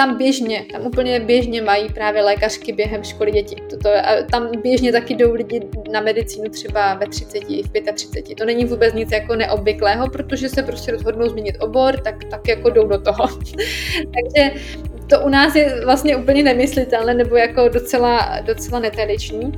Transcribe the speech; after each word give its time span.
tam 0.00 0.16
běžně, 0.16 0.64
tam 0.72 0.86
úplně 0.86 1.20
běžně 1.20 1.62
mají 1.62 1.88
právě 1.88 2.22
lékařky 2.22 2.72
během 2.72 3.04
školy 3.04 3.32
děti. 3.32 3.56
Toto, 3.70 3.88
a 3.88 4.22
tam 4.30 4.48
běžně 4.62 4.92
taky 4.92 5.14
jdou 5.14 5.34
lidi 5.34 5.60
na 5.92 6.00
medicínu 6.00 6.48
třeba 6.50 6.94
ve 6.94 7.06
30, 7.06 7.38
v 7.44 7.92
35. 7.94 8.34
To 8.34 8.44
není 8.44 8.64
vůbec 8.64 8.94
nic 8.94 9.12
jako 9.12 9.36
neobvyklého, 9.36 10.10
protože 10.10 10.48
se 10.48 10.62
prostě 10.62 10.92
rozhodnou 10.92 11.28
změnit 11.28 11.56
obor, 11.60 12.00
tak, 12.00 12.24
tak 12.30 12.48
jako 12.48 12.70
jdou 12.70 12.88
do 12.88 13.00
toho. 13.00 13.28
Takže 14.16 14.60
to 15.06 15.20
u 15.20 15.28
nás 15.28 15.54
je 15.54 15.84
vlastně 15.84 16.16
úplně 16.16 16.42
nemyslitelné 16.42 17.14
nebo 17.14 17.36
jako 17.36 17.68
docela, 17.68 18.40
docela 18.40 18.80
netradiční. 18.80 19.52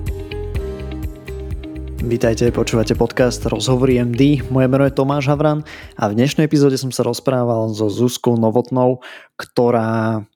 Vítajte, 2.02 2.50
počúvate 2.50 2.98
podcast 2.98 3.46
Rozhovory 3.46 4.02
MD. 4.02 4.50
Moje 4.50 4.66
meno 4.66 4.84
je 4.84 4.90
Tomáš 4.90 5.30
Havran 5.30 5.62
a 5.94 6.10
v 6.10 6.18
dnešnej 6.18 6.50
epizóde 6.50 6.74
som 6.74 6.90
sa 6.90 7.06
rozprával 7.06 7.70
so 7.70 7.86
Zuzkou 7.86 8.34
Novotnou, 8.34 8.98
ktorá 9.38 10.26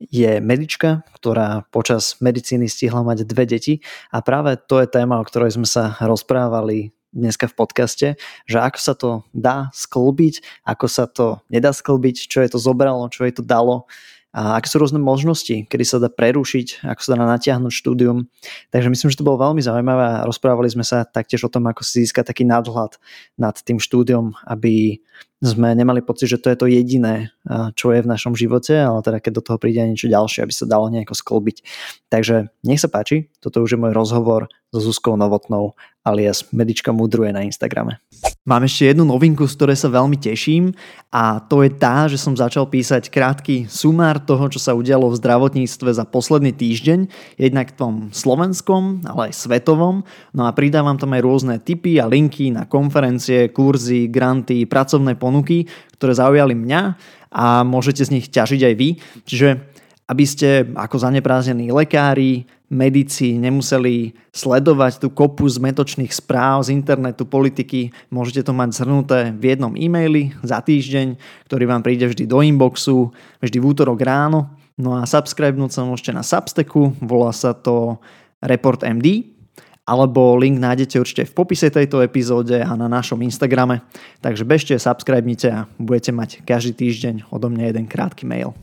je 0.00 0.40
medička, 0.40 1.04
ktorá 1.12 1.68
počas 1.68 2.16
medicíny 2.24 2.72
stihla 2.72 3.04
mať 3.04 3.28
dve 3.28 3.44
deti 3.44 3.74
a 4.08 4.24
práve 4.24 4.56
to 4.56 4.80
je 4.80 4.88
téma, 4.88 5.20
o 5.20 5.28
ktorej 5.28 5.60
sme 5.60 5.68
sa 5.68 6.00
rozprávali 6.00 6.96
dneska 7.12 7.50
v 7.50 7.58
podcaste, 7.58 8.08
že 8.48 8.58
ako 8.58 8.78
sa 8.80 8.94
to 8.96 9.10
dá 9.36 9.68
sklbiť, 9.76 10.64
ako 10.64 10.86
sa 10.88 11.04
to 11.04 11.42
nedá 11.52 11.74
sklbiť, 11.74 12.30
čo 12.30 12.40
je 12.40 12.48
to 12.48 12.58
zobralo, 12.58 13.12
čo 13.12 13.28
je 13.28 13.34
to 13.36 13.44
dalo 13.44 13.84
a 14.30 14.62
aké 14.62 14.70
sú 14.70 14.78
rôzne 14.78 15.02
možnosti, 15.02 15.66
kedy 15.66 15.82
sa 15.82 15.98
dá 15.98 16.06
prerušiť, 16.06 16.86
ako 16.86 17.00
sa 17.02 17.18
dá 17.18 17.26
natiahnuť 17.26 17.72
štúdium. 17.74 18.30
Takže 18.70 18.86
myslím, 18.86 19.10
že 19.10 19.18
to 19.18 19.26
bolo 19.26 19.42
veľmi 19.42 19.58
zaujímavé 19.58 20.22
a 20.22 20.26
rozprávali 20.26 20.70
sme 20.70 20.86
sa 20.86 21.02
taktiež 21.02 21.42
o 21.42 21.50
tom, 21.50 21.66
ako 21.66 21.82
si 21.82 22.06
získať 22.06 22.30
taký 22.30 22.46
nadhľad 22.46 22.94
nad 23.34 23.58
tým 23.58 23.82
štúdiom, 23.82 24.38
aby 24.46 25.02
sme 25.40 25.72
nemali 25.72 26.04
pocit, 26.04 26.28
že 26.28 26.40
to 26.40 26.52
je 26.52 26.56
to 26.60 26.66
jediné, 26.68 27.32
čo 27.72 27.96
je 27.96 28.04
v 28.04 28.10
našom 28.12 28.36
živote, 28.36 28.76
ale 28.76 29.00
teda 29.00 29.24
keď 29.24 29.32
do 29.40 29.44
toho 29.44 29.56
príde 29.56 29.80
niečo 29.80 30.12
ďalšie, 30.12 30.44
aby 30.44 30.52
sa 30.52 30.68
dalo 30.68 30.92
nejako 30.92 31.16
sklbiť. 31.16 31.56
Takže 32.12 32.52
nech 32.68 32.80
sa 32.80 32.92
páči, 32.92 33.32
toto 33.40 33.64
už 33.64 33.74
je 33.74 33.80
môj 33.80 33.96
rozhovor 33.96 34.52
so 34.70 34.78
Zuzkou 34.78 35.18
Novotnou 35.18 35.74
alias 36.00 36.48
Medička 36.54 36.96
Mudruje 36.96 37.28
na 37.28 37.44
Instagrame. 37.44 38.00
Mám 38.48 38.64
ešte 38.64 38.88
jednu 38.88 39.04
novinku, 39.04 39.44
z 39.44 39.52
ktorej 39.52 39.76
sa 39.76 39.92
veľmi 39.92 40.16
teším 40.16 40.72
a 41.12 41.44
to 41.44 41.60
je 41.60 41.70
tá, 41.76 42.08
že 42.08 42.16
som 42.16 42.32
začal 42.32 42.64
písať 42.72 43.12
krátky 43.12 43.68
sumár 43.68 44.16
toho, 44.16 44.48
čo 44.48 44.56
sa 44.56 44.72
udialo 44.72 45.12
v 45.12 45.18
zdravotníctve 45.20 45.90
za 45.92 46.08
posledný 46.08 46.56
týždeň, 46.56 46.98
jednak 47.36 47.76
v 47.76 47.76
tom 47.76 47.94
slovenskom, 48.16 49.04
ale 49.04 49.28
aj 49.28 49.44
svetovom. 49.44 50.08
No 50.32 50.42
a 50.48 50.56
pridávam 50.56 50.96
tam 50.96 51.12
aj 51.12 51.20
rôzne 51.20 51.54
tipy 51.60 52.00
a 52.00 52.08
linky 52.08 52.48
na 52.48 52.64
konferencie, 52.64 53.52
kurzy, 53.52 54.08
granty, 54.08 54.64
pracovné 54.64 55.20
ponuky, 55.30 55.70
ktoré 55.94 56.18
zaujali 56.18 56.58
mňa 56.58 56.82
a 57.30 57.62
môžete 57.62 58.02
z 58.02 58.18
nich 58.18 58.26
ťažiť 58.26 58.60
aj 58.66 58.74
vy. 58.74 58.88
Čiže 59.22 59.48
aby 60.10 60.24
ste 60.26 60.66
ako 60.74 61.06
zaneprázdnení 61.06 61.70
lekári, 61.70 62.42
medici 62.66 63.38
nemuseli 63.38 64.10
sledovať 64.34 65.06
tú 65.06 65.14
kopu 65.14 65.46
zmetočných 65.46 66.10
správ 66.10 66.66
z 66.66 66.74
internetu, 66.74 67.22
politiky. 67.22 67.94
Môžete 68.10 68.50
to 68.50 68.52
mať 68.54 68.74
zhrnuté 68.74 69.30
v 69.30 69.54
jednom 69.54 69.74
e-maili 69.78 70.34
za 70.42 70.58
týždeň, 70.58 71.14
ktorý 71.46 71.64
vám 71.70 71.86
príde 71.86 72.10
vždy 72.10 72.26
do 72.26 72.42
inboxu, 72.42 73.14
vždy 73.38 73.58
v 73.62 73.68
útorok 73.70 74.02
ráno. 74.02 74.50
No 74.74 74.98
a 74.98 75.06
subscribenúť 75.06 75.78
sa 75.78 75.86
môžete 75.86 76.10
na 76.10 76.26
Substacku, 76.26 76.98
volá 76.98 77.30
sa 77.30 77.54
to 77.54 78.02
Report 78.42 78.82
MD, 78.82 79.30
alebo 79.90 80.38
link 80.38 80.62
nájdete 80.62 81.02
určite 81.02 81.26
v 81.26 81.34
popise 81.34 81.66
tejto 81.66 81.98
epizóde 81.98 82.62
a 82.62 82.78
na 82.78 82.86
našom 82.86 83.18
Instagrame. 83.26 83.82
Takže 84.22 84.46
bežte, 84.46 84.78
subscribnite 84.78 85.50
a 85.50 85.66
budete 85.82 86.14
mať 86.14 86.30
každý 86.46 86.78
týždeň 86.78 87.26
odo 87.34 87.50
mňa 87.50 87.74
jeden 87.74 87.90
krátky 87.90 88.22
mail. 88.22 88.54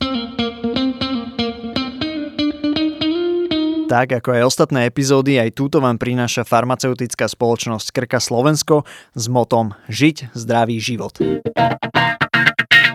Tak 3.88 4.20
ako 4.20 4.36
aj 4.36 4.42
ostatné 4.44 4.84
epizódy, 4.88 5.40
aj 5.40 5.56
túto 5.56 5.80
vám 5.80 5.96
prináša 5.96 6.44
farmaceutická 6.44 7.24
spoločnosť 7.24 7.88
Krka 7.92 8.20
Slovensko 8.20 8.84
s 9.16 9.24
motom 9.32 9.72
Žiť 9.88 10.32
zdravý 10.36 10.76
život. 10.76 11.16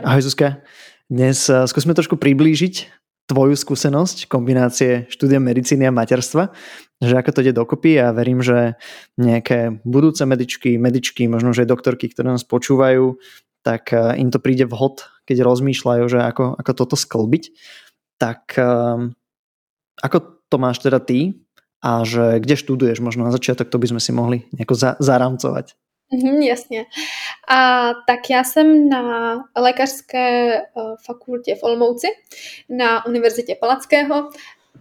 Ahoj 0.06 0.22
Zuzka, 0.22 0.62
dnes 1.10 1.50
eh, 1.50 1.66
skúsme 1.66 1.98
trošku 1.98 2.18
priblížiť 2.22 3.03
tvoju 3.28 3.56
skúsenosť, 3.56 4.28
kombinácie 4.28 5.08
štúdia 5.08 5.40
medicíny 5.40 5.88
a 5.88 5.96
materstva, 5.96 6.52
že 7.00 7.16
ako 7.16 7.30
to 7.32 7.42
ide 7.44 7.56
dokopy 7.56 7.96
a 8.00 8.12
verím, 8.12 8.44
že 8.44 8.76
nejaké 9.16 9.80
budúce 9.88 10.24
medičky, 10.28 10.76
medičky, 10.76 11.28
možno 11.32 11.56
že 11.56 11.68
doktorky, 11.68 12.12
ktoré 12.12 12.36
nás 12.36 12.44
počúvajú, 12.44 13.16
tak 13.64 13.96
eh, 13.96 14.20
im 14.20 14.30
to 14.30 14.44
príde 14.44 14.68
vhod, 14.68 15.08
keď 15.24 15.48
rozmýšľajú, 15.48 16.04
že 16.12 16.20
ako, 16.20 16.60
ako 16.60 16.72
toto 16.76 16.96
sklbiť. 17.00 17.44
Tak 18.20 18.56
um, 18.60 19.16
ako 20.00 20.18
to 20.48 20.58
máš 20.62 20.80
teda 20.80 21.00
ty 21.00 21.44
a 21.84 22.08
že 22.08 22.40
kde 22.40 22.56
študuješ, 22.56 23.04
možno 23.04 23.28
na 23.28 23.36
začiatok 23.36 23.68
to 23.68 23.82
by 23.82 23.88
sme 23.90 24.02
si 24.04 24.12
mohli 24.16 24.48
nejako 24.56 24.76
za, 24.76 24.92
zaramcovať. 25.00 25.76
Mm, 26.14 26.42
jasně. 26.42 26.86
A 27.48 27.90
tak 28.08 28.30
já 28.30 28.44
jsem 28.44 28.90
na 28.90 29.36
lékařské 29.58 30.58
uh, 30.62 30.96
fakultě 31.06 31.56
v 31.56 31.64
Olmouci, 31.64 32.08
na 32.70 33.06
Univerzitě 33.06 33.56
Palackého 33.60 34.30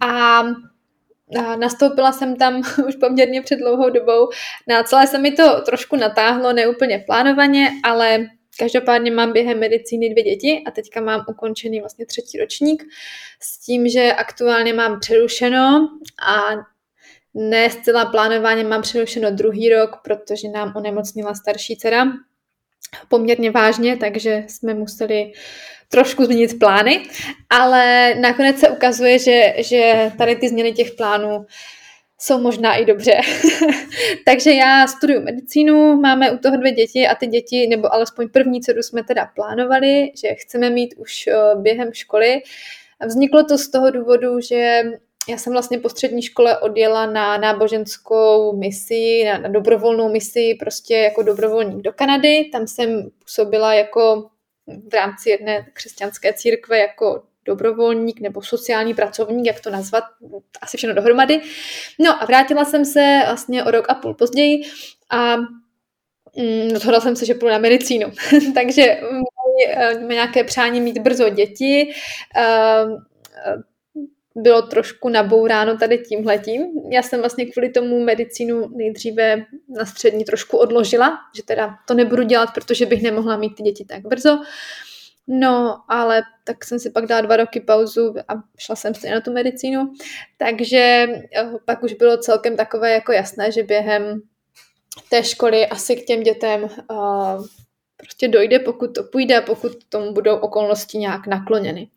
a 0.01 0.43
a 1.39 1.55
nastoupila 1.55 2.11
jsem 2.11 2.35
tam 2.35 2.61
už 2.87 2.95
poměrně 2.95 3.41
před 3.41 3.55
dlouhou 3.55 3.89
dobou. 3.89 4.29
Na 4.67 4.83
celé 4.83 5.07
se 5.07 5.17
mi 5.17 5.31
to 5.31 5.61
trošku 5.61 5.95
natáhlo, 5.95 6.53
neúplně 6.53 7.03
plánovaně, 7.07 7.69
ale 7.83 8.27
Každopádně 8.59 9.11
mám 9.11 9.33
během 9.33 9.59
medicíny 9.59 10.09
dvě 10.09 10.23
děti 10.23 10.63
a 10.67 10.71
teďka 10.71 11.01
mám 11.01 11.25
ukončený 11.29 11.79
vlastně 11.79 12.05
třetí 12.05 12.37
ročník 12.37 12.83
s 13.39 13.65
tím, 13.65 13.89
že 13.89 14.13
aktuálně 14.13 14.73
mám 14.73 14.99
přerušeno 14.99 15.89
a 16.27 16.55
ne 17.33 17.69
zcela 17.69 18.05
plánovaně 18.05 18.63
mám 18.63 18.81
přerušeno 18.81 19.31
druhý 19.31 19.69
rok, 19.69 19.99
protože 20.03 20.49
nám 20.49 20.73
onemocnila 20.75 21.33
starší 21.33 21.77
dcera 21.77 22.05
poměrně 23.07 23.51
vážně, 23.51 23.97
takže 23.97 24.43
jsme 24.47 24.73
museli 24.73 25.31
trošku 25.89 26.25
změnit 26.25 26.59
plány, 26.59 27.03
ale 27.49 28.15
nakonec 28.15 28.59
se 28.59 28.69
ukazuje, 28.69 29.19
že, 29.19 29.53
že 29.57 30.11
tady 30.17 30.35
ty 30.35 30.49
změny 30.49 30.73
těch 30.73 30.91
plánů 30.91 31.45
jsou 32.19 32.41
možná 32.41 32.75
i 32.75 32.85
dobře. 32.85 33.19
Takže 34.25 34.53
já 34.53 34.87
studuju 34.87 35.21
medicínu, 35.21 35.95
máme 36.01 36.31
u 36.31 36.37
toho 36.37 36.57
dvě 36.57 36.71
děti 36.71 37.07
a 37.07 37.15
ty 37.15 37.27
děti, 37.27 37.67
nebo 37.67 37.93
alespoň 37.93 38.29
první 38.29 38.61
dceru 38.61 38.83
jsme 38.83 39.03
teda 39.03 39.25
plánovali, 39.35 40.11
že 40.21 40.35
chceme 40.35 40.69
mít 40.69 40.93
už 40.97 41.27
eh, 41.27 41.33
během 41.55 41.93
školy. 41.93 42.41
Vzniklo 43.05 43.43
to 43.43 43.57
z 43.57 43.71
toho 43.71 43.91
důvodu, 43.91 44.39
že 44.39 44.83
já 45.27 45.37
jsem 45.37 45.53
vlastně 45.53 45.79
po 45.79 45.89
střední 45.89 46.21
škole 46.21 46.57
odjela 46.57 47.05
na 47.05 47.37
náboženskou 47.37 48.57
misi, 48.57 49.23
na, 49.25 49.37
na 49.37 49.49
dobrovolnou 49.49 50.11
misi, 50.11 50.55
prostě 50.59 50.95
jako 50.95 51.23
dobrovolník 51.23 51.83
do 51.83 51.93
Kanady. 51.93 52.49
Tam 52.51 52.67
jsem 52.67 53.09
působila 53.19 53.73
jako 53.73 54.29
v 54.89 54.93
rámci 54.93 55.29
jedné 55.29 55.67
křesťanské 55.73 56.33
církve 56.33 56.77
jako 56.77 57.23
dobrovolník 57.45 58.19
nebo 58.19 58.41
sociální 58.41 58.93
pracovník, 58.93 59.45
jak 59.47 59.59
to 59.59 59.69
nazvat, 59.69 60.03
asi 60.61 60.77
všechno 60.77 60.95
dohromady. 60.95 61.41
No 61.99 62.23
a 62.23 62.25
vrátila 62.25 62.65
jsem 62.65 62.85
se 62.85 63.21
vlastně 63.25 63.63
o 63.63 63.71
rok 63.71 63.85
a 63.89 63.93
půl 63.93 64.13
později 64.13 64.63
a 65.09 65.37
mm, 66.37 66.69
rozhodla 66.73 66.99
jsem 66.99 67.15
se, 67.15 67.25
že 67.25 67.33
půjdu 67.33 67.51
na 67.51 67.57
medicínu. 67.57 68.11
Takže 68.53 68.99
mám 69.99 70.09
nějaké 70.09 70.43
přání 70.43 70.81
mít 70.81 70.97
brzo 70.97 71.29
děti. 71.29 71.93
Ehm, 72.35 73.05
bylo 74.35 74.61
trošku 74.61 75.09
nabouráno 75.09 75.77
tady 75.77 75.97
tímhletím. 75.97 76.65
Já 76.91 77.01
jsem 77.01 77.19
vlastně 77.19 77.45
kvůli 77.45 77.69
tomu 77.69 78.03
medicínu 78.03 78.69
nejdříve 78.75 79.45
na 79.69 79.85
střední 79.85 80.25
trošku 80.25 80.57
odložila, 80.57 81.19
že 81.35 81.43
teda 81.43 81.75
to 81.87 81.93
nebudu 81.93 82.23
dělat, 82.23 82.49
protože 82.53 82.85
bych 82.85 83.01
nemohla 83.01 83.37
mít 83.37 83.55
ty 83.55 83.63
děti 83.63 83.85
tak 83.85 84.01
brzo. 84.01 84.39
No, 85.27 85.77
ale 85.87 86.21
tak 86.43 86.65
jsem 86.65 86.79
si 86.79 86.89
pak 86.89 87.05
dala 87.05 87.21
dva 87.21 87.37
roky 87.37 87.59
pauzu 87.59 88.15
a 88.27 88.33
šla 88.57 88.75
jsem 88.75 88.93
stejně 88.93 89.15
na 89.15 89.21
tu 89.21 89.31
medicínu, 89.31 89.93
takže 90.37 91.07
eh, 91.37 91.51
pak 91.65 91.83
už 91.83 91.93
bylo 91.93 92.17
celkem 92.17 92.57
takové 92.57 92.93
jako 92.93 93.11
jasné, 93.11 93.51
že 93.51 93.63
během 93.63 94.21
té 95.09 95.23
školy 95.23 95.67
asi 95.67 95.95
k 95.95 96.05
těm 96.05 96.23
dětem 96.23 96.63
uh, 96.63 97.45
prostě 97.97 98.27
dojde, 98.27 98.59
pokud 98.59 98.95
to 98.95 99.03
půjde, 99.03 99.41
pokud 99.41 99.71
tomu 99.89 100.13
budou 100.13 100.35
okolnosti 100.35 100.97
nějak 100.97 101.27
nakloněny. 101.27 101.87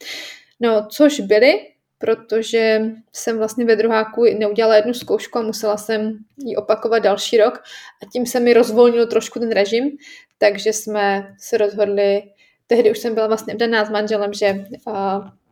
No, 0.60 0.86
což 0.90 1.20
byly, 1.20 1.54
protože 1.98 2.80
jsem 3.12 3.38
vlastně 3.38 3.64
ve 3.64 3.76
druháku 3.76 4.24
neudělala 4.38 4.76
jednu 4.76 4.94
zkoušku 4.94 5.38
a 5.38 5.42
musela 5.42 5.76
jsem 5.76 6.18
ji 6.38 6.56
opakovat 6.56 6.98
další 6.98 7.36
rok 7.36 7.62
a 8.02 8.06
tím 8.12 8.26
se 8.26 8.40
mi 8.40 8.52
rozvolnil 8.52 9.06
trošku 9.06 9.38
ten 9.38 9.50
režim, 9.52 9.90
takže 10.38 10.72
jsme 10.72 11.34
se 11.38 11.58
rozhodli 11.58 12.22
tehdy 12.66 12.90
už 12.90 12.98
jsem 12.98 13.14
byla 13.14 13.26
vlastně 13.26 13.54
vdaná 13.54 13.84
s 13.84 13.90
manželem, 13.90 14.32
že 14.32 14.66
uh, 14.86 14.94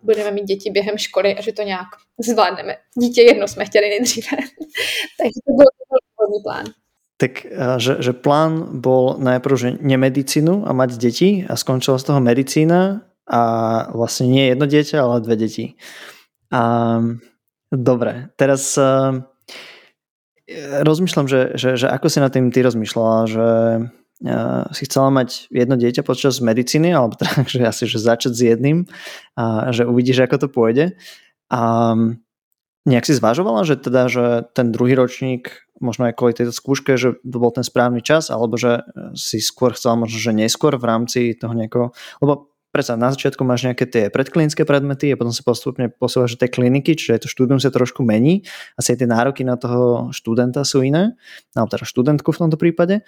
budeme 0.02 0.30
mít 0.30 0.44
děti 0.44 0.70
během 0.70 0.98
školy 0.98 1.34
a 1.34 1.40
že 1.40 1.52
to 1.52 1.62
nějak 1.62 1.86
zvládneme. 2.18 2.76
Dítě 2.98 3.22
jedno 3.22 3.48
jsme 3.48 3.64
chtěli 3.64 3.88
nejdříve. 3.88 4.28
Takže 5.18 5.38
to 5.46 5.52
byl 5.52 5.66
původní 6.16 6.42
plán. 6.42 6.64
Tak, 7.16 7.46
že, 7.78 7.96
že 8.00 8.12
plán 8.12 8.82
bol 8.82 9.14
najprv, 9.22 9.54
že 9.58 9.68
nemedicínu 9.80 10.66
a 10.66 10.74
mať 10.74 10.98
deti 10.98 11.46
a 11.46 11.54
skončila 11.54 11.94
z 11.98 12.10
toho 12.10 12.20
medicína 12.20 13.06
a 13.22 13.40
vlastne 13.94 14.26
nie 14.28 14.50
jedno 14.50 14.66
dieťa, 14.66 14.98
ale 14.98 15.22
dve 15.22 15.38
deti. 15.38 15.78
A, 16.54 16.62
dobre, 17.74 18.30
teraz 18.38 18.78
uh, 18.78 19.26
rozmýšľam, 20.86 21.26
že, 21.26 21.58
že, 21.58 21.74
že 21.74 21.86
ako 21.90 22.06
si 22.06 22.18
na 22.22 22.30
tým 22.30 22.54
ty 22.54 22.62
rozmýšľala, 22.62 23.18
že 23.26 23.48
uh, 24.22 24.62
si 24.70 24.82
chcela 24.86 25.10
mať 25.10 25.50
jedno 25.50 25.74
dieťa 25.74 26.06
počas 26.06 26.38
medicíny, 26.38 26.94
alebo 26.94 27.18
teda, 27.18 27.42
že 27.50 27.66
asi 27.66 27.90
že 27.90 27.98
začať 27.98 28.32
s 28.38 28.40
jedným 28.54 28.86
a 29.34 29.74
že 29.74 29.82
uvidíš, 29.82 30.30
ako 30.30 30.46
to 30.46 30.48
pôjde. 30.48 30.86
A 31.50 31.92
nejak 32.84 33.04
si 33.08 33.18
zvažovala, 33.18 33.66
že 33.66 33.80
teda, 33.80 34.06
že 34.06 34.24
ten 34.52 34.70
druhý 34.70 34.94
ročník 34.94 35.64
možno 35.82 36.06
aj 36.06 36.14
kvôli 36.14 36.38
tejto 36.38 36.54
skúške, 36.54 36.94
že 36.94 37.18
to 37.18 37.36
bol 37.42 37.50
ten 37.50 37.66
správny 37.66 37.98
čas, 37.98 38.30
alebo 38.30 38.54
že 38.54 38.86
si 39.18 39.42
skôr 39.42 39.74
chcela 39.74 39.98
možno, 39.98 40.22
že 40.22 40.30
neskôr 40.30 40.78
v 40.78 40.86
rámci 40.86 41.34
toho 41.34 41.50
nejakého, 41.50 41.90
lebo 42.22 42.53
predsa 42.74 42.98
na 42.98 43.14
začiatku 43.14 43.46
máš 43.46 43.70
nejaké 43.70 43.86
tie 43.86 44.10
predklinické 44.10 44.66
predmety 44.66 45.14
a 45.14 45.18
potom 45.18 45.30
sa 45.30 45.46
postupne 45.46 45.86
posúvaš 45.86 46.34
do 46.34 46.42
tej 46.42 46.58
kliniky, 46.58 46.98
čiže 46.98 47.22
to 47.22 47.28
štúdium 47.30 47.62
sa 47.62 47.70
trošku 47.70 48.02
mení. 48.02 48.42
Asi 48.74 48.98
aj 48.98 49.06
tie 49.06 49.08
nároky 49.08 49.46
na 49.46 49.54
toho 49.54 50.10
študenta 50.10 50.66
sú 50.66 50.82
iné, 50.82 51.14
alebo 51.54 51.70
teda 51.70 51.86
študentku 51.86 52.34
v 52.34 52.40
tomto 52.42 52.58
prípade. 52.58 53.06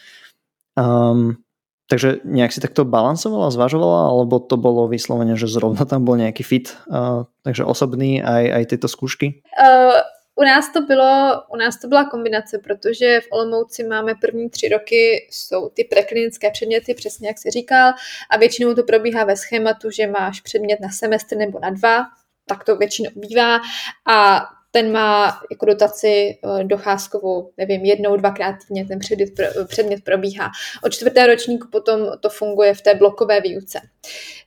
Um, 0.79 1.43
takže 1.91 2.23
nejak 2.23 2.55
si 2.55 2.63
takto 2.63 2.87
balansovala, 2.87 3.51
zvažovala, 3.51 4.15
alebo 4.15 4.39
to 4.39 4.55
bolo 4.55 4.87
vyslovene, 4.87 5.35
že 5.35 5.51
zrovna 5.51 5.83
tam 5.83 6.07
bol 6.07 6.15
nejaký 6.15 6.47
fit, 6.47 6.79
uh, 6.87 7.27
takže 7.43 7.67
osobný 7.67 8.23
aj, 8.23 8.45
aj 8.47 8.63
tieto 8.71 8.87
skúšky? 8.87 9.43
Uh, 9.59 9.99
u 10.37 10.45
nás 10.45 10.73
to 10.73 10.81
bylo, 10.81 11.43
u 11.49 11.57
nás 11.57 11.81
to 11.81 11.89
byla 11.89 12.05
kombinace, 12.11 12.59
protože 12.59 13.21
v 13.21 13.27
Olomouci 13.31 13.85
máme 13.85 14.15
první 14.21 14.51
tři 14.51 14.69
roky, 14.69 15.29
jsou 15.31 15.69
ty 15.69 15.85
preklinické 15.85 16.51
předměty, 16.51 16.95
přesně 16.95 17.29
jak 17.29 17.39
si 17.39 17.51
říkal, 17.51 17.93
a 18.31 18.37
většinou 18.37 18.75
to 18.75 18.83
probíhá 18.83 19.25
ve 19.25 19.37
schématu, 19.37 19.91
že 19.91 20.07
máš 20.07 20.41
předmět 20.41 20.81
na 20.81 20.89
semestr 20.89 21.37
nebo 21.37 21.59
na 21.59 21.71
dva, 21.71 22.05
tak 22.49 22.65
to 22.65 22.77
většinou 22.77 23.11
bývá 23.17 23.61
a 24.07 24.47
ten 24.71 24.93
má 24.93 25.41
jako 25.51 25.67
dotaci 25.67 26.39
eh, 26.61 26.65
docházkovou, 26.65 27.53
nevím, 27.57 27.85
jednou, 27.85 28.17
dvakrát 28.17 28.55
týdně 28.69 28.85
ten 28.85 28.99
předmět, 28.99 29.31
předmět 29.67 30.05
probíhá. 30.05 30.51
Od 30.85 30.93
čtvrté 30.93 31.27
ročníku 31.27 31.69
potom 31.69 32.01
to 32.21 32.29
funguje 32.29 32.75
v 32.75 32.81
té 32.81 32.95
blokové 32.95 33.41
výuce. 33.41 33.81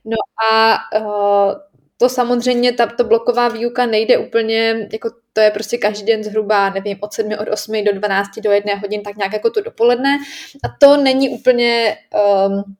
No 0.04 0.16
a 0.52 0.78
uh, 1.00 1.69
to 2.00 2.08
samozřejmě, 2.08 2.72
ta 2.72 2.86
to 2.86 3.04
bloková 3.04 3.48
výuka 3.48 3.86
nejde 3.86 4.18
úplně, 4.18 4.88
jako 4.92 5.10
to 5.32 5.40
je 5.40 5.50
prostě 5.50 5.78
každý 5.78 6.06
den 6.06 6.24
zhruba, 6.24 6.70
nevím, 6.70 6.98
od 7.00 7.12
7, 7.12 7.32
od 7.32 7.48
8 7.48 7.84
do 7.84 7.92
12 7.92 8.28
do 8.38 8.50
1 8.50 8.74
hodin, 8.74 9.02
tak 9.02 9.16
nějak 9.16 9.32
jako 9.32 9.50
to 9.50 9.60
dopoledne. 9.60 10.18
A 10.64 10.68
to 10.78 10.96
není 10.96 11.28
úplně 11.28 11.96
um, 12.46 12.76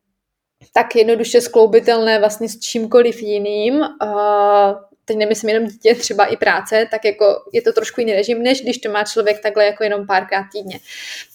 tak 0.72 0.96
jednoduše 0.96 1.40
skloubitelné 1.40 2.18
vlastně 2.18 2.48
s 2.48 2.60
čímkoliv 2.60 3.22
jiným. 3.22 3.74
Uh, 3.74 4.72
teď 5.04 5.16
nemyslím 5.16 5.48
jenom 5.48 5.68
dítě, 5.68 5.94
třeba 5.94 6.24
i 6.24 6.36
práce, 6.36 6.88
tak 6.90 7.04
jako 7.04 7.24
je 7.52 7.62
to 7.62 7.72
trošku 7.72 8.00
jiný 8.00 8.12
režim, 8.12 8.42
než 8.42 8.62
když 8.62 8.78
to 8.78 8.90
má 8.90 9.04
člověk 9.04 9.42
takhle 9.42 9.64
jako 9.64 9.84
jenom 9.84 10.06
párkrát 10.06 10.44
týdně. 10.52 10.78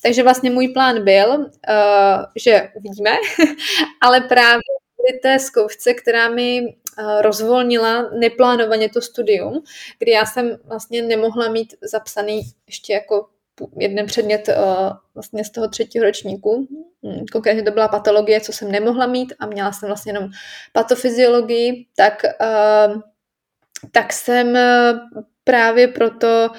Takže 0.04 0.24
vlastně 0.24 0.50
můj 0.50 0.68
plán 0.68 1.04
byl, 1.04 1.36
uh, 1.38 1.46
že 2.36 2.70
uvidíme, 2.76 3.12
ale 4.02 4.22
právě 4.22 4.62
té 5.22 5.40
zkoušce, 5.40 5.94
která 5.94 6.30
mi 6.30 6.76
rozvolnila 7.22 8.10
neplánovaně 8.10 8.90
to 8.90 9.02
studium, 9.02 9.64
kdy 10.00 10.12
já 10.12 10.26
jsem 10.26 10.58
vlastně 10.64 11.02
nemohla 11.02 11.50
mít 11.50 11.74
zapsaný 11.82 12.42
ještě 12.68 12.94
jako 12.94 13.28
jeden 13.80 14.06
předmět 14.06 14.48
uh, 14.48 14.94
vlastně 15.16 15.46
z 15.46 15.50
toho 15.50 15.68
třetího 15.68 16.06
ročníku. 16.06 16.68
Hmm, 17.04 17.26
konkrétně 17.32 17.64
to 17.64 17.72
byla 17.72 17.88
patologie, 17.88 18.42
co 18.42 18.54
jsem 18.54 18.72
nemohla 18.72 19.08
mít 19.08 19.34
a 19.40 19.46
měla 19.46 19.72
jsem 19.72 19.88
vlastně 19.88 20.10
jenom 20.10 20.30
patofyziologii, 20.74 21.86
tak, 21.96 22.22
uh, 22.42 23.02
tak 23.92 24.14
jsem 24.14 24.58
právě 25.46 25.88
proto 25.88 26.50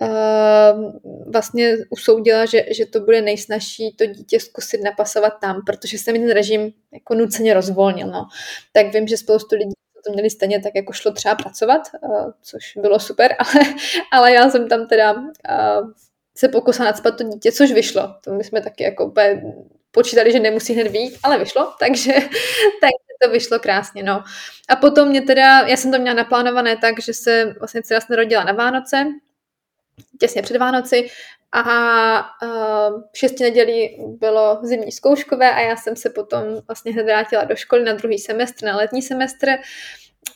uh, 0.00 0.92
vlastně 1.32 1.76
usoudila, 1.90 2.46
že, 2.46 2.64
že 2.70 2.86
to 2.86 3.00
bude 3.00 3.22
nejsnažší 3.22 3.94
to 3.96 4.06
dítě 4.06 4.40
zkusit 4.40 4.82
napasovat 4.84 5.32
tam, 5.40 5.62
protože 5.66 5.98
se 5.98 6.12
mi 6.12 6.18
ten 6.18 6.30
režim 6.30 6.72
jako 6.92 7.14
nuceně 7.14 7.54
rozvolnil. 7.54 8.06
No. 8.06 8.26
Tak 8.72 8.94
vím, 8.94 9.08
že 9.08 9.16
spoustu 9.16 9.56
lidí 9.56 9.72
to 10.06 10.12
měli 10.12 10.30
stejně 10.30 10.60
tak 10.60 10.72
jako 10.74 10.92
šlo 10.92 11.12
třeba 11.12 11.34
pracovat, 11.34 11.82
uh, 12.02 12.30
což 12.42 12.76
bylo 12.76 13.00
super, 13.00 13.36
ale, 13.38 13.64
ale 14.12 14.32
já 14.32 14.50
jsem 14.50 14.68
tam 14.68 14.86
teda 14.86 15.12
uh, 15.12 15.90
se 16.36 16.48
pokusila 16.48 16.86
nadspat 16.86 17.18
to 17.18 17.24
dítě, 17.24 17.52
což 17.52 17.72
vyšlo. 17.72 18.14
To 18.24 18.32
my 18.32 18.44
jsme 18.44 18.60
taky 18.60 18.84
jako 18.84 19.06
úplně 19.06 19.42
počítali, 19.90 20.32
že 20.32 20.40
nemusí 20.40 20.74
hned 20.74 20.88
výjít, 20.88 21.18
ale 21.22 21.38
vyšlo, 21.38 21.72
takže, 21.80 22.12
tak 22.80 23.07
to 23.22 23.30
vyšlo 23.30 23.58
krásně, 23.58 24.02
no. 24.02 24.24
A 24.68 24.76
potom 24.76 25.08
mě 25.08 25.22
teda, 25.22 25.60
já 25.60 25.76
jsem 25.76 25.92
to 25.92 25.98
měla 25.98 26.16
naplánované 26.16 26.76
tak, 26.76 27.02
že 27.02 27.14
se 27.14 27.54
vlastně 27.58 27.82
dcera 27.82 28.00
se 28.00 28.06
narodila 28.10 28.44
na 28.44 28.52
Vánoce, 28.52 29.06
těsně 30.20 30.42
před 30.42 30.56
Vánoci 30.56 31.10
a 31.52 31.62
uh, 32.42 33.02
šesti 33.14 33.42
nedělí 33.42 33.96
bylo 34.06 34.58
zimní 34.62 34.92
zkouškové 34.92 35.54
a 35.54 35.60
já 35.60 35.76
jsem 35.76 35.96
se 35.96 36.10
potom 36.10 36.42
vlastně 36.66 36.92
hned 36.92 37.02
vrátila 37.02 37.44
do 37.44 37.56
školy 37.56 37.84
na 37.84 37.92
druhý 37.92 38.18
semestr, 38.18 38.64
na 38.64 38.76
letní 38.76 39.02
semestr 39.02 39.48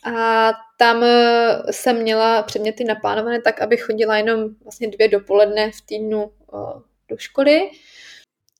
a 0.05 0.53
tam 0.79 1.05
jsem 1.71 2.03
měla 2.03 2.43
předměty 2.43 2.85
naplánované 2.85 3.41
tak, 3.43 3.61
aby 3.61 3.77
chodila 3.77 4.17
jenom 4.17 4.49
vlastně 4.63 4.89
dvě 4.89 5.09
dopoledne 5.09 5.71
v 5.71 5.81
týdnu 5.81 6.33
uh, 6.53 6.83
do 7.09 7.17
školy 7.17 7.71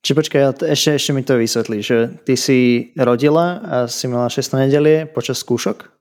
Či 0.03 0.11
počkaj, 0.19 0.67
ešte, 0.67 0.99
ešte 0.99 1.11
mi 1.15 1.23
to 1.23 1.39
vysvetlí, 1.39 1.79
že 1.79 2.11
ty 2.27 2.35
si 2.35 2.91
rodila 2.99 3.63
a 3.63 3.87
si 3.87 4.07
měla 4.07 4.29
6 4.29 4.53
neděli 4.53 5.05
počas 5.05 5.39
zkoušok? 5.39 5.93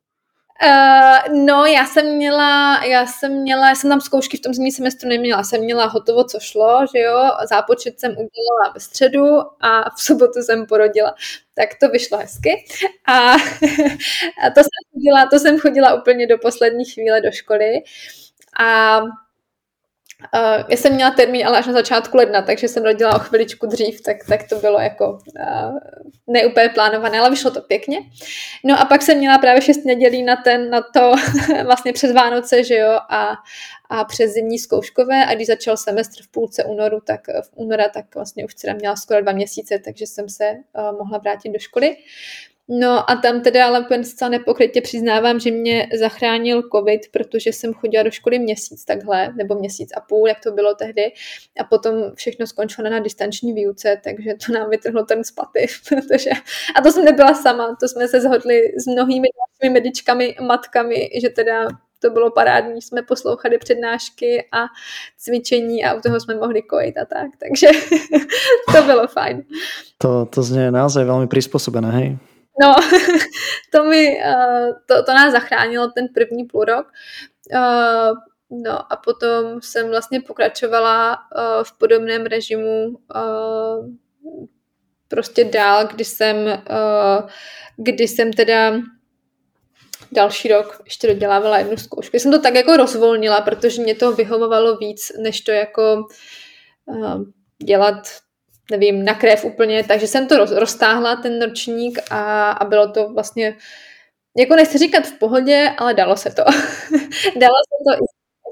Uh, 0.62 1.46
no, 1.46 1.66
já 1.66 1.86
jsem 1.86 2.16
měla, 2.16 2.84
já 2.84 3.06
jsem 3.06 3.32
měla, 3.32 3.68
já 3.68 3.74
jsem 3.74 3.90
tam 3.90 4.00
zkoušky 4.00 4.36
v 4.36 4.40
tom 4.40 4.54
zimním 4.54 4.72
semestru 4.72 5.08
neměla, 5.08 5.44
jsem 5.44 5.60
měla 5.60 5.86
hotovo, 5.86 6.24
co 6.24 6.40
šlo, 6.40 6.86
že 6.94 7.02
jo, 7.02 7.30
zápočet 7.48 8.00
jsem 8.00 8.10
udělala 8.10 8.72
ve 8.74 8.80
středu 8.80 9.26
a 9.60 9.90
v 9.90 10.02
sobotu 10.02 10.42
jsem 10.42 10.66
porodila. 10.66 11.14
Tak 11.54 11.68
to 11.80 11.88
vyšlo 11.88 12.18
hezky. 12.18 12.64
A, 13.06 13.32
a 14.44 14.50
to, 14.54 14.60
jsem 14.60 14.82
chodila, 14.92 15.26
to 15.30 15.38
jsem 15.38 15.58
chodila 15.58 15.94
úplně 15.94 16.26
do 16.26 16.38
poslední 16.38 16.84
chvíle 16.84 17.20
do 17.20 17.32
školy. 17.32 17.82
A 18.60 19.00
Uh, 20.34 20.64
já 20.68 20.76
jsem 20.76 20.94
měla 20.94 21.10
termín, 21.10 21.46
ale 21.46 21.58
až 21.58 21.66
na 21.66 21.72
začátku 21.72 22.16
ledna, 22.16 22.42
takže 22.42 22.68
jsem 22.68 22.82
rodila 22.82 23.16
o 23.16 23.18
chviličku 23.18 23.66
dřív, 23.66 24.00
tak, 24.00 24.16
tak 24.28 24.48
to 24.48 24.56
bylo 24.56 24.80
jako 24.80 25.10
uh, 25.10 25.78
neúplně 26.26 26.68
plánované, 26.68 27.20
ale 27.20 27.30
vyšlo 27.30 27.50
to 27.50 27.60
pěkně. 27.60 27.98
No 28.64 28.80
a 28.80 28.84
pak 28.84 29.02
jsem 29.02 29.18
měla 29.18 29.38
právě 29.38 29.62
šest 29.62 29.84
nedělí 29.84 30.22
na, 30.22 30.36
ten, 30.36 30.70
na 30.70 30.80
to 30.80 31.12
vlastně 31.64 31.92
přes 31.92 32.12
Vánoce, 32.12 32.64
že 32.64 32.76
jo, 32.76 32.98
a, 33.08 33.34
a 33.90 34.04
přes 34.04 34.32
zimní 34.32 34.58
zkouškové 34.58 35.26
a 35.26 35.34
když 35.34 35.46
začal 35.46 35.76
semestr 35.76 36.22
v 36.22 36.28
půlce 36.28 36.64
únoru, 36.64 37.00
tak 37.06 37.20
v 37.28 37.50
února, 37.54 37.88
tak 37.88 38.14
vlastně 38.14 38.44
už 38.44 38.54
dcera 38.54 38.74
měla 38.74 38.96
skoro 38.96 39.22
dva 39.22 39.32
měsíce, 39.32 39.78
takže 39.78 40.06
jsem 40.06 40.28
se 40.28 40.44
uh, 40.50 40.98
mohla 40.98 41.18
vrátit 41.18 41.52
do 41.52 41.58
školy. 41.58 41.96
No 42.68 43.10
a 43.10 43.16
tam 43.16 43.40
teda 43.40 43.66
ale 43.66 43.80
úplně 43.80 44.04
zcela 44.04 44.28
nepokrytě 44.28 44.80
přiznávám, 44.80 45.40
že 45.40 45.50
mě 45.50 45.88
zachránil 45.98 46.62
covid, 46.74 47.00
protože 47.10 47.52
jsem 47.52 47.74
chodila 47.74 48.02
do 48.02 48.10
školy 48.10 48.38
měsíc 48.38 48.84
takhle, 48.84 49.32
nebo 49.36 49.54
měsíc 49.54 49.90
a 49.96 50.00
půl, 50.00 50.28
jak 50.28 50.40
to 50.40 50.52
bylo 50.52 50.74
tehdy. 50.74 51.12
A 51.60 51.64
potom 51.64 51.94
všechno 52.14 52.46
skončilo 52.46 52.90
na 52.90 52.98
distanční 52.98 53.52
výuce, 53.52 54.00
takže 54.04 54.34
to 54.46 54.52
nám 54.52 54.70
vytrhlo 54.70 55.04
ten 55.04 55.24
spaty, 55.24 55.66
protože... 55.88 56.30
A 56.76 56.80
to 56.82 56.92
jsem 56.92 57.04
nebyla 57.04 57.34
sama, 57.34 57.76
to 57.80 57.88
jsme 57.88 58.08
se 58.08 58.20
zhodli 58.20 58.60
s 58.78 58.86
mnohými 58.86 59.28
dalšími 59.38 59.74
medičkami, 59.74 60.36
matkami, 60.40 61.08
že 61.22 61.28
teda 61.28 61.68
to 61.98 62.10
bylo 62.10 62.30
parádní, 62.30 62.82
jsme 62.82 63.02
poslouchali 63.02 63.58
přednášky 63.58 64.48
a 64.52 64.64
cvičení 65.18 65.84
a 65.84 65.94
u 65.94 66.00
toho 66.00 66.20
jsme 66.20 66.34
mohli 66.34 66.62
kojit 66.62 66.98
a 66.98 67.04
tak, 67.04 67.26
takže 67.38 67.66
to 68.76 68.82
bylo 68.82 69.06
fajn. 69.06 69.44
To, 69.98 70.26
to 70.26 70.42
zně 70.42 70.70
naozaj 70.70 71.04
velmi 71.04 71.26
přizpůsobené, 71.26 71.90
hej? 71.90 72.18
No, 72.62 72.74
to, 73.72 73.84
mi, 73.84 74.16
uh, 74.26 74.72
to, 74.86 75.02
to 75.02 75.12
nás 75.12 75.32
zachránilo 75.32 75.90
ten 75.90 76.08
první 76.08 76.44
půl 76.44 76.64
rok. 76.64 76.86
Uh, 77.54 78.16
no 78.64 78.92
a 78.92 78.96
potom 78.96 79.62
jsem 79.62 79.88
vlastně 79.88 80.20
pokračovala 80.20 81.16
uh, 81.16 81.64
v 81.64 81.78
podobném 81.78 82.26
režimu 82.26 82.98
prostě 85.08 85.44
dál, 85.44 85.86
kdy 85.86 86.04
jsem, 86.04 86.36
kdy 87.76 88.08
jsem 88.08 88.32
teda 88.32 88.72
další 90.12 90.48
rok 90.48 90.82
ještě 90.84 91.06
dodělávala 91.06 91.58
jednu 91.58 91.76
zkoušku. 91.76 92.16
Jsem 92.16 92.32
to 92.32 92.40
tak 92.40 92.54
jako 92.54 92.76
rozvolnila, 92.76 93.40
protože 93.40 93.82
mě 93.82 93.94
to 93.94 94.12
vyhovovalo 94.12 94.76
víc, 94.76 95.12
než 95.22 95.40
to 95.40 95.50
jako 95.50 96.06
dělat 97.64 98.08
nevím, 98.70 99.04
na 99.04 99.14
krev 99.14 99.44
úplně, 99.44 99.84
takže 99.84 100.06
jsem 100.06 100.28
to 100.28 100.36
roz, 100.36 100.50
roztáhla, 100.50 101.16
ten 101.16 101.42
ročník 101.42 101.98
a, 102.10 102.50
a 102.50 102.64
bylo 102.64 102.92
to 102.92 103.08
vlastně, 103.08 103.56
jako 104.38 104.56
nechci 104.56 104.78
říkat 104.78 105.06
v 105.06 105.18
pohodě, 105.18 105.70
ale 105.78 105.94
dalo 105.94 106.16
se 106.16 106.30
to. 106.30 106.42
dalo 107.40 107.56
se 107.68 107.76
to 107.86 107.92
i 107.94 108.04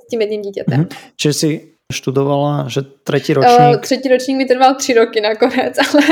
s 0.06 0.10
tím 0.10 0.20
jedním 0.20 0.42
dítětem. 0.42 0.84
Mm-hmm. 0.84 0.96
Čiže 1.16 1.32
si 1.32 1.74
študovala, 1.92 2.68
že 2.68 2.82
třetí 2.82 3.34
ročník? 3.34 3.60
Uh, 3.60 3.76
třetí 3.76 4.08
ročník 4.08 4.36
mi 4.36 4.44
trval 4.44 4.74
tři 4.74 4.94
roky 4.94 5.20
nakonec, 5.20 5.78
ale 5.94 6.02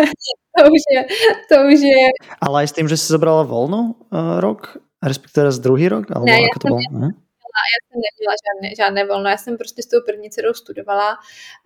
to 0.58 0.64
už 0.64 0.82
je, 0.94 1.04
to 1.48 1.54
už 1.68 1.80
je... 1.80 2.08
Ale 2.40 2.64
i 2.64 2.68
s 2.68 2.72
tím, 2.72 2.88
že 2.88 2.96
jsi 2.96 3.12
zabrala 3.12 3.42
volno 3.42 3.94
uh, 4.12 4.40
rok, 4.40 4.76
respektive 5.02 5.52
z 5.52 5.58
druhý 5.58 5.88
rok? 5.88 6.10
Alebo 6.10 6.26
ne, 6.26 6.32
jako 6.32 6.58
to 6.58 6.68
bylo? 6.68 6.78
Neměla, 6.78 7.64
já 7.74 7.78
jsem 7.86 8.00
neměla 8.06 8.34
žádné, 8.46 8.74
žádné 8.76 9.06
volno, 9.06 9.30
já 9.30 9.36
jsem 9.36 9.56
prostě 9.56 9.82
s 9.82 9.86
tou 9.86 10.00
první 10.06 10.30
dcerou 10.30 10.54
studovala. 10.54 11.18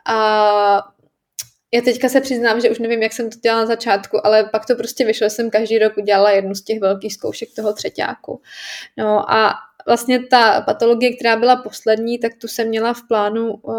Uh, 0.09 0.81
já 1.75 1.81
teďka 1.81 2.09
se 2.09 2.21
přiznám, 2.21 2.61
že 2.61 2.71
už 2.71 2.79
nevím, 2.79 3.03
jak 3.03 3.13
jsem 3.13 3.31
to 3.31 3.39
dělala 3.39 3.63
na 3.63 3.67
začátku, 3.67 4.27
ale 4.27 4.45
pak 4.45 4.67
to 4.67 4.77
prostě 4.77 5.05
vyšlo, 5.05 5.31
jsem 5.31 5.51
každý 5.51 5.79
rok 5.79 5.97
udělala 5.97 6.31
jednu 6.31 6.55
z 6.55 6.63
těch 6.63 6.81
velkých 6.81 7.15
zkoušek 7.15 7.49
toho 7.57 7.73
třetíku. 7.73 8.41
No 8.99 9.33
a 9.33 9.55
vlastně 9.87 10.27
ta 10.27 10.61
patologie, 10.61 11.17
která 11.17 11.37
byla 11.37 11.57
poslední, 11.57 12.19
tak 12.19 12.33
tu 12.41 12.49
jsem 12.49 12.69
měla 12.69 12.95
v 12.95 13.09
plánu 13.09 13.55
uh, 13.55 13.75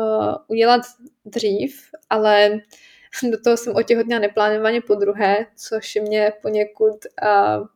udělat 0.48 0.82
dřív, 1.26 1.82
ale 2.10 2.60
do 3.32 3.38
toho 3.44 3.58
jsem 3.58 3.76
otěhotněla 3.76 4.22
neplánovaně 4.22 4.82
po 4.82 4.96
druhé, 4.96 5.46
což 5.56 5.96
mě 5.96 6.34
poněkud 6.42 6.98
uh, 7.24 7.68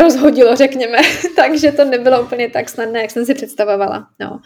rozhodilo, 0.00 0.56
řekněme. 0.56 0.98
Takže 1.36 1.72
to 1.72 1.84
nebylo 1.84 2.22
úplně 2.22 2.50
tak 2.50 2.68
snadné, 2.68 3.00
jak 3.00 3.10
jsem 3.10 3.26
si 3.26 3.34
představovala. 3.34 4.08
No. 4.20 4.40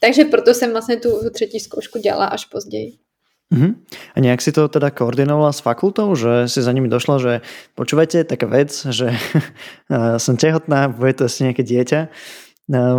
Takže 0.00 0.24
proto 0.24 0.54
jsem 0.54 0.70
vlastně 0.70 0.96
tu 0.96 1.30
třetí 1.30 1.60
zkoušku 1.60 1.98
dělala 1.98 2.26
až 2.26 2.44
později. 2.44 3.07
Uh-huh. 3.48 3.72
A 4.14 4.20
nejak 4.20 4.44
si 4.44 4.52
to 4.52 4.68
teda 4.68 4.92
koordinovala 4.92 5.56
s 5.56 5.64
fakultou, 5.64 6.12
že 6.12 6.52
si 6.52 6.60
za 6.60 6.72
nimi 6.72 6.88
došla, 6.88 7.16
že 7.16 7.32
počúvajte, 7.74 8.28
taká 8.28 8.44
vec, 8.44 8.68
že 8.92 9.16
som 10.24 10.36
tehotná, 10.36 10.92
bude 10.92 11.16
to 11.16 11.24
asi 11.24 11.48
nejaké 11.48 11.64
dieťa, 11.64 12.12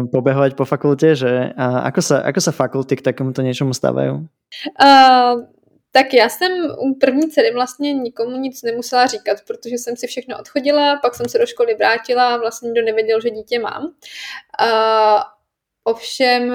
pobehovať 0.10 0.58
po 0.58 0.66
fakulte, 0.66 1.14
že 1.14 1.54
a 1.54 1.86
ako 1.94 2.02
sa, 2.02 2.16
ako 2.26 2.40
sa 2.42 2.52
fakulty 2.52 2.98
k 2.98 3.06
takémuto 3.06 3.42
něčemu 3.46 3.74
stávají? 3.74 4.10
Uh, 4.10 5.46
tak 5.92 6.14
já 6.14 6.30
jsem 6.30 6.52
u 6.80 6.96
první 6.96 7.30
dcery 7.30 7.54
vlastně 7.54 7.94
nikomu 7.94 8.38
nic 8.38 8.64
nemusela 8.64 9.06
říkat, 9.06 9.38
protože 9.48 9.76
jsem 9.76 9.98
si 9.98 10.08
všechno 10.08 10.40
odchodila, 10.40 10.96
pak 10.96 11.16
jsem 11.16 11.30
se 11.30 11.38
do 11.38 11.46
školy 11.46 11.76
vrátila 11.76 12.34
a 12.34 12.38
vlastně 12.38 12.68
nikdo 12.68 12.82
nevěděl, 12.82 13.22
že 13.22 13.30
dítě 13.30 13.60
mám. 13.60 13.84
Uh, 13.84 15.22
Ovšem 15.90 16.54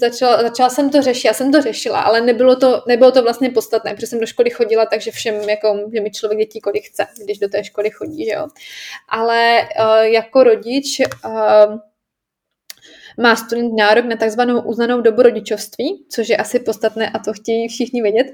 začala, 0.00 0.42
začala 0.42 0.70
jsem 0.70 0.90
to 0.90 1.02
řešit, 1.02 1.26
já 1.26 1.32
jsem 1.32 1.52
to 1.52 1.62
řešila, 1.62 2.00
ale 2.00 2.20
nebylo 2.20 2.56
to, 2.56 2.82
nebylo 2.88 3.12
to 3.12 3.22
vlastně 3.22 3.50
podstatné, 3.50 3.94
protože 3.94 4.06
jsem 4.06 4.20
do 4.20 4.26
školy 4.26 4.50
chodila, 4.50 4.86
takže 4.86 5.10
všem, 5.10 5.34
jako, 5.34 5.90
že 5.94 6.00
mi 6.00 6.10
člověk 6.10 6.38
dětí 6.38 6.60
kolik 6.60 6.84
chce, 6.84 7.06
když 7.24 7.38
do 7.38 7.48
té 7.48 7.64
školy 7.64 7.90
chodí, 7.90 8.24
že 8.24 8.30
jo. 8.30 8.46
Ale 9.08 9.68
uh, 9.80 10.02
jako 10.02 10.44
rodič 10.44 11.00
uh, 11.00 11.78
má 13.20 13.36
student 13.36 13.72
nárok 13.76 14.04
na 14.04 14.16
takzvanou 14.16 14.60
uznanou 14.60 15.00
dobu 15.00 15.22
rodičovství, 15.22 16.06
což 16.08 16.28
je 16.28 16.36
asi 16.36 16.60
podstatné 16.60 17.10
a 17.10 17.18
to 17.18 17.32
chtějí 17.32 17.68
všichni 17.68 18.02
vědět. 18.02 18.26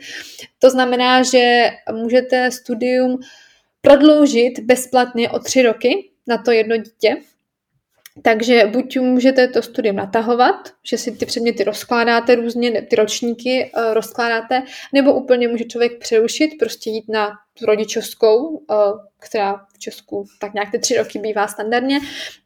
To 0.59 0.71
znamená, 0.71 1.23
že 1.23 1.71
můžete 1.93 2.51
studium 2.51 3.19
prodloužit 3.81 4.61
bezplatně 4.61 5.31
o 5.31 5.39
tři 5.39 5.63
roky 5.63 6.11
na 6.27 6.39
to 6.39 6.51
jedno 6.53 6.77
dítě, 6.77 7.17
takže 8.23 8.67
buď 8.67 8.99
můžete 8.99 9.49
to 9.49 9.62
studium 9.62 9.97
natahovat, 9.97 10.57
že 10.85 10.99
si 10.99 11.12
ty 11.12 11.27
předměty 11.27 11.65
rozkládáte 11.65 12.35
různě, 12.35 12.83
ty 12.83 12.97
ročníky 12.97 13.71
uh, 13.77 13.95
rozkládáte, 13.95 14.62
nebo 14.95 15.15
úplně 15.15 15.49
může 15.49 15.65
člověk 15.65 15.99
přerušit, 15.99 16.50
prostě 16.59 16.91
jít 16.91 17.05
na 17.09 17.31
rodičovskou, 17.67 18.49
uh, 18.49 18.65
která 19.19 19.67
v 19.75 19.79
Česku 19.79 20.25
tak 20.41 20.55
nějak 20.55 20.71
ty 20.71 20.79
tři 20.79 20.97
roky 20.97 21.19
bývá 21.19 21.49
standardně, 21.49 21.99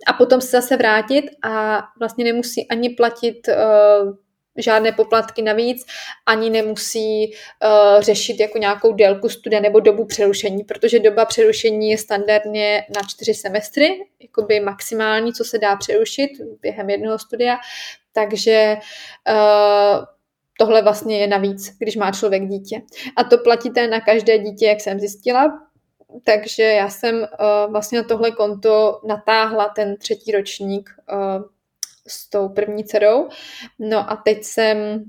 a 0.06 0.12
potom 0.12 0.40
se 0.40 0.48
zase 0.48 0.76
vrátit 0.76 1.24
a 1.42 1.82
vlastně 1.98 2.24
nemusí 2.24 2.68
ani 2.68 2.90
platit 2.90 3.48
uh, 3.48 4.14
žádné 4.56 4.92
poplatky 4.92 5.42
navíc, 5.42 5.86
ani 6.26 6.50
nemusí 6.50 7.32
uh, 7.32 8.02
řešit 8.02 8.40
jako 8.40 8.58
nějakou 8.58 8.92
délku 8.92 9.28
studia 9.28 9.60
nebo 9.60 9.80
dobu 9.80 10.04
přerušení, 10.04 10.64
protože 10.64 10.98
doba 10.98 11.24
přerušení 11.24 11.90
je 11.90 11.98
standardně 11.98 12.86
na 12.94 13.02
čtyři 13.08 13.34
semestry, 13.34 14.06
jakoby 14.20 14.60
maximální, 14.60 15.32
co 15.32 15.44
se 15.44 15.58
dá 15.58 15.76
přerušit 15.76 16.30
během 16.62 16.90
jednoho 16.90 17.18
studia, 17.18 17.56
takže 18.12 18.76
uh, 19.28 20.04
tohle 20.58 20.82
vlastně 20.82 21.18
je 21.18 21.26
navíc, 21.26 21.76
když 21.78 21.96
má 21.96 22.12
člověk 22.12 22.48
dítě. 22.48 22.82
A 23.16 23.24
to 23.24 23.38
platíte 23.38 23.88
na 23.88 24.00
každé 24.00 24.38
dítě, 24.38 24.66
jak 24.66 24.80
jsem 24.80 25.00
zjistila, 25.00 25.60
takže 26.24 26.62
já 26.62 26.88
jsem 26.88 27.16
uh, 27.16 27.72
vlastně 27.72 27.98
na 27.98 28.04
tohle 28.04 28.30
konto 28.30 29.00
natáhla 29.06 29.68
ten 29.68 29.96
třetí 29.96 30.32
ročník 30.32 30.90
uh, 31.12 31.44
s 32.08 32.30
tou 32.30 32.48
první 32.48 32.84
dcerou. 32.84 33.28
No 33.78 34.10
a 34.10 34.16
teď 34.16 34.44
jsem 34.44 35.04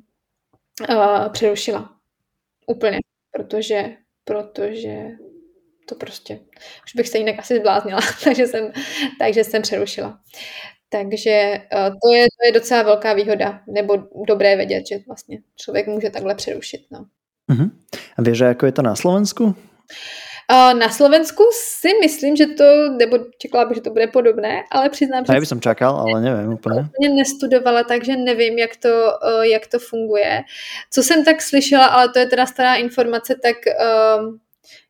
uh, 0.89 1.29
přerušila. 1.29 1.89
Úplně. 2.67 2.99
Protože, 3.31 3.83
protože 4.23 5.07
to 5.85 5.95
prostě, 5.95 6.39
už 6.85 6.95
bych 6.95 7.09
se 7.09 7.17
jinak 7.17 7.39
asi 7.39 7.59
zbláznila, 7.59 7.99
takže 8.23 8.47
jsem, 8.47 8.71
takže 9.19 9.43
jsem 9.43 9.61
přerušila. 9.61 10.19
Takže 10.89 11.61
uh, 11.73 11.95
to, 12.03 12.13
je, 12.13 12.23
to 12.23 12.45
je 12.45 12.51
docela 12.51 12.83
velká 12.83 13.13
výhoda, 13.13 13.61
nebo 13.67 13.97
dobré 14.27 14.55
vědět, 14.55 14.83
že 14.87 14.99
vlastně 15.07 15.37
člověk 15.55 15.87
může 15.87 16.09
takhle 16.09 16.35
přerušit. 16.35 16.81
No. 16.91 17.05
Uh-huh. 17.51 17.71
A 18.17 18.21
víš, 18.21 18.39
jako 18.39 18.65
je 18.65 18.71
to 18.71 18.81
na 18.81 18.95
Slovensku? 18.95 19.55
Na 20.51 20.89
Slovensku 20.89 21.43
si 21.53 21.89
myslím, 22.01 22.35
že 22.35 22.45
to, 22.45 22.63
nebo 22.99 23.17
čekala 23.37 23.65
bych, 23.65 23.75
že 23.75 23.81
to 23.81 23.89
bude 23.89 24.07
podobné, 24.07 24.63
ale 24.71 24.89
přiznám, 24.89 25.25
že... 25.25 25.33
Já 25.33 25.39
bych 25.39 25.49
jsem 25.49 25.61
čekal, 25.61 25.95
ale 25.95 26.21
nevím 26.21 26.53
úplně. 26.53 26.79
Úplně 26.79 27.09
nestudovala, 27.09 27.83
takže 27.83 28.17
nevím, 28.17 28.57
jak 28.57 28.75
to, 28.75 28.89
jak 29.41 29.67
to 29.67 29.79
funguje. 29.79 30.41
Co 30.91 31.03
jsem 31.03 31.25
tak 31.25 31.41
slyšela, 31.41 31.85
ale 31.85 32.09
to 32.09 32.19
je 32.19 32.25
teda 32.25 32.45
stará 32.45 32.75
informace, 32.75 33.35
tak 33.43 33.55
um, 34.19 34.39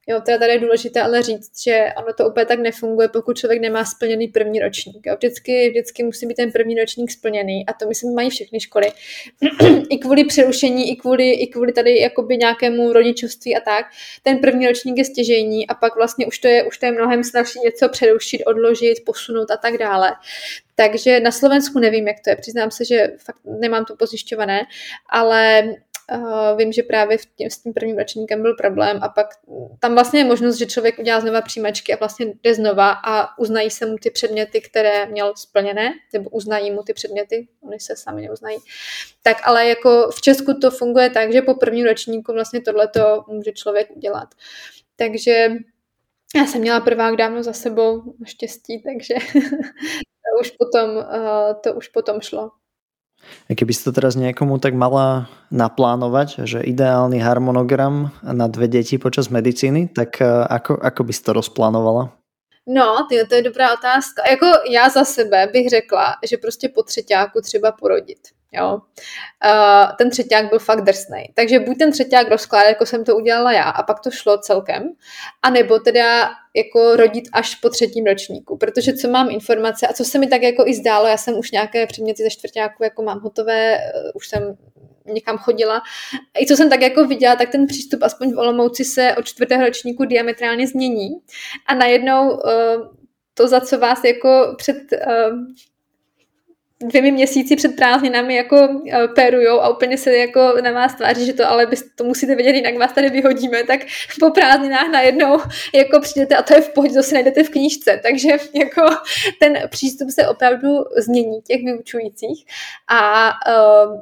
Jo, 0.08 0.22
teda 0.22 0.38
tady 0.38 0.52
je 0.52 0.60
důležité 0.60 1.02
ale 1.02 1.24
říct, 1.24 1.64
že 1.64 1.86
ono 1.98 2.14
to 2.14 2.30
úplně 2.30 2.46
tak 2.46 2.60
nefunguje, 2.60 3.08
pokud 3.08 3.38
člověk 3.38 3.62
nemá 3.62 3.86
splněný 3.86 4.28
první 4.28 4.60
ročník. 4.60 5.06
Jo. 5.06 5.16
Vždycky, 5.16 5.70
vždycky 5.70 6.04
musí 6.04 6.26
být 6.26 6.36
ten 6.36 6.52
první 6.52 6.76
ročník 6.76 7.12
splněný 7.12 7.66
a 7.66 7.74
to 7.74 7.88
myslím 7.88 8.14
mají 8.14 8.30
všechny 8.30 8.60
školy. 8.60 8.92
I 9.90 9.98
kvůli 9.98 10.24
přerušení, 10.26 10.92
i 10.92 10.96
kvůli, 10.96 11.32
i 11.32 11.48
kvůli 11.48 11.74
tady 11.74 12.00
jakoby 12.00 12.38
nějakému 12.38 12.94
rodičovství 12.94 13.56
a 13.56 13.60
tak. 13.60 13.86
Ten 14.24 14.38
první 14.38 14.68
ročník 14.68 14.98
je 14.98 15.06
stěžejní 15.06 15.68
a 15.68 15.74
pak 15.74 15.96
vlastně 15.96 16.26
už 16.26 16.40
to 16.40 16.48
je, 16.48 16.64
už 16.64 16.78
to 16.78 16.86
je 16.86 16.92
mnohem 16.92 17.24
snažší 17.24 17.60
něco 17.60 17.90
přerušit, 17.90 18.44
odložit, 18.46 19.06
posunout 19.06 19.52
a 19.52 19.58
tak 19.58 19.78
dále. 19.78 20.12
Takže 20.76 21.20
na 21.20 21.32
Slovensku 21.32 21.80
nevím, 21.80 22.08
jak 22.08 22.18
to 22.24 22.30
je. 22.30 22.36
Přiznám 22.36 22.72
se, 22.72 22.86
že 22.86 23.08
fakt 23.18 23.40
nemám 23.46 23.86
to 23.86 23.96
pozjišťované, 23.96 24.62
ale 25.10 25.64
Uh, 26.14 26.58
vím, 26.58 26.72
že 26.72 26.84
právě 26.84 27.18
v 27.18 27.26
tím, 27.26 27.50
s 27.50 27.58
tím 27.58 27.74
prvním 27.74 27.98
ročníkem 27.98 28.42
byl 28.42 28.56
problém 28.56 29.00
a 29.02 29.10
pak 29.10 29.28
tam 29.80 29.94
vlastně 29.94 30.20
je 30.20 30.24
možnost, 30.24 30.56
že 30.56 30.66
člověk 30.66 31.00
udělá 31.00 31.20
znova 31.20 31.42
přijímačky 31.42 31.94
a 31.94 31.98
vlastně 31.98 32.26
jde 32.44 32.54
znova 32.54 32.92
a 32.92 33.38
uznají 33.38 33.72
se 33.72 33.86
mu 33.86 33.98
ty 33.98 34.12
předměty, 34.12 34.62
které 34.62 35.06
měl 35.06 35.34
splněné, 35.36 35.94
nebo 36.14 36.30
uznají 36.30 36.72
mu 36.72 36.84
ty 36.84 36.94
předměty, 36.94 37.48
oni 37.62 37.80
se 37.80 37.96
sami 37.96 38.22
neuznají. 38.22 38.58
Tak 39.24 39.38
ale 39.44 39.68
jako 39.68 40.10
v 40.16 40.22
Česku 40.22 40.54
to 40.54 40.72
funguje 40.72 41.10
tak, 41.10 41.34
že 41.34 41.42
po 41.42 41.54
prvním 41.54 41.86
ročníku 41.86 42.34
vlastně 42.34 42.62
tohleto 42.62 43.26
může 43.28 43.52
člověk 43.52 43.92
udělat. 43.96 44.28
Takže 44.96 45.48
já 46.36 46.46
jsem 46.46 46.62
měla 46.62 46.80
prvák 46.80 47.16
dávno 47.16 47.44
za 47.44 47.54
sebou, 47.54 48.16
naštěstí, 48.20 48.84
takže 48.84 49.16
to 49.34 50.40
už 50.42 50.52
potom, 50.52 50.90
uh, 50.98 51.54
to 51.64 51.74
už 51.74 51.88
potom 51.88 52.22
šlo. 52.22 52.52
Keby 53.46 53.72
si 53.72 53.86
to 53.86 53.94
teraz 53.94 54.18
niekomu 54.18 54.58
tak 54.58 54.74
mala 54.74 55.30
naplánovať, 55.54 56.50
že 56.50 56.66
ideálny 56.66 57.22
harmonogram 57.22 58.10
na 58.26 58.50
dve 58.50 58.66
deti 58.66 58.98
počas 58.98 59.30
medicíny, 59.30 59.94
tak 59.94 60.18
eh, 60.20 60.28
ako, 60.28 60.82
ako 60.82 61.02
by 61.06 61.12
si 61.14 61.22
to 61.22 61.32
rozplánovala? 61.38 62.25
No, 62.68 63.06
ty, 63.10 63.26
to 63.30 63.36
je 63.36 63.42
dobrá 63.42 63.74
otázka. 63.74 64.24
Jako 64.30 64.46
já 64.70 64.90
za 64.90 65.06
sebe 65.06 65.48
bych 65.54 65.70
řekla, 65.70 66.16
že 66.30 66.38
prostě 66.38 66.70
po 66.70 66.84
třetíku 66.84 67.42
třeba 67.42 67.72
porodit. 67.72 68.20
Jo. 68.52 68.74
Uh, 68.74 69.96
ten 69.98 70.10
třetíák 70.10 70.50
byl 70.50 70.60
fakt 70.60 70.82
drsný. 70.82 71.24
Takže 71.34 71.60
buď 71.60 71.78
ten 71.78 71.92
třetíák 71.92 72.30
rozkládá, 72.30 72.68
jako 72.68 72.86
jsem 72.86 73.04
to 73.04 73.16
udělala 73.16 73.52
já, 73.52 73.64
a 73.64 73.84
pak 73.84 74.00
to 74.00 74.12
šlo 74.12 74.38
celkem, 74.38 74.84
anebo 75.44 75.80
teda 75.80 76.30
jako 76.56 76.96
rodit 76.96 77.24
až 77.34 77.56
po 77.56 77.70
třetím 77.70 78.06
ročníku, 78.06 78.58
protože 78.58 78.94
co 78.94 79.10
mám 79.10 79.30
informace 79.30 79.88
a 79.88 79.94
co 79.94 80.06
se 80.06 80.20
mi 80.20 80.28
tak 80.28 80.42
jako 80.42 80.68
i 80.68 80.74
zdálo, 80.74 81.08
já 81.08 81.18
jsem 81.18 81.38
už 81.38 81.52
nějaké 81.52 81.88
předměty 81.88 82.24
ze 82.24 82.30
čtvrtáku 82.30 82.84
jako 82.84 83.04
mám 83.04 83.20
hotové, 83.20 83.78
uh, 83.78 84.12
už 84.14 84.28
jsem 84.28 84.58
někam 85.06 85.38
chodila. 85.38 85.82
I 86.42 86.46
co 86.46 86.56
jsem 86.56 86.70
tak 86.70 86.82
jako 86.82 87.06
viděla, 87.06 87.36
tak 87.36 87.50
ten 87.50 87.68
přístup 87.68 88.04
aspoň 88.04 88.34
v 88.34 88.38
Olomouci 88.38 88.86
se 88.86 89.16
od 89.18 89.26
čtvrtého 89.26 89.66
ročníku 89.66 90.06
diametrálně 90.06 90.68
změní 90.68 91.10
a 91.68 91.76
najednou 91.76 92.30
uh, 92.30 92.40
to, 93.34 93.48
za 93.48 93.62
co 93.62 93.80
vás 93.80 94.04
jako 94.04 94.56
před 94.58 94.78
uh, 94.92 95.38
dvěmi 96.84 97.12
měsíci 97.12 97.56
před 97.56 97.76
prázdninami 97.76 98.36
jako 98.36 98.68
uh, 98.68 99.14
perujou 99.16 99.60
a 99.60 99.70
úplně 99.70 99.98
se 99.98 100.18
jako 100.18 100.54
na 100.62 100.72
vás 100.72 100.96
tváří, 100.96 101.26
že 101.26 101.34
to 101.34 101.50
ale 101.50 101.66
byste, 101.66 101.90
to 101.96 102.04
musíte 102.04 102.36
vědět, 102.36 102.56
jinak 102.56 102.78
vás 102.78 102.94
tady 102.94 103.10
vyhodíme, 103.10 103.64
tak 103.64 103.80
po 104.20 104.32
prázdninách 104.32 104.92
najednou 104.92 105.38
jako 105.74 106.00
přijdete 106.00 106.36
a 106.36 106.42
to 106.42 106.54
je 106.54 106.62
v 106.62 106.70
pohodě, 106.70 106.94
to 106.94 107.04
si 107.04 107.14
najdete 107.14 107.44
v 107.44 107.50
knížce. 107.50 108.00
Takže 108.04 108.30
jako 108.54 108.82
ten 109.40 109.70
přístup 109.70 110.10
se 110.10 110.28
opravdu 110.28 110.68
změní 110.98 111.42
těch 111.42 111.64
vyučujících 111.64 112.46
a 112.88 113.32
uh, 113.48 114.02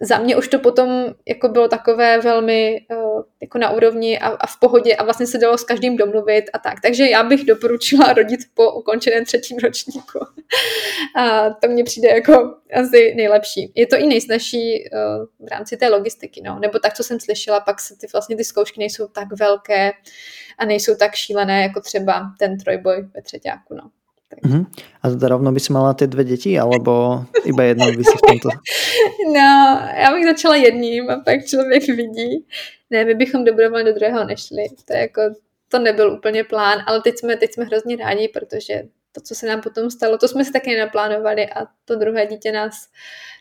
za 0.00 0.18
mě 0.18 0.36
už 0.36 0.48
to 0.48 0.58
potom 0.58 1.14
jako 1.28 1.48
bylo 1.48 1.68
takové 1.68 2.20
velmi 2.20 2.86
uh, 2.90 3.22
jako 3.42 3.58
na 3.58 3.70
úrovni 3.70 4.18
a, 4.18 4.28
a 4.28 4.46
v 4.46 4.60
pohodě 4.60 4.96
a 4.96 5.04
vlastně 5.04 5.26
se 5.26 5.38
dalo 5.38 5.58
s 5.58 5.64
každým 5.64 5.96
domluvit 5.96 6.44
a 6.52 6.58
tak. 6.58 6.80
Takže 6.80 7.10
já 7.10 7.22
bych 7.22 7.44
doporučila 7.44 8.12
rodit 8.12 8.40
po 8.54 8.72
ukončeném 8.72 9.24
třetím 9.24 9.58
ročníku. 9.58 10.18
a 11.16 11.50
to 11.50 11.68
mně 11.68 11.84
přijde 11.84 12.08
jako 12.08 12.54
asi 12.72 13.14
nejlepší. 13.14 13.72
Je 13.74 13.86
to 13.86 13.96
i 13.96 14.06
nejsnažší 14.06 14.90
uh, 14.92 15.46
v 15.46 15.50
rámci 15.50 15.76
té 15.76 15.88
logistiky, 15.88 16.42
no. 16.44 16.58
Nebo 16.58 16.78
tak, 16.78 16.94
co 16.94 17.04
jsem 17.04 17.20
slyšela, 17.20 17.60
pak 17.60 17.80
se 17.80 17.96
ty 17.96 18.06
vlastně 18.12 18.36
ty 18.36 18.44
zkoušky 18.44 18.80
nejsou 18.80 19.08
tak 19.08 19.28
velké 19.38 19.92
a 20.58 20.64
nejsou 20.64 20.94
tak 20.94 21.14
šílené 21.14 21.62
jako 21.62 21.80
třeba 21.80 22.30
ten 22.38 22.58
trojboj 22.58 23.08
ve 23.14 23.22
třetíku, 23.22 23.74
no. 23.74 23.90
Uh-huh. 24.44 24.66
A 25.02 25.10
teda 25.10 25.28
rovno 25.28 25.52
by 25.52 25.60
si 25.60 25.72
mala 25.72 25.94
ty 25.94 26.06
dvě 26.06 26.24
děti, 26.24 26.58
alebo 26.58 27.24
iba 27.44 27.62
jednou 27.62 27.86
by 27.86 28.04
si 28.04 28.16
v 28.18 28.26
tomto? 28.28 28.48
No, 29.26 29.80
já 30.00 30.12
bych 30.14 30.24
začala 30.24 30.56
jedním 30.56 31.10
a 31.10 31.16
pak 31.24 31.44
člověk 31.44 31.86
vidí. 31.86 32.46
Ne, 32.90 33.04
my 33.04 33.14
bychom 33.14 33.44
dobrovolně 33.44 33.84
do 33.84 33.94
druhého 33.94 34.24
nešli. 34.24 34.66
To 34.84 34.92
je 34.92 34.98
jako, 34.98 35.22
to 35.68 35.78
nebyl 35.78 36.12
úplně 36.12 36.44
plán, 36.44 36.78
ale 36.86 37.02
teď 37.02 37.18
jsme, 37.18 37.36
teď 37.36 37.54
jsme 37.54 37.64
hrozně 37.64 37.96
rádi, 37.96 38.28
protože 38.28 38.82
to, 39.12 39.20
co 39.20 39.34
se 39.34 39.46
nám 39.46 39.60
potom 39.60 39.90
stalo, 39.90 40.18
to 40.18 40.28
jsme 40.28 40.44
si 40.44 40.52
taky 40.52 40.70
nenaplánovali 40.70 41.46
a 41.50 41.66
to 41.84 41.96
druhé 41.96 42.26
dítě 42.26 42.52
nás 42.52 42.74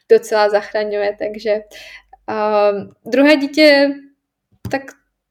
docela 0.09 0.49
zachraňuje, 0.49 1.15
takže 1.19 1.59
uh, 2.29 3.11
druhé 3.11 3.35
dítě, 3.37 3.89
tak 4.71 4.81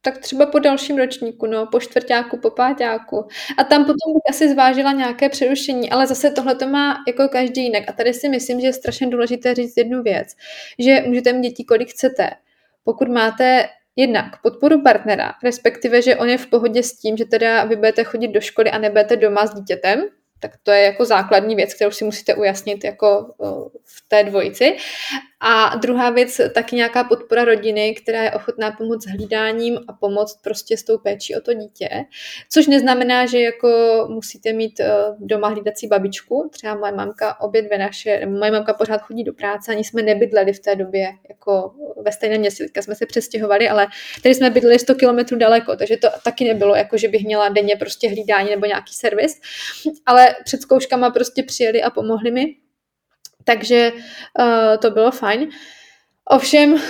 tak 0.04 0.18
třeba 0.18 0.46
po 0.46 0.58
dalším 0.58 0.98
ročníku, 0.98 1.46
no, 1.46 1.66
po 1.66 1.80
čtvrtáku, 1.80 2.36
po 2.36 2.50
pátáku. 2.50 3.28
A 3.58 3.64
tam 3.64 3.84
potom 3.84 4.12
bych 4.14 4.22
asi 4.30 4.48
zvážila 4.52 4.92
nějaké 4.92 5.28
přerušení, 5.28 5.90
ale 5.90 6.06
zase 6.06 6.30
tohle 6.30 6.54
to 6.54 6.68
má 6.68 6.96
jako 7.08 7.28
každý 7.28 7.62
jinak. 7.62 7.84
A 7.88 7.92
tady 7.92 8.14
si 8.14 8.28
myslím, 8.28 8.60
že 8.60 8.66
je 8.66 8.72
strašně 8.72 9.06
důležité 9.06 9.54
říct 9.54 9.76
jednu 9.76 10.02
věc, 10.02 10.28
že 10.78 11.02
můžete 11.06 11.32
mít 11.32 11.48
děti, 11.48 11.64
kolik 11.64 11.90
chcete. 11.90 12.30
Pokud 12.84 13.08
máte 13.08 13.68
jednak 13.96 14.42
podporu 14.42 14.82
partnera, 14.82 15.32
respektive, 15.44 16.02
že 16.02 16.16
on 16.16 16.28
je 16.28 16.38
v 16.38 16.46
pohodě 16.46 16.82
s 16.82 16.98
tím, 16.98 17.16
že 17.16 17.24
teda 17.24 17.64
vy 17.64 17.76
budete 17.76 18.04
chodit 18.04 18.28
do 18.28 18.40
školy 18.40 18.70
a 18.70 18.78
nebudete 18.78 19.16
doma 19.16 19.46
s 19.46 19.54
dítětem, 19.54 20.04
tak 20.40 20.52
to 20.62 20.70
je 20.70 20.82
jako 20.82 21.04
základní 21.04 21.56
věc, 21.56 21.74
kterou 21.74 21.90
si 21.90 22.04
musíte 22.04 22.34
ujasnit 22.34 22.84
jako 22.84 23.34
v 23.84 24.08
té 24.08 24.24
dvojici. 24.24 24.76
A 25.40 25.76
druhá 25.76 26.10
věc, 26.10 26.40
taky 26.54 26.76
nějaká 26.76 27.04
podpora 27.04 27.44
rodiny, 27.44 27.94
která 27.94 28.22
je 28.22 28.30
ochotná 28.30 28.70
pomoct 28.70 29.02
s 29.02 29.10
hlídáním 29.10 29.78
a 29.88 29.92
pomoct 29.92 30.42
prostě 30.42 30.76
s 30.76 30.82
tou 30.82 30.98
péčí 30.98 31.36
o 31.36 31.40
to 31.40 31.54
dítě. 31.54 31.88
Což 32.50 32.66
neznamená, 32.66 33.26
že 33.26 33.40
jako 33.40 33.68
musíte 34.10 34.52
mít 34.52 34.80
eh, 34.80 34.94
doma 35.18 35.48
hlídací 35.48 35.86
babičku. 35.86 36.50
Třeba 36.52 36.74
moje 36.74 36.92
mamka, 36.92 37.40
obě 37.40 37.62
dvě 37.62 37.78
naše, 37.78 38.26
moje 38.26 38.50
mamka 38.50 38.74
pořád 38.74 39.02
chodí 39.02 39.24
do 39.24 39.32
práce, 39.32 39.72
ani 39.72 39.84
jsme 39.84 40.02
nebydleli 40.02 40.52
v 40.52 40.60
té 40.60 40.76
době 40.76 41.08
jako 41.28 41.74
ve 42.04 42.12
stejném 42.12 42.40
městě. 42.40 42.64
Teďka 42.64 42.82
jsme 42.82 42.94
se 42.94 43.06
přestěhovali, 43.06 43.68
ale 43.68 43.86
tady 44.22 44.34
jsme 44.34 44.50
bydleli 44.50 44.78
100 44.78 44.94
kilometrů 44.94 45.38
daleko, 45.38 45.76
takže 45.76 45.96
to 45.96 46.08
taky 46.24 46.44
nebylo, 46.44 46.74
jako 46.74 46.96
že 46.96 47.08
bych 47.08 47.24
měla 47.24 47.48
denně 47.48 47.76
prostě 47.76 48.08
hlídání 48.08 48.50
nebo 48.50 48.66
nějaký 48.66 48.94
servis. 48.94 49.40
Ale 50.06 50.34
před 50.44 50.62
zkouškama 50.62 51.10
prostě 51.10 51.42
přijeli 51.42 51.82
a 51.82 51.90
pomohli 51.90 52.30
mi 52.30 52.63
takže 53.44 53.92
uh, 54.38 54.76
to 54.78 54.90
bylo 54.90 55.10
fajn. 55.10 55.48
Ovšem, 56.24 56.72
um, 56.72 56.80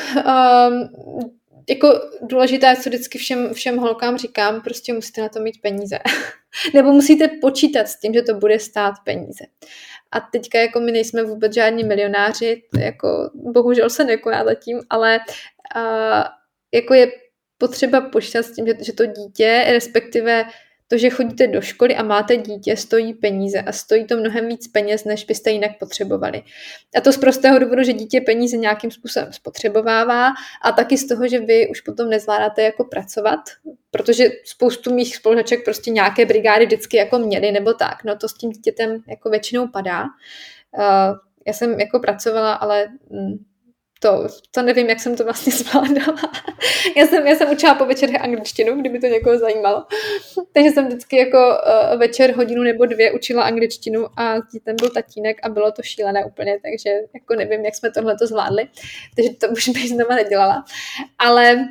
jako 1.69 2.01
důležité 2.23 2.77
co 2.77 2.91
vždycky 2.91 3.19
všem, 3.19 3.55
všem 3.55 3.77
holkám 3.77 4.19
říkám, 4.19 4.61
prostě 4.61 4.93
musíte 4.93 5.21
na 5.21 5.29
to 5.29 5.41
mít 5.41 5.61
peníze. 5.63 5.99
Nebo 6.75 6.93
musíte 6.93 7.29
počítat 7.29 7.89
s 7.89 8.01
tím, 8.01 8.15
že 8.15 8.23
to 8.23 8.35
bude 8.35 8.59
stát 8.59 8.95
peníze. 9.05 9.45
A 10.13 10.21
teďka 10.21 10.59
jako 10.59 10.81
my 10.81 10.93
nejsme 10.93 11.23
vůbec 11.23 11.55
žádní 11.55 11.85
milionáři, 11.85 12.63
jako 12.79 13.31
bohužel 13.35 13.91
se 13.91 14.05
nekoná 14.05 14.45
zatím, 14.45 14.81
ale 14.91 15.21
uh, 15.77 16.23
jako 16.75 16.95
je 16.95 17.13
potřeba 17.59 18.01
počítat 18.01 18.43
s 18.43 18.53
tím, 18.53 18.67
že, 18.67 18.75
že 18.81 18.93
to 18.93 19.07
dítě, 19.07 19.65
respektive 19.69 20.45
to, 20.89 20.99
že 20.99 21.11
chodíte 21.11 21.47
do 21.47 21.61
školy 21.61 21.97
a 21.97 22.03
máte 22.03 22.37
dítě, 22.37 22.77
stojí 22.77 23.15
peníze 23.15 23.63
a 23.63 23.73
stojí 23.73 24.07
to 24.07 24.17
mnohem 24.17 24.49
víc 24.49 24.69
peněz, 24.69 25.05
než 25.05 25.25
byste 25.25 25.51
jinak 25.51 25.71
potřebovali. 25.79 26.43
A 26.97 27.01
to 27.01 27.13
z 27.13 27.19
prostého 27.19 27.59
důvodu, 27.59 27.83
že 27.83 27.93
dítě 27.93 28.21
peníze 28.21 28.57
nějakým 28.57 28.91
způsobem 28.91 29.33
spotřebovává 29.33 30.29
a 30.63 30.73
taky 30.73 30.99
z 30.99 31.09
toho, 31.09 31.29
že 31.29 31.41
vy 31.41 31.69
už 31.69 31.81
potom 31.81 32.11
nezvládáte 32.11 32.63
jako 32.63 32.85
pracovat, 32.85 33.41
protože 33.91 34.29
spoustu 34.45 34.95
mých 34.95 35.17
spolužaček 35.17 35.65
prostě 35.65 35.91
nějaké 35.91 36.27
brigády 36.27 36.67
vždycky 36.67 36.97
jako 36.97 37.19
měly 37.19 37.53
nebo 37.53 37.75
tak. 37.75 38.05
No 38.05 38.17
to 38.17 38.29
s 38.29 38.35
tím 38.35 38.51
dítětem 38.51 39.03
jako 39.09 39.31
většinou 39.31 39.69
padá. 39.69 40.03
Uh, 40.03 41.19
já 41.47 41.53
jsem 41.53 41.81
jako 41.81 41.99
pracovala, 41.99 42.55
ale 42.55 42.89
mm, 43.11 43.45
to, 44.05 44.29
to 44.51 44.63
nevím, 44.63 44.89
jak 44.89 45.01
jsem 45.01 45.17
to 45.17 45.25
vlastně 45.25 45.53
zvládala. 45.57 46.17
já, 46.97 47.07
jsem, 47.07 47.27
já 47.27 47.37
jsem 47.37 47.51
učila 47.51 47.75
po 47.75 47.87
večerech 47.87 48.21
angličtinu, 48.21 48.81
kdyby 48.81 49.01
to 49.01 49.07
někoho 49.07 49.39
zajímalo. 49.39 49.87
Takže 50.53 50.71
jsem 50.71 50.87
vždycky 50.87 51.17
jako 51.17 51.39
uh, 51.39 51.99
večer 51.99 52.37
hodinu 52.37 52.63
nebo 52.63 52.87
dvě 52.87 53.13
učila 53.13 53.43
angličtinu 53.43 54.07
a 54.17 54.35
ten 54.65 54.77
byl 54.77 54.91
tatínek 54.91 55.37
a 55.43 55.49
bylo 55.49 55.73
to 55.73 55.83
šílené 55.83 56.25
úplně, 56.25 56.59
takže 56.63 56.91
jako 57.15 57.35
nevím, 57.35 57.65
jak 57.65 57.75
jsme 57.75 57.91
tohle 57.91 58.17
to 58.19 58.27
zvládli. 58.27 58.69
Takže 59.17 59.31
to 59.41 59.49
už 59.49 59.69
bych 59.69 59.89
znova 59.89 60.15
nedělala. 60.15 60.65
Ale 61.19 61.69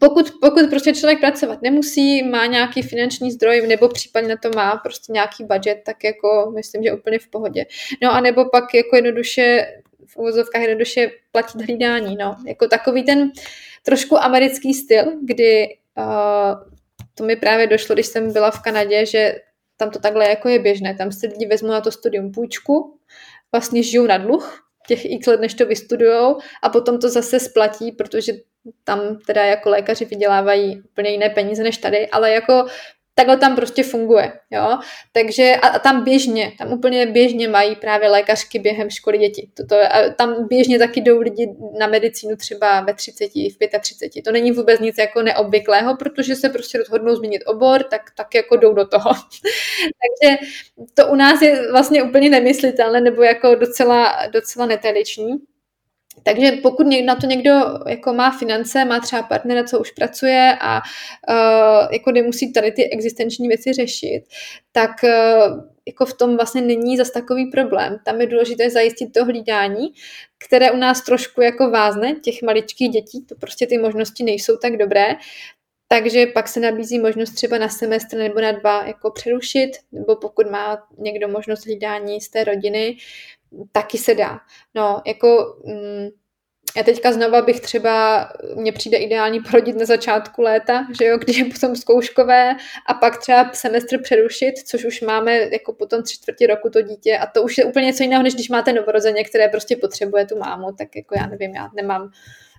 pokud, 0.00 0.32
pokud 0.40 0.70
prostě 0.70 0.94
člověk 0.94 1.20
pracovat 1.20 1.62
nemusí, 1.62 2.22
má 2.22 2.46
nějaký 2.46 2.82
finanční 2.82 3.30
zdroj, 3.32 3.66
nebo 3.66 3.88
případně 3.88 4.28
na 4.28 4.36
to 4.36 4.50
má 4.54 4.76
prostě 4.76 5.12
nějaký 5.12 5.44
budget, 5.44 5.78
tak 5.86 6.04
jako 6.04 6.52
myslím, 6.54 6.82
že 6.82 6.92
úplně 6.92 7.18
v 7.18 7.28
pohodě. 7.28 7.64
No 8.02 8.12
a 8.12 8.20
nebo 8.20 8.44
pak 8.50 8.74
jako 8.74 8.96
jednoduše 8.96 9.66
v 10.06 10.16
uvozovkách 10.16 10.62
jednoduše 10.62 11.10
platit 11.32 11.62
hlídání. 11.62 12.16
No. 12.16 12.36
Jako 12.46 12.68
takový 12.68 13.02
ten 13.02 13.30
trošku 13.82 14.18
americký 14.18 14.74
styl, 14.74 15.04
kdy 15.22 15.68
uh, 15.98 16.72
to 17.14 17.24
mi 17.24 17.36
právě 17.36 17.66
došlo, 17.66 17.94
když 17.94 18.06
jsem 18.06 18.32
byla 18.32 18.50
v 18.50 18.62
Kanadě, 18.62 19.06
že 19.06 19.34
tam 19.76 19.90
to 19.90 19.98
takhle 19.98 20.28
jako 20.28 20.48
je 20.48 20.58
běžné. 20.58 20.94
Tam 20.94 21.12
si 21.12 21.26
lidi 21.26 21.46
vezmou 21.46 21.68
na 21.68 21.80
to 21.80 21.90
studium 21.90 22.32
půjčku, 22.32 22.98
vlastně 23.52 23.82
žijou 23.82 24.06
na 24.06 24.18
dluh, 24.18 24.68
těch 24.86 25.04
x 25.04 25.26
let, 25.26 25.40
než 25.40 25.54
to 25.54 25.66
vystudujou 25.66 26.38
a 26.62 26.68
potom 26.68 26.98
to 26.98 27.08
zase 27.08 27.40
splatí, 27.40 27.92
protože 27.92 28.32
tam 28.84 29.18
teda 29.26 29.44
jako 29.44 29.70
lékaři 29.70 30.04
vydělávají 30.04 30.82
úplně 30.82 31.10
jiné 31.10 31.30
peníze 31.30 31.62
než 31.62 31.78
tady, 31.78 32.08
ale 32.08 32.30
jako 32.30 32.66
takhle 33.14 33.36
tam 33.36 33.56
prostě 33.56 33.82
funguje, 33.82 34.32
jo. 34.50 34.78
Takže 35.12 35.56
a, 35.62 35.66
a 35.66 35.78
tam 35.78 36.04
běžně, 36.04 36.52
tam 36.58 36.72
úplně 36.72 37.06
běžně 37.06 37.48
mají 37.48 37.76
právě 37.76 38.08
lékařky 38.08 38.58
během 38.58 38.90
školy 38.90 39.18
děti. 39.18 39.50
Toto, 39.54 39.76
a 39.76 40.10
tam 40.16 40.48
běžně 40.48 40.78
taky 40.78 41.00
jdou 41.00 41.20
lidi 41.20 41.54
na 41.78 41.86
medicínu 41.86 42.36
třeba 42.36 42.80
ve 42.80 42.94
30, 42.94 43.24
v 43.34 43.80
35. 43.80 44.22
To 44.22 44.32
není 44.32 44.52
vůbec 44.52 44.80
nic 44.80 44.98
jako 44.98 45.22
neobvyklého, 45.22 45.96
protože 45.96 46.36
se 46.36 46.48
prostě 46.48 46.78
rozhodnou 46.78 47.14
změnit 47.14 47.42
obor, 47.46 47.82
tak, 47.82 48.02
tak 48.16 48.34
jako 48.34 48.56
jdou 48.56 48.74
do 48.74 48.86
toho. 48.86 49.10
Takže 50.02 50.36
to 50.94 51.06
u 51.06 51.14
nás 51.14 51.42
je 51.42 51.70
vlastně 51.70 52.02
úplně 52.02 52.30
nemyslitelné 52.30 53.00
nebo 53.00 53.22
jako 53.22 53.54
docela, 53.54 54.26
docela 54.32 54.66
netradiční. 54.66 55.51
Takže 56.22 56.52
pokud 56.62 56.86
na 57.04 57.14
to 57.14 57.26
někdo 57.26 57.50
jako 57.86 58.12
má 58.12 58.30
finance, 58.30 58.84
má 58.84 59.00
třeba 59.00 59.22
partnera, 59.22 59.64
co 59.64 59.80
už 59.80 59.90
pracuje 59.90 60.56
a 60.60 60.76
uh, 60.76 61.92
jako 61.92 62.12
nemusí 62.12 62.52
tady 62.52 62.72
ty 62.72 62.90
existenční 62.90 63.48
věci 63.48 63.72
řešit, 63.72 64.22
tak 64.72 64.90
uh, 65.04 65.64
jako 65.86 66.06
v 66.06 66.14
tom 66.14 66.36
vlastně 66.36 66.60
není 66.60 66.96
zas 66.96 67.10
takový 67.10 67.50
problém. 67.50 67.96
Tam 68.04 68.20
je 68.20 68.26
důležité 68.26 68.70
zajistit 68.70 69.12
to 69.12 69.24
hlídání, 69.24 69.88
které 70.46 70.70
u 70.70 70.76
nás 70.76 71.04
trošku 71.04 71.40
jako 71.40 71.70
vázne, 71.70 72.14
těch 72.14 72.42
maličkých 72.42 72.90
dětí, 72.90 73.24
to 73.26 73.34
prostě 73.34 73.66
ty 73.66 73.78
možnosti 73.78 74.24
nejsou 74.24 74.56
tak 74.56 74.76
dobré, 74.76 75.16
takže 75.88 76.26
pak 76.26 76.48
se 76.48 76.60
nabízí 76.60 76.98
možnost 76.98 77.30
třeba 77.30 77.58
na 77.58 77.68
semestr 77.68 78.16
nebo 78.16 78.40
na 78.40 78.52
dva 78.52 78.86
jako 78.86 79.10
přerušit, 79.10 79.70
nebo 79.92 80.16
pokud 80.16 80.50
má 80.50 80.78
někdo 80.98 81.28
možnost 81.28 81.64
hlídání 81.64 82.20
z 82.20 82.28
té 82.28 82.44
rodiny, 82.44 82.96
taky 83.72 83.98
se 83.98 84.14
dá. 84.14 84.40
No, 84.74 85.02
jako 85.06 85.56
mm, 85.64 86.08
já 86.76 86.82
teďka 86.82 87.12
znova 87.12 87.42
bych 87.42 87.60
třeba, 87.60 88.28
mně 88.54 88.72
přijde 88.72 88.98
ideální 88.98 89.40
porodit 89.40 89.76
na 89.76 89.84
začátku 89.84 90.42
léta, 90.42 90.86
že 90.98 91.04
jo, 91.04 91.18
když 91.18 91.38
je 91.38 91.44
potom 91.44 91.76
zkouškové 91.76 92.56
a 92.86 92.94
pak 92.94 93.18
třeba 93.18 93.50
semestr 93.52 94.02
přerušit, 94.02 94.58
což 94.66 94.84
už 94.84 95.00
máme 95.00 95.38
jako 95.38 95.72
potom 95.72 96.02
tři 96.02 96.14
čtvrtě 96.14 96.46
roku 96.46 96.70
to 96.70 96.82
dítě 96.82 97.18
a 97.18 97.26
to 97.26 97.42
už 97.42 97.58
je 97.58 97.64
úplně 97.64 97.86
něco 97.86 98.02
jiného, 98.02 98.22
než 98.22 98.34
když 98.34 98.48
máte 98.48 98.72
novorozeně, 98.72 99.24
které 99.24 99.48
prostě 99.48 99.76
potřebuje 99.76 100.26
tu 100.26 100.38
mámu, 100.38 100.72
tak 100.72 100.96
jako 100.96 101.14
já 101.18 101.26
nevím, 101.26 101.54
já 101.54 101.70
nemám 101.74 102.10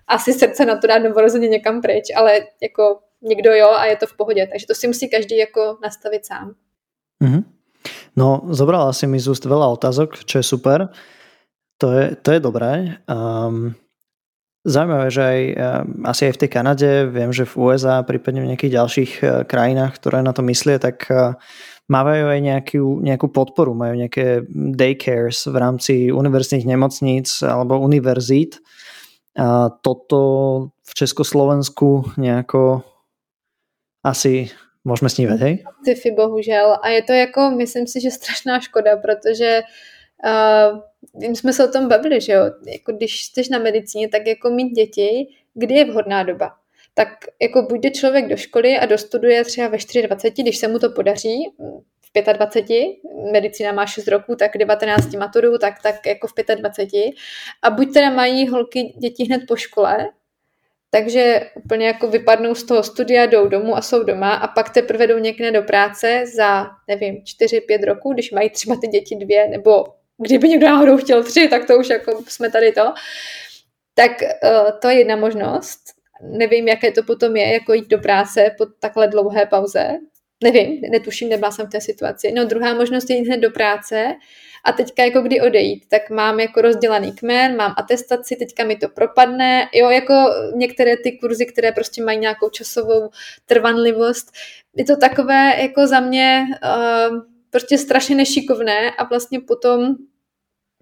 asi 0.08 0.32
srdce 0.32 0.66
na 0.66 0.76
to 0.76 0.86
dát 0.86 0.98
novorozeně 0.98 1.48
někam 1.48 1.82
pryč, 1.82 2.04
ale 2.16 2.40
jako 2.62 2.98
někdo 3.22 3.52
jo 3.52 3.70
a 3.70 3.86
je 3.86 3.96
to 3.96 4.06
v 4.06 4.16
pohodě, 4.16 4.46
takže 4.46 4.66
to 4.66 4.74
si 4.74 4.86
musí 4.86 5.10
každý 5.10 5.36
jako 5.36 5.78
nastavit 5.82 6.26
sám. 6.26 6.54
Mm-hmm. 7.24 7.44
No, 8.16 8.46
zobrala 8.50 8.94
si 8.94 9.04
mi 9.10 9.18
z 9.18 9.32
úst 9.32 9.44
veľa 9.44 9.74
otázok, 9.74 10.24
čo 10.24 10.40
je 10.40 10.46
super. 10.46 10.88
To 11.82 11.90
je, 11.90 12.04
to 12.16 12.28
je 12.34 12.40
dobré. 12.40 13.02
Um, 13.10 13.74
Zaujímavé, 14.64 15.12
že 15.12 15.22
aj, 15.22 15.40
ehm, 15.44 16.08
asi 16.08 16.22
aj 16.24 16.32
v 16.32 16.40
tej 16.40 16.50
Kanade, 16.56 16.90
viem, 17.12 17.28
že 17.36 17.44
v 17.44 17.68
USA, 17.68 18.00
prípadne 18.00 18.40
v 18.40 18.48
nejakých 18.48 18.72
ďalších 18.80 19.12
e, 19.20 19.24
krajinách, 19.44 20.00
ktoré 20.00 20.24
na 20.24 20.32
to 20.32 20.40
myslia, 20.40 20.80
tak 20.80 21.04
e, 21.12 21.36
mávajú 21.92 22.24
aj 22.32 22.40
nejakú, 22.40 22.84
nejakú 23.04 23.28
podporu, 23.28 23.76
majú 23.76 23.92
nejaké 24.00 24.48
daycares 24.48 25.44
v 25.44 25.56
rámci 25.60 25.94
univerzitných 26.08 26.64
nemocníc 26.64 27.44
alebo 27.44 27.76
univerzít, 27.76 28.64
A 29.36 29.68
toto 29.84 30.20
v 30.80 30.92
Československu 30.96 32.16
nejako 32.16 32.88
asi 34.00 34.48
můžeme 34.84 35.08
snívať, 35.08 35.40
hej? 35.40 35.64
Sci-fi 35.82 36.10
bohužel. 36.10 36.76
A 36.82 36.88
je 36.88 37.02
to 37.02 37.12
jako, 37.12 37.50
myslím 37.50 37.86
si, 37.86 38.00
že 38.00 38.10
strašná 38.10 38.60
škoda, 38.60 38.96
protože 38.96 39.62
uh, 40.24 41.34
jsme 41.34 41.52
se 41.52 41.68
o 41.68 41.72
tom 41.72 41.88
bavili, 41.88 42.20
že 42.20 42.32
jo, 42.32 42.42
jako 42.66 42.92
když 42.92 43.24
jsi 43.24 43.42
na 43.50 43.58
medicíně, 43.58 44.08
tak 44.08 44.26
jako 44.26 44.50
mít 44.50 44.72
děti, 44.72 45.28
kdy 45.54 45.74
je 45.74 45.84
vhodná 45.84 46.22
doba? 46.22 46.50
Tak 46.94 47.08
jako 47.42 47.62
buď 47.62 47.80
jde 47.80 47.90
člověk 47.90 48.28
do 48.28 48.36
školy 48.36 48.78
a 48.78 48.86
dostuduje 48.86 49.44
třeba 49.44 49.68
ve 49.68 49.78
24, 50.06 50.42
když 50.42 50.58
se 50.58 50.68
mu 50.68 50.78
to 50.78 50.90
podaří, 50.90 51.50
v 52.16 52.32
25, 52.32 52.86
medicína 53.32 53.72
má 53.72 53.86
6 53.86 54.08
roků, 54.08 54.36
tak 54.36 54.58
19 54.58 55.14
maturu, 55.14 55.58
tak, 55.58 55.82
tak 55.82 56.06
jako 56.06 56.26
v 56.26 56.32
25. 56.54 57.14
A 57.62 57.70
buď 57.70 57.94
teda 57.94 58.10
mají 58.10 58.48
holky 58.48 58.94
děti 58.98 59.24
hned 59.24 59.42
po 59.48 59.56
škole, 59.56 60.08
takže 60.94 61.50
úplně 61.54 61.86
jako 61.86 62.08
vypadnou 62.08 62.54
z 62.54 62.64
toho 62.64 62.82
studia, 62.82 63.26
jdou 63.26 63.48
domů 63.48 63.76
a 63.76 63.82
jsou 63.82 64.02
doma 64.02 64.34
a 64.34 64.48
pak 64.48 64.70
teprve 64.70 65.06
jdou 65.06 65.18
někde 65.18 65.50
do 65.50 65.62
práce 65.62 66.24
za, 66.36 66.66
nevím, 66.88 67.22
4-5 67.42 67.84
roků, 67.84 68.12
když 68.12 68.30
mají 68.30 68.50
třeba 68.50 68.76
ty 68.80 68.86
děti 68.86 69.16
dvě, 69.16 69.48
nebo 69.48 69.84
kdyby 70.18 70.48
někdo 70.48 70.66
náhodou 70.66 70.96
chtěl 70.96 71.24
tři, 71.24 71.48
tak 71.48 71.66
to 71.66 71.78
už 71.78 71.88
jako 71.88 72.22
jsme 72.28 72.50
tady 72.50 72.72
to. 72.72 72.94
Tak 73.94 74.10
uh, 74.22 74.78
to 74.82 74.88
je 74.88 74.98
jedna 74.98 75.16
možnost. 75.16 75.80
Nevím, 76.22 76.68
jaké 76.68 76.92
to 76.92 77.02
potom 77.02 77.36
je, 77.36 77.52
jako 77.52 77.72
jít 77.72 77.88
do 77.88 77.98
práce 77.98 78.54
po 78.58 78.66
takhle 78.66 79.08
dlouhé 79.08 79.46
pauze. 79.46 79.88
Nevím, 80.44 80.80
netuším, 80.90 81.28
nebyla 81.28 81.50
jsem 81.50 81.66
v 81.66 81.70
té 81.70 81.80
situaci. 81.80 82.32
No 82.32 82.44
druhá 82.44 82.74
možnost 82.74 83.10
je 83.10 83.16
jít 83.16 83.26
hned 83.26 83.36
do 83.36 83.50
práce 83.50 84.14
a 84.64 84.72
teďka 84.72 85.04
jako 85.04 85.22
kdy 85.22 85.40
odejít, 85.40 85.84
tak 85.88 86.10
mám 86.10 86.40
jako 86.40 86.60
rozdělaný 86.60 87.12
kmen, 87.12 87.56
mám 87.56 87.74
atestaci, 87.76 88.36
teďka 88.36 88.64
mi 88.64 88.76
to 88.76 88.88
propadne, 88.88 89.68
jo, 89.74 89.90
jako 89.90 90.14
některé 90.54 90.96
ty 90.96 91.12
kurzy, 91.12 91.46
které 91.46 91.72
prostě 91.72 92.02
mají 92.02 92.18
nějakou 92.18 92.48
časovou 92.48 93.10
trvanlivost, 93.46 94.32
je 94.76 94.84
to 94.84 94.96
takové 94.96 95.62
jako 95.62 95.86
za 95.86 96.00
mě 96.00 96.44
uh, 96.64 97.18
prostě 97.50 97.78
strašně 97.78 98.16
nešikovné 98.16 98.90
a 98.90 99.04
vlastně 99.04 99.40
potom 99.40 99.94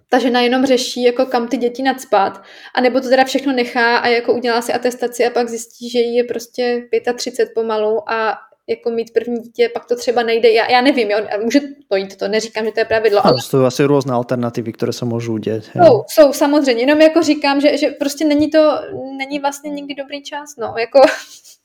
ta 0.09 0.18
žena 0.18 0.40
jenom 0.40 0.66
řeší, 0.66 1.03
jako 1.03 1.27
kam 1.27 1.48
ty 1.48 1.57
děti 1.57 1.83
nadspat, 1.83 2.42
nebo 2.83 3.01
to 3.01 3.09
teda 3.09 3.25
všechno 3.25 3.53
nechá 3.53 3.96
a 3.96 4.09
jako 4.09 4.35
udělá 4.35 4.62
si 4.62 4.72
atestaci 4.72 5.27
a 5.27 5.31
pak 5.31 5.48
zjistí, 5.48 5.90
že 5.90 5.98
jí 5.98 6.16
je 6.16 6.25
prostě 6.25 6.88
35 7.16 7.55
pomalu 7.55 8.11
a 8.11 8.38
jako 8.68 8.90
mít 8.90 9.12
první 9.12 9.38
dítě, 9.40 9.70
pak 9.75 9.85
to 9.87 9.96
třeba 9.96 10.22
nejde, 10.22 10.51
já, 10.51 10.70
já 10.70 10.81
nevím, 10.81 11.11
jo, 11.11 11.18
může 11.42 11.61
to 11.88 11.96
jít, 11.96 12.16
to 12.16 12.29
neříkám, 12.29 12.64
že 12.64 12.72
to 12.72 12.81
je 12.81 12.85
pravidlo. 12.85 13.27
Ale 13.27 13.40
jsou 13.40 13.64
asi 13.64 13.85
různé 13.85 14.12
alternativy, 14.12 14.72
které 14.72 14.92
se 14.92 15.05
můžou 15.05 15.33
udělat. 15.33 15.64
Jsou, 15.64 16.05
jsou, 16.09 16.33
samozřejmě, 16.33 16.83
jenom 16.83 17.01
jako 17.01 17.22
říkám, 17.22 17.61
že, 17.61 17.77
že 17.77 17.90
prostě 17.90 18.25
není 18.25 18.51
to, 18.51 18.81
není 19.18 19.38
vlastně 19.38 19.70
nikdy 19.70 19.94
dobrý 19.94 20.22
čas, 20.22 20.57
no, 20.59 20.75
jako 20.79 21.01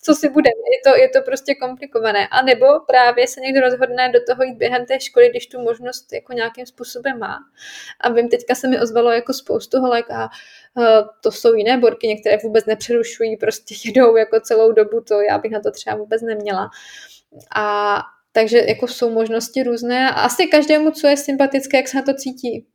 co 0.01 0.15
si 0.15 0.29
bude, 0.29 0.49
je 0.49 0.91
to, 0.91 0.99
je 0.99 1.09
to 1.09 1.21
prostě 1.21 1.55
komplikované. 1.55 2.27
A 2.27 2.41
nebo 2.41 2.65
právě 2.87 3.27
se 3.27 3.41
někdo 3.41 3.61
rozhodne 3.61 4.09
do 4.09 4.19
toho 4.27 4.43
jít 4.43 4.57
během 4.57 4.85
té 4.85 4.99
školy, 4.99 5.29
když 5.29 5.47
tu 5.47 5.61
možnost 5.61 6.13
jako 6.13 6.33
nějakým 6.33 6.65
způsobem 6.65 7.19
má. 7.19 7.37
A 8.01 8.11
vím, 8.11 8.29
teďka 8.29 8.55
se 8.55 8.67
mi 8.67 8.79
ozvalo 8.79 9.11
jako 9.11 9.33
spoustu 9.33 9.79
holek 9.79 10.11
a 10.11 10.29
uh, 10.73 10.85
to 11.23 11.31
jsou 11.31 11.53
jiné 11.53 11.77
borky, 11.77 12.07
některé 12.07 12.37
vůbec 12.43 12.65
nepřerušují, 12.65 13.37
prostě 13.37 13.75
jedou 13.85 14.15
jako 14.15 14.39
celou 14.39 14.71
dobu, 14.71 15.01
to 15.01 15.21
já 15.21 15.37
bych 15.37 15.51
na 15.51 15.59
to 15.59 15.71
třeba 15.71 15.95
vůbec 15.95 16.21
neměla. 16.21 16.69
A 17.55 17.97
takže 18.31 18.57
jako 18.57 18.87
jsou 18.87 19.09
možnosti 19.09 19.63
různé 19.63 20.11
a 20.11 20.13
asi 20.13 20.47
každému, 20.47 20.91
co 20.91 21.07
je 21.07 21.17
sympatické, 21.17 21.77
jak 21.77 21.87
se 21.87 21.97
na 21.97 22.03
to 22.03 22.13
cítí. 22.13 22.67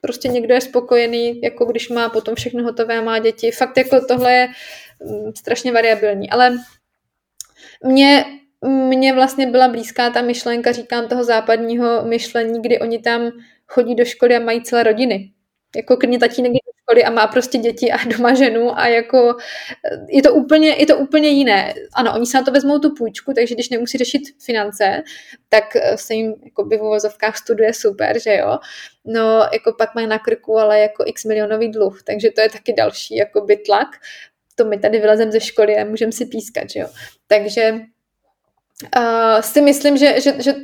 Prostě 0.00 0.28
někdo 0.28 0.54
je 0.54 0.60
spokojený, 0.60 1.40
jako 1.42 1.64
když 1.64 1.88
má 1.88 2.08
potom 2.08 2.34
všechno 2.34 2.64
hotové 2.64 2.98
a 2.98 3.02
má 3.02 3.18
děti. 3.18 3.50
Fakt 3.50 3.76
jako 3.76 4.06
tohle 4.06 4.32
je 4.32 4.48
mm, 5.04 5.32
strašně 5.34 5.72
variabilní. 5.72 6.30
Ale 6.30 6.58
mě, 7.84 8.24
mě 8.66 9.12
vlastně 9.12 9.46
byla 9.46 9.68
blízká 9.68 10.10
ta 10.10 10.22
myšlenka, 10.22 10.72
říkám, 10.72 11.08
toho 11.08 11.24
západního 11.24 12.04
myšlení, 12.04 12.62
kdy 12.62 12.78
oni 12.78 12.98
tam 12.98 13.30
chodí 13.66 13.94
do 13.94 14.04
školy 14.04 14.36
a 14.36 14.40
mají 14.40 14.62
celé 14.62 14.82
rodiny. 14.82 15.32
Jako 15.76 15.96
klidně 15.96 16.18
tatínek 16.18 16.52
do 16.52 16.58
školy 16.88 17.04
a 17.04 17.10
má 17.10 17.26
prostě 17.26 17.58
děti 17.58 17.92
a 17.92 17.96
doma 18.04 18.34
ženu 18.34 18.78
a 18.78 18.86
jako 18.86 19.36
je 20.08 20.22
to 20.22 20.34
úplně, 20.34 20.70
je 20.70 20.86
to 20.86 20.98
úplně 20.98 21.28
jiné. 21.28 21.74
Ano, 21.94 22.12
oni 22.14 22.26
se 22.26 22.38
na 22.38 22.44
to 22.44 22.50
vezmou 22.50 22.78
tu 22.78 22.94
půjčku, 22.94 23.32
takže 23.32 23.54
když 23.54 23.70
nemusí 23.70 23.98
řešit 23.98 24.22
finance, 24.44 25.02
tak 25.48 25.64
se 25.96 26.14
jim 26.14 26.34
jako 26.44 26.64
by 26.64 26.76
v 26.76 26.82
uvozovkách 26.82 27.36
studuje 27.36 27.74
super, 27.74 28.20
že 28.20 28.34
jo. 28.34 28.58
No, 29.04 29.48
jako 29.52 29.72
pak 29.78 29.94
mají 29.94 30.06
na 30.06 30.18
krku 30.18 30.58
ale 30.58 30.80
jako 30.80 31.04
x 31.06 31.24
milionový 31.24 31.70
dluh, 31.70 32.02
takže 32.02 32.30
to 32.30 32.40
je 32.40 32.50
taky 32.50 32.72
další 32.72 33.16
jako 33.16 33.40
by 33.40 33.56
tlak 33.56 33.88
to 34.58 34.64
my 34.64 34.78
tady 34.78 34.98
vylezem 34.98 35.32
ze 35.32 35.40
školy 35.40 35.76
a 35.76 35.84
můžeme 35.84 36.12
si 36.12 36.26
pískat, 36.26 36.70
že 36.70 36.80
jo. 36.80 36.86
Takže 37.26 37.80
uh, 38.96 39.40
si 39.40 39.60
myslím, 39.60 39.96
že, 39.96 40.20
že, 40.20 40.34
že 40.38 40.54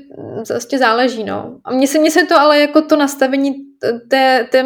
vlastně 0.50 0.78
záleží, 0.78 1.24
no. 1.24 1.60
A 1.64 1.72
mně 1.72 1.87
se, 1.87 1.98
mně 1.98 2.10
se 2.10 2.26
to 2.26 2.40
ale 2.40 2.60
jako 2.60 2.82
to 2.82 2.96
nastavení 2.96 3.54
té, 4.08 4.44
té, 4.44 4.64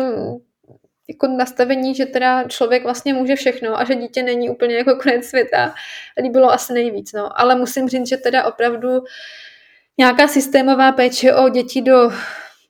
jako 1.08 1.26
nastavení, 1.26 1.94
že 1.94 2.06
teda 2.06 2.44
člověk 2.44 2.82
vlastně 2.82 3.14
může 3.14 3.36
všechno 3.36 3.80
a 3.80 3.84
že 3.84 3.94
dítě 3.94 4.22
není 4.22 4.50
úplně 4.50 4.76
jako 4.76 4.96
konec 5.02 5.24
světa, 5.24 5.74
líbilo 6.22 6.52
asi 6.52 6.72
nejvíc, 6.72 7.12
no. 7.12 7.40
Ale 7.40 7.54
musím 7.54 7.88
říct, 7.88 8.08
že 8.08 8.16
teda 8.16 8.44
opravdu 8.44 8.88
nějaká 9.98 10.28
systémová 10.28 10.92
péče 10.92 11.34
o 11.34 11.48
děti 11.48 11.82
do 11.82 12.10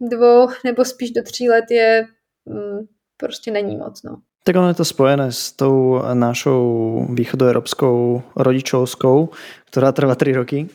dvou 0.01 0.49
nebo 0.65 0.85
spíš 0.85 1.11
do 1.11 1.23
tří 1.23 1.49
let 1.49 1.65
je 1.71 2.07
mm, 2.47 2.87
prostě 3.17 3.51
není 3.51 3.77
moc, 3.77 4.03
no. 4.03 4.17
Tak 4.45 4.57
ono 4.57 4.69
je 4.69 4.75
to 4.75 4.85
spojené 4.85 5.33
s 5.33 5.53
tou 5.53 6.03
našou 6.15 7.07
východoeurópskou 7.15 8.23
rodičovskou, 8.37 9.29
která 9.65 9.93
trvá 9.93 10.15
3 10.15 10.33
roky. 10.33 10.69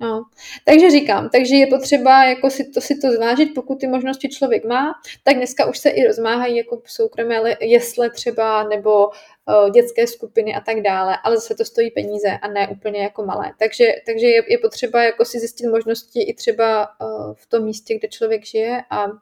No, 0.00 0.24
takže 0.64 0.90
říkám, 0.90 1.28
takže 1.28 1.54
je 1.54 1.66
potřeba 1.66 2.24
jako 2.24 2.50
si 2.50 2.70
to, 2.70 2.80
si 2.80 2.98
to 2.98 3.10
zvážit, 3.10 3.54
pokud 3.54 3.80
ty 3.80 3.86
možnosti 3.86 4.28
člověk 4.28 4.64
má, 4.64 4.94
tak 5.24 5.36
dneska 5.36 5.66
už 5.66 5.78
se 5.78 5.90
i 5.90 6.06
rozmáhají 6.06 6.56
jako 6.56 6.82
soukromé 6.86 7.56
jesle 7.60 8.10
třeba 8.10 8.62
nebo 8.62 9.08
uh, 9.08 9.70
dětské 9.70 10.06
skupiny 10.06 10.54
a 10.54 10.60
tak 10.60 10.80
dále, 10.80 11.18
ale 11.24 11.36
zase 11.36 11.54
to 11.54 11.64
stojí 11.64 11.90
peníze 11.90 12.38
a 12.42 12.48
ne 12.48 12.68
úplně 12.68 13.02
jako 13.02 13.24
malé. 13.24 13.52
Takže, 13.58 13.86
takže 14.06 14.26
je, 14.26 14.52
je 14.52 14.58
potřeba 14.58 15.02
jako 15.02 15.24
si 15.24 15.38
zjistit 15.38 15.68
možnosti 15.68 16.22
i 16.22 16.34
třeba 16.34 16.88
uh, 17.00 17.34
v 17.34 17.46
tom 17.46 17.64
místě, 17.64 17.98
kde 17.98 18.08
člověk 18.08 18.46
žije 18.46 18.84
a 18.90 19.06
uh, 19.06 19.12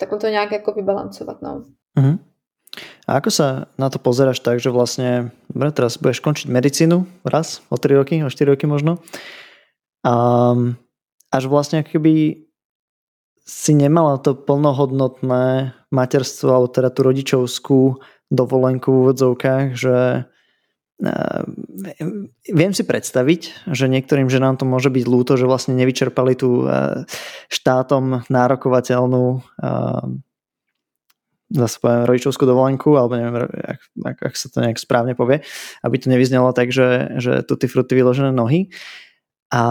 tak 0.00 0.20
to 0.20 0.28
nějak 0.28 0.52
jako 0.52 0.72
vybalancovat. 0.72 1.42
No. 1.42 1.64
Uh-huh. 1.98 2.18
A 3.12 3.20
ako 3.20 3.28
sa 3.28 3.68
na 3.76 3.92
to 3.92 4.00
pozeráš 4.00 4.40
tak, 4.40 4.56
že 4.56 4.72
vlastne, 4.72 5.36
dobre, 5.52 5.68
teraz 5.68 6.00
budeš 6.00 6.24
končiť 6.24 6.48
medicínu 6.48 7.28
raz, 7.28 7.60
o 7.68 7.76
3 7.76 8.00
roky, 8.00 8.24
o 8.24 8.32
4 8.32 8.56
roky 8.56 8.64
možno. 8.64 9.04
A, 10.00 10.56
až 11.28 11.44
vlastne 11.44 11.84
keby 11.84 12.40
si 13.44 13.72
nemala 13.76 14.16
to 14.16 14.32
plnohodnotné 14.32 15.76
materstvo, 15.92 16.48
alebo 16.56 16.72
teda 16.72 16.88
tú 16.88 17.04
rodičovskú 17.04 18.00
dovolenku 18.32 18.88
v 18.88 19.00
úvodzovkách, 19.04 19.76
že 19.76 20.24
viem 22.48 22.72
si 22.72 22.86
predstaviť, 22.86 23.68
že 23.68 23.92
niektorým 23.92 24.30
ženám 24.30 24.56
to 24.56 24.64
môže 24.64 24.88
byť 24.88 25.04
ľúto, 25.04 25.34
že 25.34 25.50
vlastne 25.50 25.74
nevyčerpali 25.74 26.32
tú 26.38 26.64
štátom 27.50 28.24
nárokovateľnú 28.30 29.42
zase 31.52 31.78
rodičovskú 32.08 32.46
dovolenku, 32.46 32.96
alebo 32.96 33.16
neviem, 33.16 33.36
ak, 33.44 33.80
ak, 34.04 34.18
ak 34.32 34.34
sa 34.36 34.48
to 34.48 34.64
nejak 34.64 34.80
správne 34.80 35.14
povie, 35.14 35.44
aby 35.84 35.96
to 36.00 36.10
nevyznelo 36.10 36.52
tak, 36.52 36.72
že, 36.72 37.20
že 37.20 37.44
tu 37.44 37.56
ty 37.56 37.68
fruty 37.68 37.94
vyložené 37.94 38.32
nohy. 38.32 38.72
A, 39.52 39.62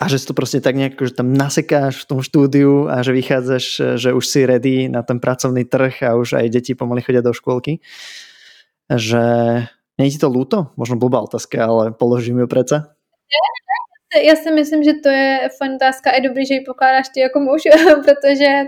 a 0.00 0.04
že 0.08 0.18
si 0.18 0.26
to 0.26 0.34
prostě 0.34 0.60
tak 0.60 0.76
nejak, 0.76 0.92
že 1.00 1.10
tam 1.10 1.32
nasekáš 1.32 2.04
v 2.04 2.08
tom 2.08 2.22
štúdiu 2.22 2.88
a 2.88 3.02
že 3.02 3.12
vychádzaš, 3.12 3.66
že 3.96 4.12
už 4.12 4.26
si 4.26 4.46
ready 4.46 4.88
na 4.88 5.02
ten 5.02 5.20
pracovný 5.20 5.64
trh 5.64 6.02
a 6.02 6.16
už 6.16 6.32
aj 6.32 6.50
deti 6.50 6.74
pomaly 6.74 7.02
chodia 7.02 7.20
do 7.20 7.32
škôlky. 7.32 7.80
Že 8.88 9.24
Není 9.98 10.10
ti 10.10 10.18
to 10.18 10.28
lúto? 10.28 10.76
Možno 10.76 11.00
blbá 11.00 11.20
otázka, 11.24 11.64
ale 11.64 11.92
položím 11.92 12.38
ju 12.38 12.46
přece. 12.46 12.84
Já 14.24 14.36
si 14.36 14.50
myslím, 14.50 14.84
že 14.84 14.92
to 15.02 15.08
je 15.08 15.48
fajn 15.58 15.74
otázka 15.74 16.10
a 16.10 16.14
je 16.14 16.28
dobrý, 16.28 16.46
že 16.46 16.54
ji 16.54 16.60
pokládáš 16.60 17.08
ty 17.14 17.20
jako 17.20 17.40
muž, 17.40 17.62
protože 18.04 18.64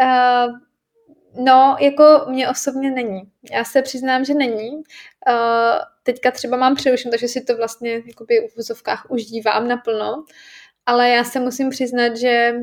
uh, 0.00 0.52
no, 1.36 1.76
jako 1.80 2.24
mě 2.28 2.48
osobně 2.48 2.90
není. 2.90 3.22
Já 3.52 3.64
se 3.64 3.82
přiznám, 3.82 4.24
že 4.24 4.34
není. 4.34 4.70
Uh, 4.70 4.82
teďka 6.02 6.30
třeba 6.30 6.56
mám 6.56 6.74
přerušen, 6.74 7.10
takže 7.10 7.28
si 7.28 7.40
to 7.40 7.56
vlastně 7.56 8.02
jakoby 8.06 8.48
v 8.52 8.56
vozovkách 8.56 9.06
už 9.08 9.24
dívám 9.24 9.68
naplno, 9.68 10.24
ale 10.86 11.08
já 11.08 11.24
se 11.24 11.40
musím 11.40 11.70
přiznat, 11.70 12.16
že 12.16 12.54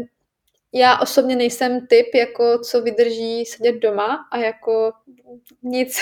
já 0.73 0.99
osobně 0.99 1.35
nejsem 1.35 1.87
typ, 1.87 2.07
jako 2.15 2.59
co 2.59 2.81
vydrží 2.81 3.45
sedět 3.45 3.75
doma 3.75 4.27
a 4.31 4.37
jako 4.37 4.91
nic 5.63 5.99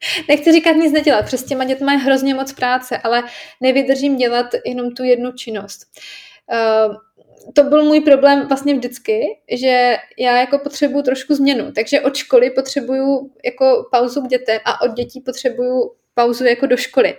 Nechci 0.28 0.52
říkat 0.52 0.72
nic 0.72 0.92
nedělat, 0.92 1.24
přes 1.24 1.44
těma 1.44 1.64
dětma 1.64 1.92
je 1.92 1.98
hrozně 1.98 2.34
moc 2.34 2.52
práce, 2.52 2.98
ale 2.98 3.22
nevydržím 3.60 4.16
dělat 4.16 4.46
jenom 4.66 4.94
tu 4.94 5.04
jednu 5.04 5.32
činnost. 5.32 5.86
Uh, 6.52 6.96
to 7.54 7.64
byl 7.64 7.84
můj 7.84 8.00
problém 8.00 8.48
vlastně 8.48 8.74
vždycky, 8.74 9.38
že 9.52 9.96
já 10.18 10.40
jako 10.40 10.58
potřebuju 10.58 11.02
trošku 11.02 11.34
změnu, 11.34 11.72
takže 11.72 12.00
od 12.00 12.16
školy 12.16 12.50
potřebuju 12.50 13.30
jako 13.44 13.88
pauzu 13.92 14.22
k 14.22 14.28
dětem 14.28 14.58
a 14.64 14.80
od 14.80 14.94
dětí 14.94 15.20
potřebuju 15.20 15.92
pauzu 16.14 16.44
jako 16.44 16.66
do 16.66 16.76
školy. 16.76 17.16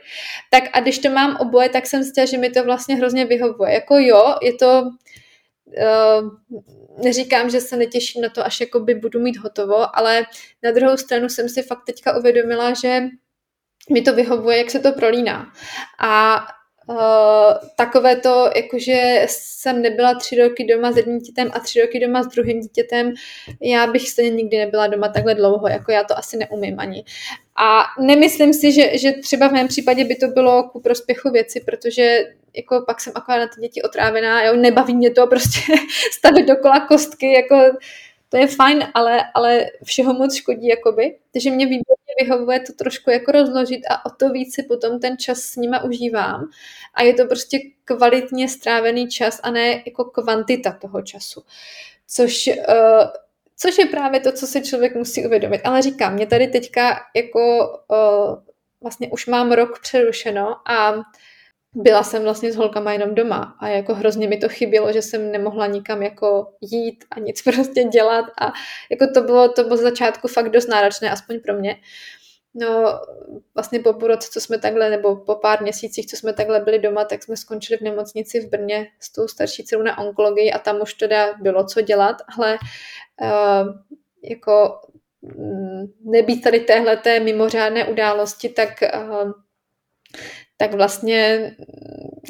Tak 0.50 0.64
a 0.74 0.80
když 0.80 1.00
to 1.00 1.10
mám 1.10 1.38
oboje, 1.40 1.70
tak 1.70 1.88
jsem 1.88 2.04
zjistila, 2.04 2.26
že 2.26 2.38
mi 2.38 2.50
to 2.50 2.64
vlastně 2.64 2.96
hrozně 2.96 3.26
vyhovuje. 3.26 3.74
Jako 3.74 3.98
jo, 3.98 4.36
je 4.42 4.54
to, 4.54 4.84
uh, 5.66 6.30
neříkám, 7.04 7.50
že 7.50 7.62
se 7.62 7.78
netěším 7.78 8.22
na 8.22 8.30
to, 8.30 8.46
až 8.46 8.60
jakoby 8.60 8.96
budu 8.96 9.20
mít 9.20 9.38
hotovo, 9.38 9.98
ale 9.98 10.26
na 10.64 10.72
druhou 10.72 10.98
stranu 10.98 11.30
jsem 11.30 11.50
si 11.50 11.64
fakt 11.64 11.86
teďka 11.86 12.18
uvědomila, 12.18 12.74
že 12.74 13.02
mi 13.90 14.02
to 14.02 14.14
vyhovuje, 14.14 14.58
jak 14.58 14.72
se 14.72 14.80
to 14.80 14.92
prolíná. 14.92 15.54
A 16.00 16.44
Uh, 16.88 16.98
takové 17.76 18.16
to, 18.16 18.50
jakože 18.56 19.26
jsem 19.28 19.82
nebyla 19.82 20.16
tři 20.16 20.36
roky 20.36 20.66
doma 20.66 20.92
s 20.92 20.98
jedním 20.98 21.20
dítětem 21.20 21.52
a 21.54 21.60
tři 21.60 21.82
roky 21.82 22.00
doma 22.00 22.24
s 22.24 22.28
druhým 22.28 22.60
dítětem, 22.60 23.14
já 23.62 23.88
bych 23.88 24.10
stejně 24.10 24.32
nikdy 24.32 24.58
nebyla 24.58 24.88
doma 24.88 25.10
takhle 25.10 25.36
dlouho, 25.36 25.68
jako 25.68 25.92
já 25.92 26.04
to 26.04 26.18
asi 26.18 26.38
neumím 26.38 26.80
ani. 26.80 27.04
A 27.56 27.84
nemyslím 28.00 28.54
si, 28.54 28.72
že, 28.72 28.98
že 28.98 29.12
třeba 29.12 29.48
v 29.48 29.52
mém 29.52 29.68
případě 29.68 30.04
by 30.04 30.16
to 30.16 30.28
bylo 30.28 30.70
ku 30.70 30.80
prospěchu 30.80 31.30
věci, 31.30 31.60
protože 31.60 32.20
jako 32.56 32.84
pak 32.88 33.02
jsem 33.02 33.14
akorát 33.16 33.40
na 33.40 33.48
ty 33.48 33.62
děti 33.62 33.82
otrávená, 33.82 34.44
jo, 34.44 34.56
nebaví 34.56 34.96
mě 34.96 35.12
to 35.12 35.28
prostě 35.28 35.60
stavit 36.12 36.48
dokola 36.48 36.80
kostky, 36.80 37.34
jako 37.34 37.78
to 38.32 38.38
je 38.38 38.48
fajn, 38.48 38.88
ale, 38.94 39.22
ale 39.34 39.66
všeho 39.84 40.14
moc 40.14 40.36
škodí, 40.36 40.68
jakoby. 40.68 41.16
Takže 41.34 41.52
mě 41.52 41.66
výborně 41.66 42.14
vyhovuje 42.20 42.60
to 42.60 42.74
trošku 42.74 43.10
jako 43.10 43.32
rozložit 43.32 43.82
a 43.90 44.06
o 44.06 44.10
to 44.10 44.30
víc 44.30 44.56
si 44.56 44.64
potom 44.64 45.00
ten 45.00 45.18
čas 45.18 45.40
s 45.40 45.56
nima 45.56 45.84
užívám. 45.84 46.50
A 46.94 47.04
je 47.04 47.14
to 47.14 47.26
prostě 47.26 47.60
kvalitně 47.86 48.50
strávený 48.50 49.08
čas 49.08 49.40
a 49.44 49.52
ne 49.52 49.84
jako 49.86 50.06
kvantita 50.06 50.72
toho 50.72 51.02
času. 51.02 51.44
Což, 52.08 52.48
uh, 52.48 53.08
což 53.58 53.78
je 53.78 53.86
právě 53.86 54.20
to, 54.20 54.32
co 54.32 54.48
si 54.48 54.62
člověk 54.62 54.96
musí 54.96 55.26
uvědomit. 55.26 55.62
Ale 55.64 55.82
říkám, 55.82 56.14
mě 56.14 56.28
tady 56.28 56.48
teďka 56.48 57.00
jako 57.16 57.70
uh, 57.88 58.36
vlastně 58.82 59.10
už 59.10 59.28
mám 59.28 59.52
rok 59.52 59.80
přerušeno 59.80 60.72
a 60.72 60.94
byla 61.76 62.04
jsem 62.04 62.24
vlastně 62.24 62.52
s 62.52 62.56
holkama 62.56 62.94
jenom 62.94 63.16
doma 63.16 63.56
a 63.60 63.68
jako 63.68 63.94
hrozně 63.94 64.28
mi 64.28 64.38
to 64.38 64.50
chybělo, 64.50 64.94
že 64.94 65.02
jsem 65.02 65.32
nemohla 65.32 65.68
nikam 65.68 66.04
jako 66.04 66.54
jít 66.62 67.06
a 67.12 67.20
nic 67.20 67.42
prostě 67.54 67.84
dělat 67.84 68.26
a 68.42 68.52
jako 68.92 69.14
to 69.14 69.22
bylo, 69.22 69.50
to 69.50 69.64
bylo 69.64 69.78
z 69.78 69.82
začátku 69.82 70.28
fakt 70.28 70.50
dost 70.50 70.68
náročné, 70.68 71.12
aspoň 71.12 71.40
pro 71.40 71.54
mě. 71.54 71.76
No 72.54 73.00
vlastně 73.56 73.80
po 73.80 73.94
půl 73.94 74.08
roce, 74.08 74.30
co 74.32 74.42
jsme 74.42 74.58
takhle, 74.58 74.90
nebo 74.90 75.16
po 75.16 75.36
pár 75.36 75.62
měsících, 75.62 76.08
co 76.08 76.16
jsme 76.16 76.34
takhle 76.34 76.60
byli 76.60 76.80
doma, 76.80 77.06
tak 77.06 77.24
jsme 77.24 77.38
skončili 77.38 77.78
v 77.78 77.82
nemocnici 77.82 78.40
v 78.40 78.50
Brně 78.50 78.88
s 79.00 79.12
tou 79.12 79.28
starší 79.28 79.64
dcerou 79.64 79.82
na 79.82 79.98
onkologii 79.98 80.52
a 80.52 80.60
tam 80.60 80.82
už 80.82 80.94
teda 80.94 81.34
bylo 81.42 81.64
co 81.64 81.82
dělat, 81.82 82.16
ale 82.38 82.58
uh, 83.22 83.68
jako 84.24 84.82
mm, 85.22 85.94
nebýt 86.04 86.44
tady 86.44 86.60
téhleté 86.60 87.20
mimořádné 87.20 87.88
události, 87.88 88.50
tak 88.50 88.70
uh, 88.94 89.32
tak 90.62 90.74
vlastně 90.74 91.52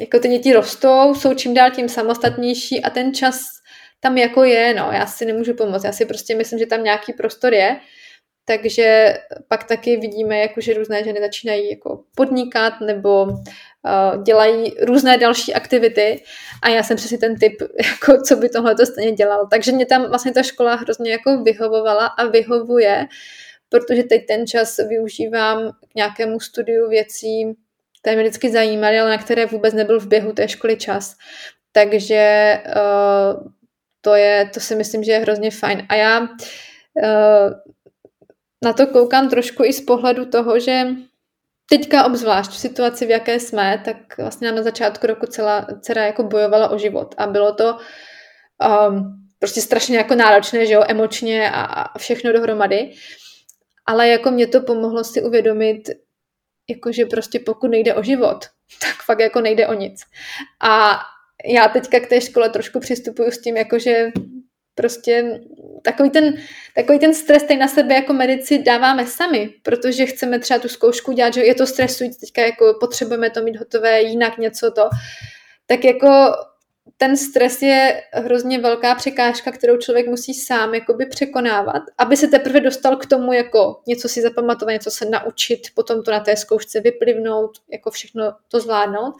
jako 0.00 0.18
ty 0.18 0.28
děti 0.28 0.52
rostou, 0.52 1.14
jsou 1.14 1.34
čím 1.34 1.54
dál 1.54 1.70
tím 1.70 1.88
samostatnější 1.88 2.84
a 2.84 2.90
ten 2.90 3.14
čas 3.14 3.40
tam 4.00 4.18
jako 4.18 4.44
je, 4.44 4.74
no, 4.74 4.88
já 4.92 5.06
si 5.06 5.24
nemůžu 5.24 5.54
pomoct, 5.54 5.84
já 5.84 5.92
si 5.92 6.06
prostě 6.06 6.34
myslím, 6.34 6.58
že 6.58 6.66
tam 6.66 6.84
nějaký 6.84 7.12
prostor 7.12 7.54
je, 7.54 7.76
takže 8.44 9.14
pak 9.48 9.64
taky 9.64 9.96
vidíme, 9.96 10.38
jako, 10.38 10.60
že 10.60 10.74
různé 10.74 11.04
ženy 11.04 11.20
začínají 11.20 11.70
jako 11.70 12.04
podnikat 12.16 12.80
nebo 12.80 13.24
uh, 13.24 14.22
dělají 14.22 14.72
různé 14.80 15.18
další 15.18 15.54
aktivity 15.54 16.22
a 16.62 16.68
já 16.68 16.82
jsem 16.82 16.96
přesně 16.96 17.18
ten 17.18 17.38
typ, 17.38 17.52
jako, 17.86 18.22
co 18.22 18.36
by 18.36 18.48
tohle 18.48 18.74
to 18.74 18.86
stejně 18.86 19.12
dělal. 19.12 19.48
Takže 19.50 19.72
mě 19.72 19.86
tam 19.86 20.08
vlastně 20.08 20.32
ta 20.32 20.42
škola 20.42 20.74
hrozně 20.74 21.12
jako 21.12 21.42
vyhovovala 21.42 22.06
a 22.06 22.26
vyhovuje, 22.26 23.06
protože 23.68 24.02
teď 24.02 24.26
ten 24.26 24.46
čas 24.46 24.76
využívám 24.88 25.72
k 25.72 25.94
nějakému 25.94 26.40
studiu 26.40 26.88
věcí, 26.88 27.56
které 28.02 28.16
mě 28.16 28.24
vždycky 28.24 28.50
zajímaly, 28.50 29.00
ale 29.00 29.10
na 29.10 29.18
které 29.18 29.46
vůbec 29.46 29.74
nebyl 29.74 30.00
v 30.00 30.06
běhu 30.06 30.32
té 30.32 30.48
školy 30.48 30.76
čas. 30.76 31.16
Takže 31.72 32.58
uh, 32.66 33.46
to, 34.00 34.14
je, 34.14 34.50
to 34.54 34.60
si 34.60 34.76
myslím, 34.76 35.04
že 35.04 35.12
je 35.12 35.18
hrozně 35.18 35.50
fajn. 35.50 35.86
A 35.88 35.94
já 35.94 36.20
uh, 36.20 36.28
na 38.64 38.72
to 38.72 38.86
koukám 38.86 39.28
trošku 39.28 39.64
i 39.64 39.72
z 39.72 39.80
pohledu 39.80 40.24
toho, 40.24 40.60
že 40.60 40.86
teďka 41.70 42.04
obzvlášť 42.04 42.50
v 42.50 42.58
situaci, 42.58 43.06
v 43.06 43.10
jaké 43.10 43.40
jsme, 43.40 43.82
tak 43.84 44.18
vlastně 44.18 44.52
na 44.52 44.62
začátku 44.62 45.06
roku 45.06 45.26
celá 45.26 45.66
dcera 45.80 46.06
jako 46.06 46.22
bojovala 46.22 46.68
o 46.68 46.78
život 46.78 47.14
a 47.18 47.26
bylo 47.26 47.54
to 47.54 47.76
um, 48.88 49.22
prostě 49.38 49.60
strašně 49.60 49.96
jako 49.96 50.14
náročné, 50.14 50.66
že 50.66 50.72
jo, 50.72 50.84
emočně 50.88 51.50
a, 51.50 51.62
a 51.62 51.98
všechno 51.98 52.32
dohromady. 52.32 52.90
Ale 53.86 54.08
jako 54.08 54.30
mě 54.30 54.46
to 54.46 54.60
pomohlo 54.60 55.04
si 55.04 55.22
uvědomit, 55.22 55.90
jakože 56.70 57.06
prostě 57.06 57.40
pokud 57.40 57.68
nejde 57.68 57.94
o 57.94 58.02
život, 58.02 58.44
tak 58.80 59.02
fakt 59.04 59.20
jako 59.20 59.40
nejde 59.40 59.66
o 59.66 59.74
nic. 59.74 60.02
A 60.60 61.00
já 61.44 61.68
teďka 61.68 62.00
k 62.00 62.08
té 62.08 62.20
škole 62.20 62.48
trošku 62.48 62.80
přistupuju 62.80 63.30
s 63.30 63.40
tím, 63.40 63.56
jakože 63.56 64.12
prostě 64.74 65.40
takový 65.82 66.10
ten, 66.10 66.34
takový 66.74 66.98
ten 66.98 67.14
stres 67.14 67.42
tady 67.42 67.56
na 67.56 67.68
sebe 67.68 67.94
jako 67.94 68.12
medici 68.12 68.58
dáváme 68.58 69.06
sami, 69.06 69.54
protože 69.62 70.06
chceme 70.06 70.38
třeba 70.38 70.60
tu 70.60 70.68
zkoušku 70.68 71.12
dělat, 71.12 71.34
že 71.34 71.44
je 71.44 71.54
to 71.54 71.66
stresující, 71.66 72.20
teďka 72.20 72.42
jako 72.42 72.76
potřebujeme 72.80 73.30
to 73.30 73.42
mít 73.42 73.56
hotové, 73.56 74.02
jinak 74.02 74.38
něco 74.38 74.70
to, 74.70 74.88
tak 75.66 75.84
jako 75.84 76.08
ten 76.96 77.16
stres 77.16 77.62
je 77.62 78.02
hrozně 78.12 78.58
velká 78.58 78.94
překážka, 78.94 79.52
kterou 79.52 79.76
člověk 79.76 80.06
musí 80.06 80.34
sám 80.34 80.74
jakoby 80.74 81.06
překonávat, 81.06 81.82
aby 81.98 82.16
se 82.16 82.28
teprve 82.28 82.60
dostal 82.60 82.96
k 82.96 83.06
tomu 83.06 83.32
jako 83.32 83.80
něco 83.86 84.08
si 84.08 84.22
zapamatovat, 84.22 84.72
něco 84.72 84.90
se 84.90 85.04
naučit, 85.04 85.60
potom 85.74 86.02
to 86.02 86.10
na 86.10 86.20
té 86.20 86.36
zkoušce 86.36 86.80
vyplivnout, 86.80 87.50
jako 87.72 87.90
všechno 87.90 88.32
to 88.48 88.60
zvládnout. 88.60 89.14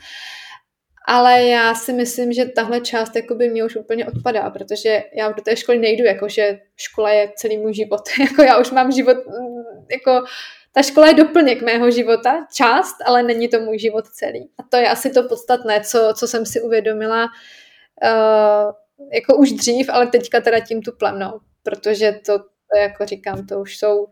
Ale 1.06 1.42
já 1.42 1.74
si 1.74 1.92
myslím, 1.92 2.32
že 2.32 2.44
tahle 2.44 2.80
část 2.80 3.16
jakoby 3.16 3.48
mě 3.48 3.64
už 3.64 3.76
úplně 3.76 4.06
odpadá, 4.06 4.50
protože 4.50 5.02
já 5.14 5.32
do 5.32 5.42
té 5.42 5.56
školy 5.56 5.78
nejdu, 5.78 6.04
jako 6.04 6.28
že 6.28 6.60
škola 6.76 7.10
je 7.10 7.32
celý 7.36 7.58
můj 7.58 7.74
život. 7.74 8.00
jako 8.20 8.42
já 8.42 8.58
už 8.58 8.70
mám 8.70 8.92
život, 8.92 9.16
mm, 9.26 9.86
jako 9.90 10.24
ta 10.72 10.82
škola 10.82 11.06
je 11.08 11.14
doplněk 11.14 11.62
mého 11.62 11.90
života, 11.90 12.46
část, 12.52 12.96
ale 13.04 13.22
není 13.22 13.48
to 13.48 13.60
můj 13.60 13.78
život 13.78 14.04
celý. 14.06 14.48
A 14.58 14.62
to 14.68 14.76
je 14.76 14.88
asi 14.88 15.10
to 15.10 15.28
podstatné, 15.28 15.80
co, 15.80 16.12
co 16.16 16.26
jsem 16.26 16.46
si 16.46 16.60
uvědomila 16.60 17.24
uh, 17.24 18.72
jako 19.12 19.36
už 19.36 19.52
dřív, 19.52 19.88
ale 19.92 20.06
teďka 20.06 20.40
teda 20.40 20.60
tím 20.60 20.82
tu 20.82 20.92
plemnou, 20.98 21.40
protože 21.62 22.12
to, 22.26 22.38
to, 22.38 22.78
jako 22.80 23.06
říkám, 23.06 23.46
to 23.46 23.60
už 23.60 23.78
jsou 23.78 24.06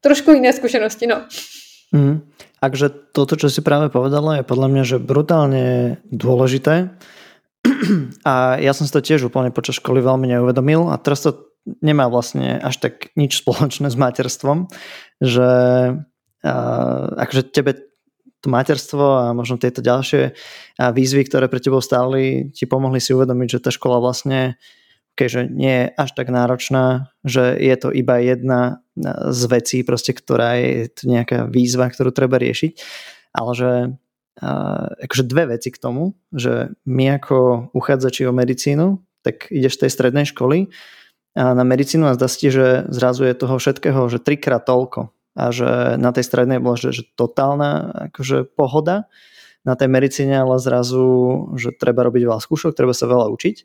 trošku 0.00 0.30
jiné 0.30 0.52
zkušenosti, 0.52 1.06
no. 1.06 1.26
Mm. 1.92 2.30
Takže 2.62 2.88
toto, 3.10 3.34
čo 3.34 3.50
si 3.50 3.58
práve 3.58 3.90
povedala, 3.90 4.38
je 4.38 4.46
podľa 4.46 4.68
mňa, 4.70 4.82
že 4.86 5.02
brutálne 5.02 5.98
dôležité. 6.14 6.94
A 8.28 8.56
ja 8.62 8.70
som 8.70 8.86
si 8.86 8.94
to 8.94 9.02
tiež 9.02 9.26
úplne 9.26 9.50
počas 9.50 9.82
školy 9.82 9.98
veľmi 9.98 10.30
neuvedomil 10.30 10.86
a 10.86 10.94
teraz 10.94 11.26
to 11.26 11.51
nemá 11.64 12.10
vlastne 12.10 12.58
až 12.58 12.82
tak 12.82 13.14
nič 13.14 13.42
spoločné 13.42 13.90
s 13.90 13.96
materstvom, 13.96 14.66
že 15.22 15.50
uh, 16.42 17.04
akože 17.18 17.42
tebe 17.54 17.92
to 18.42 18.50
materstvo 18.50 19.06
a 19.22 19.24
možno 19.38 19.54
tieto 19.54 19.78
ďalšie 19.78 20.34
výzvy, 20.82 21.22
ktoré 21.30 21.46
pre 21.46 21.62
tebou 21.62 21.78
stáli, 21.78 22.50
ti 22.50 22.66
pomohli 22.66 22.98
si 22.98 23.14
uvedomiť, 23.14 23.48
že 23.54 23.62
tá 23.62 23.70
škola 23.70 24.02
vlastne 24.02 24.58
okay, 25.14 25.30
že 25.30 25.46
nie 25.46 25.86
je 25.86 25.86
až 25.94 26.10
tak 26.18 26.26
náročná, 26.34 27.14
že 27.22 27.54
je 27.54 27.76
to 27.78 27.94
iba 27.94 28.18
jedna 28.18 28.82
z 29.30 29.42
vecí, 29.46 29.78
proste, 29.86 30.10
ktorá 30.10 30.58
je 30.58 30.90
nejaká 31.06 31.46
výzva, 31.46 31.86
ktorú 31.86 32.10
treba 32.10 32.42
riešiť, 32.42 32.72
ale 33.30 33.52
že 33.54 33.70
uh, 34.42 34.86
akože 35.06 35.24
dve 35.30 35.54
veci 35.54 35.70
k 35.70 35.78
tomu, 35.78 36.18
že 36.34 36.74
my 36.82 37.22
ako 37.22 37.70
uchádzači 37.78 38.26
o 38.26 38.34
medicínu, 38.34 38.98
tak 39.22 39.46
ideš 39.54 39.78
z 39.78 39.80
tej 39.86 39.90
strednej 39.94 40.26
školy 40.26 40.66
na 41.36 41.64
medicínu 41.64 42.04
a 42.08 42.16
zdá 42.16 42.28
si, 42.28 42.52
že 42.52 42.84
zrazu 42.92 43.24
je 43.24 43.34
toho 43.36 43.56
všetkého, 43.56 44.00
že 44.12 44.20
trikrát 44.20 44.64
toľko. 44.68 45.12
A 45.32 45.48
že 45.48 45.96
na 45.96 46.12
tej 46.12 46.28
strednej 46.28 46.60
bola 46.60 46.76
že, 46.76 46.92
že 46.92 47.08
totálna 47.16 47.88
akože 48.12 48.52
pohoda, 48.52 49.08
na 49.62 49.78
tej 49.78 49.88
medicíne 49.88 50.42
ale 50.42 50.58
zrazu, 50.58 51.06
že 51.54 51.72
treba 51.72 52.02
robiť 52.04 52.22
veľa 52.26 52.42
skúšok, 52.42 52.74
treba 52.74 52.92
sa 52.92 53.06
veľa 53.06 53.30
učiť, 53.30 53.56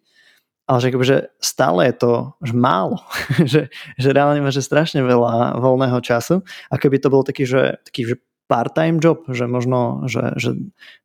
ale 0.70 0.78
že, 0.80 0.90
že 0.94 1.18
stále 1.42 1.90
je 1.90 1.96
to 1.98 2.12
že 2.46 2.54
málo, 2.54 3.02
že, 3.52 3.74
že 3.98 4.10
reálne 4.14 4.40
máš 4.40 4.64
strašne 4.64 5.02
veľa 5.04 5.58
voľného 5.60 6.00
času. 6.00 6.46
A 6.70 6.76
keby 6.78 7.02
to 7.02 7.12
bol 7.12 7.26
taký, 7.26 7.44
že, 7.50 7.82
taký, 7.84 8.14
že 8.14 8.16
part-time 8.48 9.04
job, 9.04 9.28
že 9.28 9.44
možno 9.44 10.08
že, 10.08 10.40
že 10.40 10.56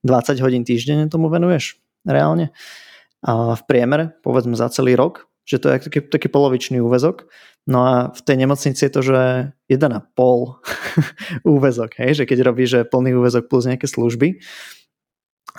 20 0.06 0.44
hodín 0.44 0.62
týždenne 0.62 1.10
tomu 1.10 1.26
venuješ 1.26 1.80
reálne. 2.06 2.54
A 3.22 3.54
v 3.54 3.62
priemere, 3.66 4.18
povedzme 4.22 4.58
za 4.58 4.66
celý 4.70 4.98
rok, 4.98 5.30
že 5.42 5.58
to 5.58 5.66
je 5.70 5.78
taký, 5.82 6.00
taký 6.06 6.28
polovičný 6.30 6.78
úvezok. 6.78 7.26
No 7.66 7.86
a 7.86 7.94
v 8.10 8.20
tej 8.26 8.36
nemocnici 8.42 8.82
je 8.82 8.92
to, 8.92 9.00
že 9.06 9.20
1,5 9.70 9.86
úvezok, 11.54 11.90
hej? 12.02 12.10
že 12.22 12.24
keď 12.26 12.38
robíš 12.42 12.68
že 12.74 12.80
plný 12.82 13.14
úvezok 13.14 13.46
plus 13.46 13.66
nejaké 13.70 13.86
služby. 13.86 14.42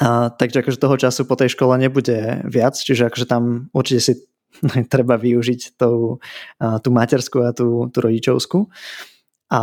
A, 0.03 0.33
takže 0.33 0.65
akože 0.65 0.81
toho 0.81 0.97
času 0.97 1.21
po 1.23 1.37
tej 1.39 1.53
škole 1.53 1.77
nebude 1.79 2.43
viac, 2.49 2.75
čiže 2.75 3.07
akože 3.07 3.25
tam 3.29 3.71
určite 3.71 4.01
si 4.01 4.13
treba 4.93 5.15
využiť 5.15 5.79
tú, 5.79 6.19
tú 6.59 6.89
materskú 6.91 7.39
a 7.45 7.55
tú, 7.55 7.87
tú 7.87 7.97
rodičovskú. 8.03 8.67
A, 9.53 9.59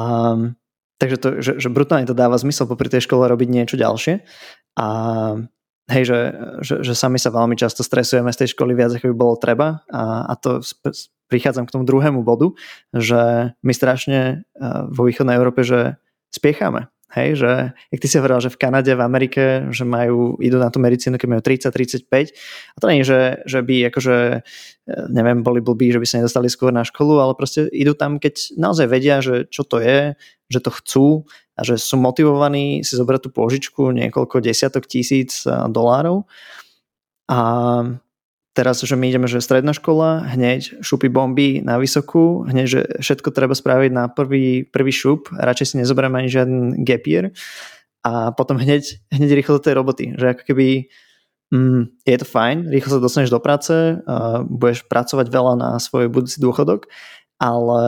takže 0.96 1.16
to, 1.20 1.28
že, 1.44 1.52
že 1.60 1.68
brutálne 1.68 2.08
to 2.08 2.16
dáva 2.16 2.40
zmysel 2.40 2.64
popri 2.64 2.88
tej 2.88 3.04
škole 3.04 3.28
robiť 3.28 3.48
niečo 3.52 3.76
ďalšie. 3.76 4.24
A 4.80 4.86
hej, 5.90 6.04
že, 6.06 6.20
že, 6.62 6.74
že 6.86 6.94
sami 6.94 7.18
sa 7.18 7.34
veľmi 7.34 7.58
často 7.58 7.82
stresujeme 7.82 8.30
z 8.30 8.46
tej 8.46 8.48
školy 8.54 8.78
viac, 8.78 8.94
ako 8.94 9.10
by 9.12 9.16
bolo 9.16 9.34
treba 9.36 9.82
a, 9.90 10.30
a 10.30 10.34
to 10.38 10.62
prichádzam 11.30 11.66
k 11.66 11.74
tomu 11.74 11.86
druhému 11.86 12.26
bodu, 12.26 12.50
že 12.90 13.54
my 13.62 13.72
strašne 13.74 14.42
vo 14.90 15.06
východnej 15.06 15.38
Európe, 15.38 15.62
že 15.62 15.94
spiecháme. 16.34 16.90
Hej, 17.10 17.42
že, 17.42 17.52
jak 17.90 18.00
ty 18.00 18.06
si 18.06 18.18
hovoril, 18.22 18.38
že 18.38 18.54
v 18.54 18.60
Kanade, 18.62 18.94
v 18.94 19.02
Amerike, 19.02 19.66
že 19.74 19.82
majú, 19.82 20.38
idú 20.38 20.62
na 20.62 20.70
tú 20.70 20.78
medicínu, 20.78 21.18
keď 21.18 21.28
majú 21.28 21.42
30-35 21.42 22.06
a 22.06 22.76
to 22.78 22.86
je, 22.86 23.02
že, 23.02 23.20
že 23.50 23.58
by 23.66 23.90
akože, 23.90 24.16
e, 24.38 24.94
neviem, 25.10 25.42
boli 25.42 25.58
blbí, 25.58 25.90
že 25.90 25.98
by 25.98 26.06
sa 26.06 26.22
nedostali 26.22 26.46
skôr 26.46 26.70
na 26.70 26.86
školu, 26.86 27.18
ale 27.18 27.34
proste 27.34 27.66
idú 27.74 27.98
tam, 27.98 28.22
keď 28.22 28.54
naozaj 28.54 28.86
vedia, 28.86 29.18
že 29.18 29.50
čo 29.50 29.66
to 29.66 29.82
je, 29.82 30.14
že 30.46 30.60
to 30.62 30.70
chcú 30.70 31.06
a 31.58 31.66
že 31.66 31.82
sú 31.82 31.98
motivovaní 31.98 32.86
si 32.86 32.94
zobrať 32.94 33.26
tú 33.26 33.30
pôžičku 33.34 33.90
niekoľko 33.90 34.38
desiatok 34.38 34.86
tisíc 34.86 35.42
e, 35.42 35.50
dolárov. 35.66 36.30
A 37.26 37.38
teraz, 38.52 38.82
že 38.82 38.98
my 38.98 39.06
ideme, 39.10 39.30
že 39.30 39.42
stredná 39.42 39.70
škola, 39.70 40.26
hneď 40.34 40.82
šupy 40.82 41.06
bomby 41.06 41.62
na 41.62 41.78
vysokú, 41.78 42.42
hneď, 42.46 42.66
že 42.66 42.80
všetko 42.98 43.30
treba 43.30 43.54
spraviť 43.54 43.90
na 43.94 44.04
prvý, 44.10 44.66
prvý 44.66 44.90
šup, 44.90 45.30
radšej 45.30 45.66
si 45.66 45.74
nezoberieme 45.78 46.18
ani 46.18 46.30
žiaden 46.30 46.58
gap 46.82 47.06
year 47.06 47.30
a 48.02 48.34
potom 48.34 48.58
hneď, 48.58 48.98
hneď 49.12 49.30
rýchlo 49.38 49.60
do 49.60 49.64
tej 49.64 49.74
roboty, 49.76 50.04
že 50.16 50.34
ako 50.34 50.42
keby 50.50 50.88
mm, 51.54 51.82
je 52.02 52.16
to 52.18 52.26
fajn, 52.26 52.56
rýchlo 52.72 52.98
sa 52.98 53.04
dostaneš 53.04 53.30
do 53.30 53.40
práce, 53.40 53.72
uh, 53.72 54.42
budeš 54.44 54.88
pracovať 54.90 55.26
veľa 55.30 55.54
na 55.54 55.70
svoj 55.78 56.10
budúci 56.10 56.42
dôchodok, 56.42 56.90
ale 57.38 57.82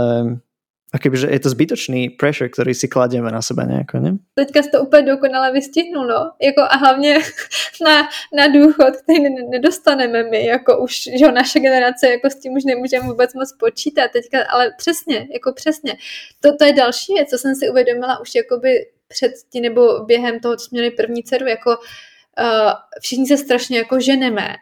a 0.92 0.98
kebyže 0.98 1.28
je 1.30 1.40
to 1.40 1.48
zbytočný 1.48 2.10
pressure, 2.10 2.48
který 2.48 2.74
si 2.74 2.88
klademe 2.88 3.30
na 3.30 3.42
sebe 3.42 3.64
nějak, 3.68 3.94
ne? 3.94 4.16
Teďka 4.34 4.62
jsi 4.62 4.70
to 4.70 4.80
úplně 4.82 5.02
dokonale 5.02 5.52
vystihnul, 5.52 6.06
no. 6.06 6.32
Jako 6.42 6.60
a 6.60 6.76
hlavně 6.76 7.18
na, 7.84 8.08
na 8.36 8.46
důchod, 8.46 8.96
který 8.96 9.48
nedostaneme 9.50 10.22
my, 10.22 10.46
jako 10.46 10.78
už, 10.78 11.02
že 11.18 11.32
naše 11.32 11.60
generace, 11.60 12.08
jako 12.08 12.30
s 12.30 12.34
tím 12.34 12.52
už 12.52 12.64
nemůžeme 12.64 13.06
vůbec 13.06 13.34
moc 13.34 13.52
počítat 13.52 14.10
teďka, 14.10 14.44
ale 14.50 14.70
přesně, 14.78 15.28
jako 15.32 15.52
přesně. 15.52 15.96
To, 16.40 16.56
to 16.56 16.64
je 16.64 16.72
další 16.72 17.14
věc, 17.14 17.28
co 17.28 17.38
jsem 17.38 17.54
si 17.54 17.70
uvědomila 17.70 18.20
už 18.20 18.34
jakoby 18.34 18.86
před 19.08 19.32
tím 19.52 19.62
nebo 19.62 20.04
během 20.04 20.40
toho, 20.40 20.56
co 20.56 20.64
jsme 20.64 20.76
měli 20.76 20.90
první 20.90 21.22
dceru, 21.22 21.46
jako 21.46 21.70
uh, 21.70 22.72
všichni 23.00 23.26
se 23.26 23.36
strašně 23.36 23.78
jako 23.78 24.00
ženeme 24.00 24.56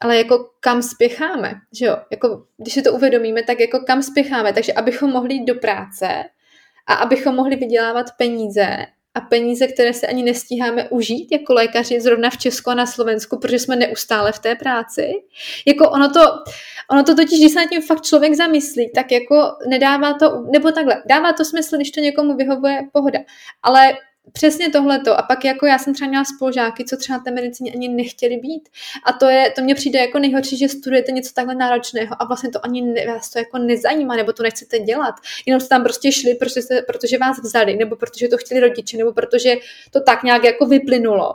ale 0.00 0.16
jako 0.16 0.50
kam 0.60 0.82
spěcháme, 0.82 1.54
že 1.72 1.86
jo? 1.86 1.96
Jako, 2.10 2.42
když 2.56 2.74
si 2.74 2.82
to 2.82 2.92
uvědomíme, 2.92 3.42
tak 3.42 3.60
jako 3.60 3.80
kam 3.80 4.02
spěcháme, 4.02 4.52
takže 4.52 4.72
abychom 4.72 5.10
mohli 5.10 5.34
jít 5.34 5.44
do 5.44 5.54
práce 5.54 6.24
a 6.86 6.94
abychom 6.94 7.34
mohli 7.34 7.56
vydělávat 7.56 8.06
peníze 8.18 8.86
a 9.14 9.20
peníze, 9.20 9.66
které 9.66 9.94
se 9.94 10.06
ani 10.06 10.22
nestíháme 10.22 10.88
užít 10.88 11.32
jako 11.32 11.54
lékaři 11.54 12.00
zrovna 12.00 12.30
v 12.30 12.38
Česku 12.38 12.70
a 12.70 12.74
na 12.74 12.86
Slovensku, 12.86 13.38
protože 13.38 13.58
jsme 13.58 13.76
neustále 13.76 14.32
v 14.32 14.38
té 14.38 14.54
práci. 14.54 15.12
Jako 15.66 15.90
ono 15.90 16.10
to, 16.10 16.20
ono 16.90 17.02
to 17.02 17.14
totiž, 17.14 17.38
když 17.38 17.52
se 17.52 17.60
nad 17.60 17.70
tím 17.70 17.82
fakt 17.82 18.04
člověk 18.04 18.34
zamyslí, 18.34 18.90
tak 18.94 19.12
jako 19.12 19.52
nedává 19.68 20.14
to, 20.14 20.44
nebo 20.52 20.72
takhle, 20.72 21.02
dává 21.06 21.32
to 21.32 21.44
smysl, 21.44 21.76
když 21.76 21.90
to 21.90 22.00
někomu 22.00 22.36
vyhovuje, 22.36 22.80
pohoda. 22.92 23.18
Ale 23.62 23.92
Přesně 24.32 24.70
tohleto. 24.70 25.18
A 25.18 25.22
pak 25.22 25.44
jako 25.44 25.66
já 25.66 25.78
jsem 25.78 25.94
třeba 25.94 26.08
měla 26.08 26.24
spolužáky, 26.24 26.84
co 26.84 26.96
třeba 26.96 27.18
té 27.18 27.30
medicíně 27.30 27.72
ani 27.72 27.88
nechtěli 27.88 28.36
být. 28.36 28.68
A 29.06 29.12
to 29.12 29.28
je, 29.28 29.50
to 29.50 29.62
mně 29.62 29.74
přijde 29.74 29.98
jako 29.98 30.18
nejhorší, 30.18 30.56
že 30.56 30.68
studujete 30.68 31.12
něco 31.12 31.32
takhle 31.34 31.54
náročného 31.54 32.22
a 32.22 32.24
vlastně 32.24 32.50
to 32.50 32.64
ani 32.64 32.82
ne, 32.82 33.06
vás 33.06 33.30
to 33.30 33.38
jako 33.38 33.58
nezajímá, 33.58 34.16
nebo 34.16 34.32
to 34.32 34.42
nechcete 34.42 34.78
dělat. 34.78 35.14
Jenom 35.46 35.60
jste 35.60 35.68
tam 35.68 35.82
prostě 35.82 36.12
šli, 36.12 36.34
protože, 36.34 36.62
jste, 36.62 36.82
protože 36.82 37.18
vás 37.18 37.36
vzali, 37.42 37.76
nebo 37.76 37.96
protože 37.96 38.28
to 38.28 38.36
chtěli 38.36 38.60
rodiče, 38.60 38.96
nebo 38.96 39.12
protože 39.12 39.54
to 39.90 40.00
tak 40.00 40.22
nějak 40.22 40.44
jako 40.44 40.66
vyplynulo 40.66 41.34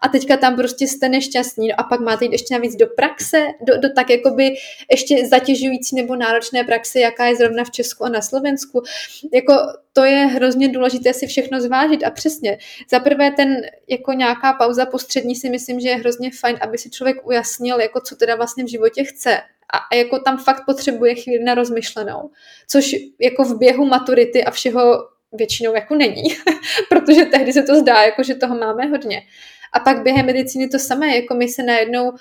a 0.00 0.08
teďka 0.08 0.36
tam 0.36 0.56
prostě 0.56 0.86
jste 0.86 1.08
nešťastní 1.08 1.68
no 1.68 1.74
a 1.78 1.82
pak 1.82 2.00
máte 2.00 2.24
jít 2.24 2.32
ještě 2.32 2.54
navíc 2.54 2.76
do 2.76 2.86
praxe, 2.86 3.46
do, 3.62 3.78
do 3.80 3.88
tak 3.92 4.10
jakoby 4.10 4.54
ještě 4.90 5.26
zatěžující 5.26 5.96
nebo 5.96 6.16
náročné 6.16 6.64
praxe, 6.64 7.00
jaká 7.00 7.26
je 7.26 7.36
zrovna 7.36 7.64
v 7.64 7.70
Česku 7.70 8.04
a 8.04 8.08
na 8.08 8.22
Slovensku. 8.22 8.82
Jako 9.32 9.54
to 9.92 10.04
je 10.04 10.16
hrozně 10.16 10.68
důležité 10.68 11.12
si 11.12 11.26
všechno 11.26 11.60
zvážit 11.60 12.04
a 12.04 12.10
přesně. 12.10 12.58
Za 12.90 13.00
prvé 13.00 13.30
ten 13.30 13.56
jako 13.88 14.12
nějaká 14.12 14.52
pauza 14.52 14.86
postřední 14.86 15.36
si 15.36 15.50
myslím, 15.50 15.80
že 15.80 15.88
je 15.88 15.96
hrozně 15.96 16.30
fajn, 16.40 16.58
aby 16.60 16.78
si 16.78 16.90
člověk 16.90 17.26
ujasnil, 17.26 17.80
jako 17.80 18.00
co 18.00 18.16
teda 18.16 18.36
vlastně 18.36 18.64
v 18.64 18.70
životě 18.70 19.04
chce 19.04 19.40
a, 19.72 19.96
jako 19.96 20.18
tam 20.18 20.38
fakt 20.38 20.62
potřebuje 20.66 21.14
chvíli 21.14 21.44
na 21.44 21.54
rozmyšlenou, 21.54 22.30
což 22.68 22.96
jako 23.20 23.44
v 23.44 23.58
běhu 23.58 23.86
maturity 23.86 24.44
a 24.44 24.50
všeho 24.50 25.08
většinou 25.32 25.74
jako 25.74 25.94
není, 25.94 26.22
protože 26.88 27.24
tehdy 27.24 27.52
se 27.52 27.62
to 27.62 27.74
zdá, 27.74 28.02
jako 28.02 28.22
že 28.22 28.34
toho 28.34 28.58
máme 28.58 28.86
hodně. 28.86 29.22
A 29.76 29.80
pak 29.80 30.02
během 30.02 30.26
medicíny 30.26 30.68
to 30.68 30.78
samé, 30.78 31.16
jako 31.16 31.34
my 31.34 31.48
se 31.48 31.62
najednou 31.62 32.12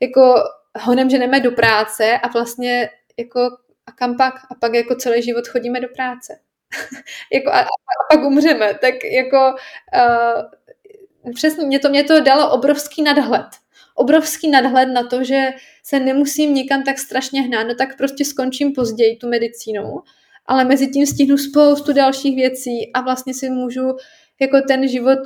jako 0.00 0.34
honem 0.80 1.10
ženeme 1.10 1.40
do 1.40 1.50
práce 1.50 2.18
a 2.18 2.28
vlastně 2.28 2.90
jako 3.18 3.40
a 3.86 3.92
kam 3.92 4.16
pak? 4.16 4.34
A 4.50 4.54
pak 4.54 4.74
jako 4.74 4.94
celý 4.94 5.22
život 5.22 5.48
chodíme 5.48 5.80
do 5.80 5.88
práce. 5.88 6.38
jako 7.32 7.50
a, 7.50 7.60
a 7.60 7.66
pak 8.12 8.24
umřeme. 8.24 8.74
Tak 8.74 8.94
jako 9.04 9.54
uh, 9.94 11.32
přesně 11.34 11.66
mě 11.66 11.78
to, 11.78 11.88
mě 11.88 12.04
to 12.04 12.20
dalo 12.20 12.50
obrovský 12.50 13.02
nadhled. 13.02 13.46
Obrovský 13.94 14.50
nadhled 14.50 14.88
na 14.88 15.06
to, 15.06 15.24
že 15.24 15.50
se 15.82 16.00
nemusím 16.00 16.54
nikam 16.54 16.82
tak 16.82 16.98
strašně 16.98 17.42
hnát, 17.42 17.64
no 17.64 17.74
tak 17.74 17.96
prostě 17.96 18.24
skončím 18.24 18.72
později 18.72 19.16
tu 19.16 19.28
medicínu, 19.28 20.02
ale 20.46 20.64
mezi 20.64 20.88
tím 20.88 21.06
stihnu 21.06 21.38
spoustu 21.38 21.92
dalších 21.92 22.36
věcí 22.36 22.92
a 22.94 23.00
vlastně 23.00 23.34
si 23.34 23.50
můžu 23.50 23.96
jako 24.40 24.60
ten 24.68 24.88
život 24.88 25.18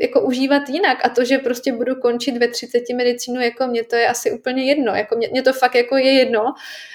jako 0.00 0.20
užívat 0.20 0.68
jinak. 0.68 0.98
A 1.04 1.08
to, 1.08 1.24
že 1.24 1.38
prostě 1.38 1.72
budu 1.72 1.94
končit 1.94 2.36
ve 2.36 2.48
30 2.48 2.82
medicínu, 2.94 3.40
jako 3.40 3.66
mě 3.66 3.84
to 3.84 3.96
je 3.96 4.08
asi 4.08 4.32
úplně 4.32 4.64
jedno, 4.64 4.94
jako 4.94 5.16
mě, 5.16 5.28
mě 5.28 5.42
to 5.42 5.52
fakt 5.52 5.74
jako 5.74 5.96
je 5.96 6.12
jedno. 6.12 6.54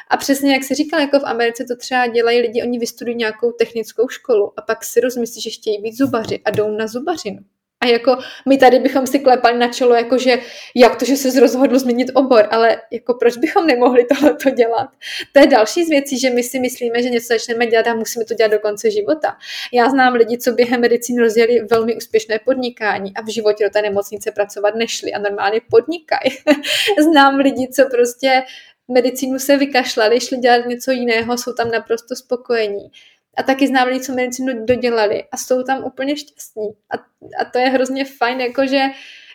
A 0.10 0.18
přesně 0.18 0.54
jak 0.54 0.64
si 0.64 0.76
říkal, 0.76 1.00
jako 1.00 1.20
v 1.20 1.26
Americe 1.26 1.66
to 1.66 1.76
třeba 1.76 2.08
dělají 2.08 2.40
lidi, 2.40 2.64
oni 2.64 2.80
vystudují 2.80 3.18
nějakou 3.18 3.52
technickou 3.52 4.08
školu 4.08 4.54
a 4.58 4.62
pak 4.62 4.84
si 4.84 5.00
rozmyslí, 5.00 5.42
že 5.42 5.50
chtějí 5.50 5.82
být 5.82 5.98
zubaři 5.98 6.40
a 6.46 6.52
jdou 6.52 6.72
na 6.78 6.88
zubařinu. 6.88 7.40
A 7.82 7.88
jako 7.88 8.18
my 8.46 8.58
tady 8.58 8.80
bychom 8.80 9.08
si 9.08 9.20
klepali 9.20 9.58
na 9.58 9.68
čelo, 9.68 9.96
jako 9.96 10.18
že 10.18 10.40
jak 10.76 10.96
to, 10.96 11.06
že 11.06 11.18
se 11.18 11.40
rozhodl 11.40 11.80
změnit 11.80 12.12
obor, 12.14 12.48
ale 12.52 12.82
jako 12.92 13.14
proč 13.14 13.38
bychom 13.38 13.68
nemohli 13.68 14.06
tohle 14.06 14.52
dělat? 14.52 14.90
To 15.34 15.40
je 15.40 15.48
další 15.48 15.86
z 15.86 15.90
věcí, 15.90 16.20
že 16.20 16.30
my 16.30 16.44
si 16.44 16.60
myslíme, 16.60 17.04
že 17.04 17.10
něco 17.10 17.28
začneme 17.28 17.66
dělat 17.66 17.88
a 17.88 17.94
musíme 17.94 18.26
to 18.26 18.34
dělat 18.34 18.52
do 18.52 18.60
konce 18.60 18.92
života. 18.92 19.38
Já 19.74 19.90
znám 19.90 20.14
lidi, 20.14 20.38
co 20.38 20.52
během 20.52 20.82
medicíny 20.82 21.22
rozjeli 21.22 21.60
velmi 21.72 21.96
úspěšné 21.96 22.40
podnikání 22.40 23.14
a 23.16 23.22
v 23.22 23.28
životě 23.28 23.64
do 23.64 23.70
té 23.70 23.82
nemocnice 23.82 24.32
pracovat 24.32 24.76
nešli 24.76 25.14
a 25.14 25.20
normálně 25.20 25.62
podnikají. 25.70 26.32
znám 27.12 27.36
lidi, 27.36 27.68
co 27.68 27.86
prostě 27.92 28.44
medicínu 28.88 29.40
se 29.40 29.58
vykašlali, 29.58 30.20
šli 30.20 30.38
dělat 30.38 30.66
něco 30.66 30.92
jiného, 30.92 31.38
jsou 31.38 31.54
tam 31.54 31.72
naprosto 31.72 32.16
spokojení 32.16 32.92
a 33.40 33.44
taky 33.44 33.68
znám 33.68 33.88
lidi, 33.88 34.00
co 34.00 34.14
medicínu 34.14 34.66
dodělali 34.66 35.24
a 35.32 35.38
jsou 35.38 35.64
tam 35.64 35.84
úplně 35.84 36.18
šťastní. 36.18 36.68
A, 36.92 36.98
a 37.42 37.46
to 37.54 37.60
je 37.60 37.70
hrozně 37.70 38.06
fajn, 38.06 38.42
jakože 38.42 38.80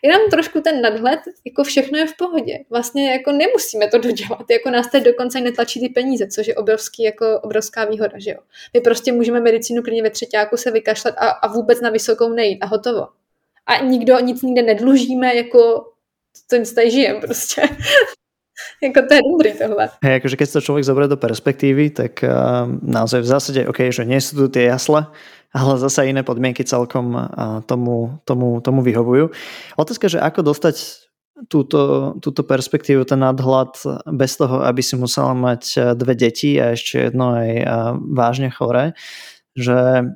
jenom 0.03 0.31
trošku 0.31 0.61
ten 0.61 0.83
nadhled, 0.83 1.21
jako 1.45 1.65
všechno 1.65 1.99
je 1.99 2.07
v 2.07 2.17
pohodě. 2.19 2.59
Vlastně 2.71 3.13
jako 3.13 3.33
nemusíme 3.33 3.89
to 3.89 3.99
dodělat, 3.99 4.51
jako 4.51 4.71
nás 4.71 4.91
teď 4.91 5.05
dokonce 5.05 5.41
netlačí 5.41 5.81
ty 5.81 5.89
peníze, 5.89 6.27
což 6.27 6.47
je 6.47 6.55
obrovský, 6.55 7.03
jako 7.03 7.41
obrovská 7.41 7.85
výhoda, 7.85 8.19
že 8.19 8.31
jo. 8.31 8.39
My 8.75 8.81
prostě 8.81 9.13
můžeme 9.13 9.41
medicínu 9.41 9.83
klidně 9.83 10.03
ve 10.03 10.11
třetíku 10.11 10.57
se 10.57 10.71
vykašlat 10.71 11.15
a, 11.19 11.29
a 11.29 11.53
vůbec 11.53 11.81
na 11.81 11.91
vysokou 11.91 12.29
nejít 12.29 12.63
a 12.63 12.67
hotovo. 12.67 13.07
A 13.67 13.85
nikdo 13.85 14.21
nic 14.21 14.43
nikde 14.43 14.63
nedlužíme, 14.63 15.35
jako 15.35 15.93
to 16.51 16.57
nic 16.57 16.75
tady 16.75 16.91
žijeme 16.91 17.21
prostě. 17.21 17.63
jako 18.85 19.01
to 19.09 19.15
je 19.15 19.21
dobrý 19.33 19.51
tohle. 19.59 19.85
Hej, 20.03 20.15
akože 20.23 20.37
keď 20.37 20.47
sa 20.49 20.57
to 20.61 20.67
človek 20.67 20.85
zoberie 20.85 21.09
do 21.11 21.21
perspektívy, 21.21 21.91
tak 21.91 22.23
uh, 22.23 22.67
naozaj 22.83 23.21
v 23.23 23.31
zásade, 23.31 23.61
OK, 23.67 23.91
že 23.91 24.07
nie 24.07 24.21
sú 24.21 24.37
tu 24.37 24.47
tie 24.51 24.71
jasle, 24.71 25.07
ale 25.55 25.73
zase 25.79 26.11
iné 26.11 26.27
podmienky 26.27 26.67
celkom 26.67 27.15
uh, 27.15 27.63
tomu, 27.67 28.19
tomu, 28.27 28.59
tomu 28.63 28.83
vyhovujú. 28.83 29.31
Otázka, 29.79 30.07
že 30.11 30.19
ako 30.23 30.55
dostať 30.55 31.05
túto, 31.51 32.15
túto 32.23 32.43
perspektívu, 32.47 33.03
ten 33.03 33.19
nadhľad 33.19 33.75
bez 34.15 34.39
toho, 34.39 34.63
aby 34.63 34.83
si 34.87 34.95
musela 34.95 35.35
mať 35.35 35.63
e, 35.75 35.79
dve 35.99 36.15
deti 36.15 36.55
a 36.63 36.79
ešte 36.79 37.11
jedno 37.11 37.35
aj 37.35 37.51
uh, 37.59 37.67
vážne 37.99 38.55
choré, 38.55 38.95
že 39.59 40.07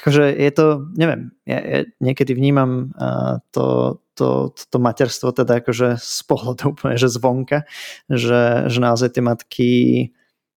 akože 0.00 0.24
je 0.30 0.50
to, 0.54 0.66
neviem, 0.94 1.34
ja, 1.42 1.58
ja 1.58 1.80
niekedy 1.98 2.32
vnímam 2.38 2.94
uh, 2.94 3.42
to, 3.50 3.98
to, 4.20 4.52
to, 4.52 4.62
to 4.68 4.76
materstvo 4.76 5.32
teda 5.32 5.64
akože 5.64 5.96
z 5.96 6.20
pohľadu 6.28 6.76
úplne, 6.76 7.00
že 7.00 7.08
zvonka, 7.08 7.64
že, 8.12 8.68
že 8.68 8.78
naozaj 8.78 9.16
tie 9.16 9.24
matky 9.24 9.70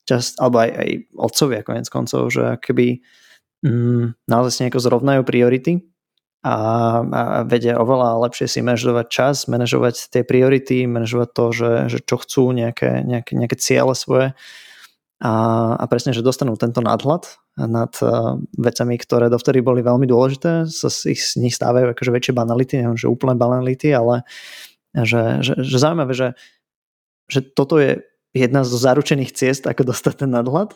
čas, 0.03 0.35
alebo 0.35 0.59
aj, 0.59 0.71
aj 0.75 0.89
otcovia 1.15 1.61
konec 1.63 1.87
koncov, 1.87 2.27
že 2.27 2.59
keby 2.59 2.99
mm, 3.63 4.27
naozaj 4.27 4.51
si 4.51 4.59
nejako 4.67 4.83
zrovnajú 4.83 5.21
priority 5.23 5.87
a, 6.43 6.55
a 6.99 7.21
vedia 7.47 7.79
oveľa 7.79 8.19
lepšie 8.27 8.51
si 8.51 8.59
manažovať 8.59 9.07
čas, 9.07 9.47
manažovať 9.47 10.11
tie 10.11 10.27
priority, 10.27 10.83
manažovať 10.83 11.29
to, 11.31 11.45
že, 11.55 11.71
že 11.87 11.99
čo 12.03 12.19
chcú, 12.19 12.51
nejaké, 12.51 13.07
nejaké, 13.07 13.39
nejaké 13.39 13.55
ciele 13.55 13.95
svoje 13.95 14.35
a, 15.23 15.33
a 15.79 15.83
presne, 15.87 16.11
že 16.11 16.19
dostanú 16.19 16.59
tento 16.59 16.83
nadhľad 16.83 17.42
nad 17.57 17.93
uh, 18.01 18.37
vecami, 18.57 18.97
ktoré 18.97 19.29
dovtedy 19.29 19.61
boli 19.61 19.85
veľmi 19.85 20.09
dôležité, 20.09 20.65
sa 20.65 20.89
z, 20.89 21.13
ich, 21.13 21.21
z 21.21 21.37
nich 21.37 21.53
stávajú 21.53 21.93
akože 21.93 22.11
väčšie 22.11 22.33
banality, 22.33 22.81
neviem, 22.81 22.97
že 22.97 23.11
úplné 23.11 23.37
banality, 23.37 23.93
ale 23.93 24.25
že, 24.93 25.41
že, 25.45 25.53
že 25.61 25.77
zaujímavé, 25.77 26.13
že, 26.17 26.27
že 27.29 27.45
toto 27.45 27.77
je 27.77 28.01
jedna 28.33 28.65
zo 28.65 28.81
zaručených 28.81 29.29
ciest, 29.29 29.69
ako 29.69 29.93
dostať 29.93 30.25
ten 30.25 30.31
nadhľad, 30.33 30.73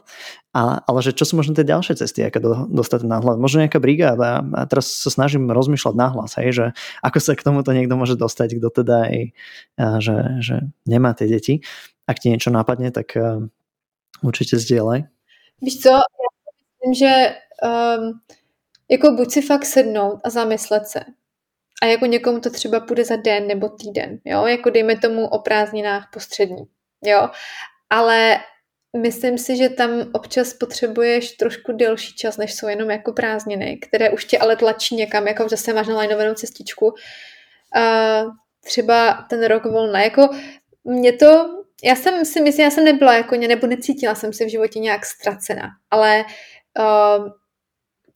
a, 0.54 0.86
ale 0.86 1.00
že 1.02 1.18
čo 1.18 1.26
sú 1.26 1.42
možno 1.42 1.58
tie 1.58 1.66
ďalšie 1.66 1.98
cesty, 1.98 2.22
ako 2.22 2.38
do, 2.38 2.52
dostať 2.70 3.02
ten 3.02 3.10
nadhľad. 3.10 3.42
Možno 3.42 3.66
nejaká 3.66 3.82
brigáda, 3.82 4.46
a 4.46 4.62
teraz 4.70 4.94
sa 4.94 5.10
snažím 5.10 5.50
rozmýšľať 5.50 5.96
nahlas, 5.98 6.38
hej, 6.38 6.50
že 6.54 6.66
ako 7.02 7.18
sa 7.18 7.34
k 7.34 7.42
tomuto 7.42 7.74
niekto 7.74 7.98
môže 7.98 8.14
dostať, 8.14 8.62
kto 8.62 8.70
teda 8.70 9.10
aj, 9.10 9.18
že, 9.98 10.18
že 10.46 10.56
nemá 10.86 11.18
tie 11.18 11.26
deti. 11.26 11.66
Ak 12.06 12.22
ti 12.22 12.30
niečo 12.30 12.54
napadne, 12.54 12.94
tak 12.94 13.18
určitě 14.24 14.58
sdělej. 14.58 15.04
Víš 15.62 15.80
co, 15.80 15.90
myslím, 16.86 16.94
že 16.94 17.36
um, 17.64 18.20
jako 18.92 19.12
buď 19.12 19.32
si 19.32 19.42
fakt 19.42 19.66
sednout 19.66 20.20
a 20.24 20.30
zamyslet 20.30 20.88
se. 20.88 21.00
A 21.82 21.86
jako 21.86 22.06
někomu 22.06 22.40
to 22.40 22.50
třeba 22.50 22.80
půjde 22.80 23.06
za 23.06 23.16
den 23.16 23.48
nebo 23.48 23.70
týden, 23.70 24.20
jo, 24.26 24.46
jako 24.46 24.70
dejme 24.70 24.98
tomu 24.98 25.28
o 25.28 25.40
prázdninách 25.40 26.10
postřední 26.14 26.68
jo. 27.04 27.30
Ale 27.90 28.38
myslím 28.98 29.38
si, 29.38 29.58
že 29.58 29.70
tam 29.70 29.90
občas 30.14 30.54
potřebuješ 30.54 31.32
trošku 31.32 31.72
delší 31.72 32.16
čas, 32.16 32.38
než 32.38 32.54
jsou 32.54 32.68
jenom 32.68 32.90
jako 32.90 33.14
prázdniny, 33.14 33.78
které 33.78 34.10
už 34.10 34.26
tě 34.26 34.38
ale 34.38 34.56
tlačí 34.56 34.96
někam, 34.96 35.28
jako 35.28 35.50
zase 35.50 35.74
máš 35.74 35.88
nalajnovanou 35.88 36.34
cestičku. 36.34 36.86
Uh, 36.86 38.32
třeba 38.66 39.26
ten 39.30 39.46
rok 39.46 39.66
volna, 39.66 40.02
jako 40.02 40.30
mě 40.84 41.14
to, 41.14 41.50
já 41.84 41.96
jsem 41.96 42.26
si 42.26 42.42
myslím, 42.42 42.66
já 42.66 42.72
jsem 42.72 42.84
nebyla 42.84 43.14
jako, 43.14 43.36
nebo 43.36 43.68
necítila 43.68 44.16
jsem 44.16 44.34
se 44.34 44.46
v 44.46 44.50
životě 44.50 44.80
nějak 44.80 45.06
ztracena, 45.06 45.70
ale 45.92 46.26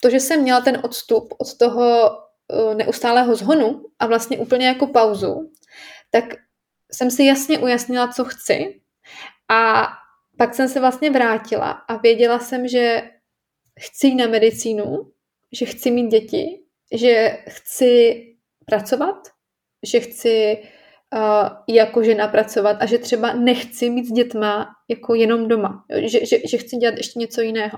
to, 0.01 0.09
že 0.09 0.19
jsem 0.19 0.41
měla 0.41 0.61
ten 0.61 0.79
odstup 0.83 1.33
od 1.37 1.57
toho 1.57 2.09
uh, 2.09 2.75
neustálého 2.75 3.35
zhonu 3.35 3.85
a 3.99 4.07
vlastně 4.07 4.37
úplně 4.37 4.67
jako 4.67 4.87
pauzu, 4.87 5.51
tak 6.11 6.25
jsem 6.91 7.11
si 7.11 7.23
jasně 7.23 7.59
ujasnila, 7.59 8.07
co 8.07 8.25
chci. 8.25 8.81
A 9.49 9.87
pak 10.37 10.55
jsem 10.55 10.67
se 10.67 10.79
vlastně 10.79 11.11
vrátila 11.11 11.71
a 11.71 11.97
věděla 11.97 12.39
jsem, 12.39 12.67
že 12.67 13.01
chci 13.79 14.07
jít 14.07 14.15
na 14.15 14.27
medicínu, 14.27 15.11
že 15.51 15.65
chci 15.65 15.91
mít 15.91 16.07
děti, 16.07 16.63
že 16.91 17.43
chci 17.49 18.25
pracovat, 18.65 19.17
že 19.83 19.99
chci 19.99 20.63
uh, 21.15 21.75
jako 21.75 22.03
žena 22.03 22.27
pracovat 22.27 22.77
a 22.79 22.85
že 22.85 22.97
třeba 22.97 23.33
nechci 23.33 23.89
mít 23.89 24.05
s 24.05 24.11
dětma 24.11 24.67
jako 24.89 25.15
jenom 25.15 25.47
doma, 25.47 25.83
že, 25.95 26.25
že, 26.25 26.37
že 26.49 26.57
chci 26.57 26.75
dělat 26.75 26.97
ještě 26.97 27.19
něco 27.19 27.41
jiného. 27.41 27.77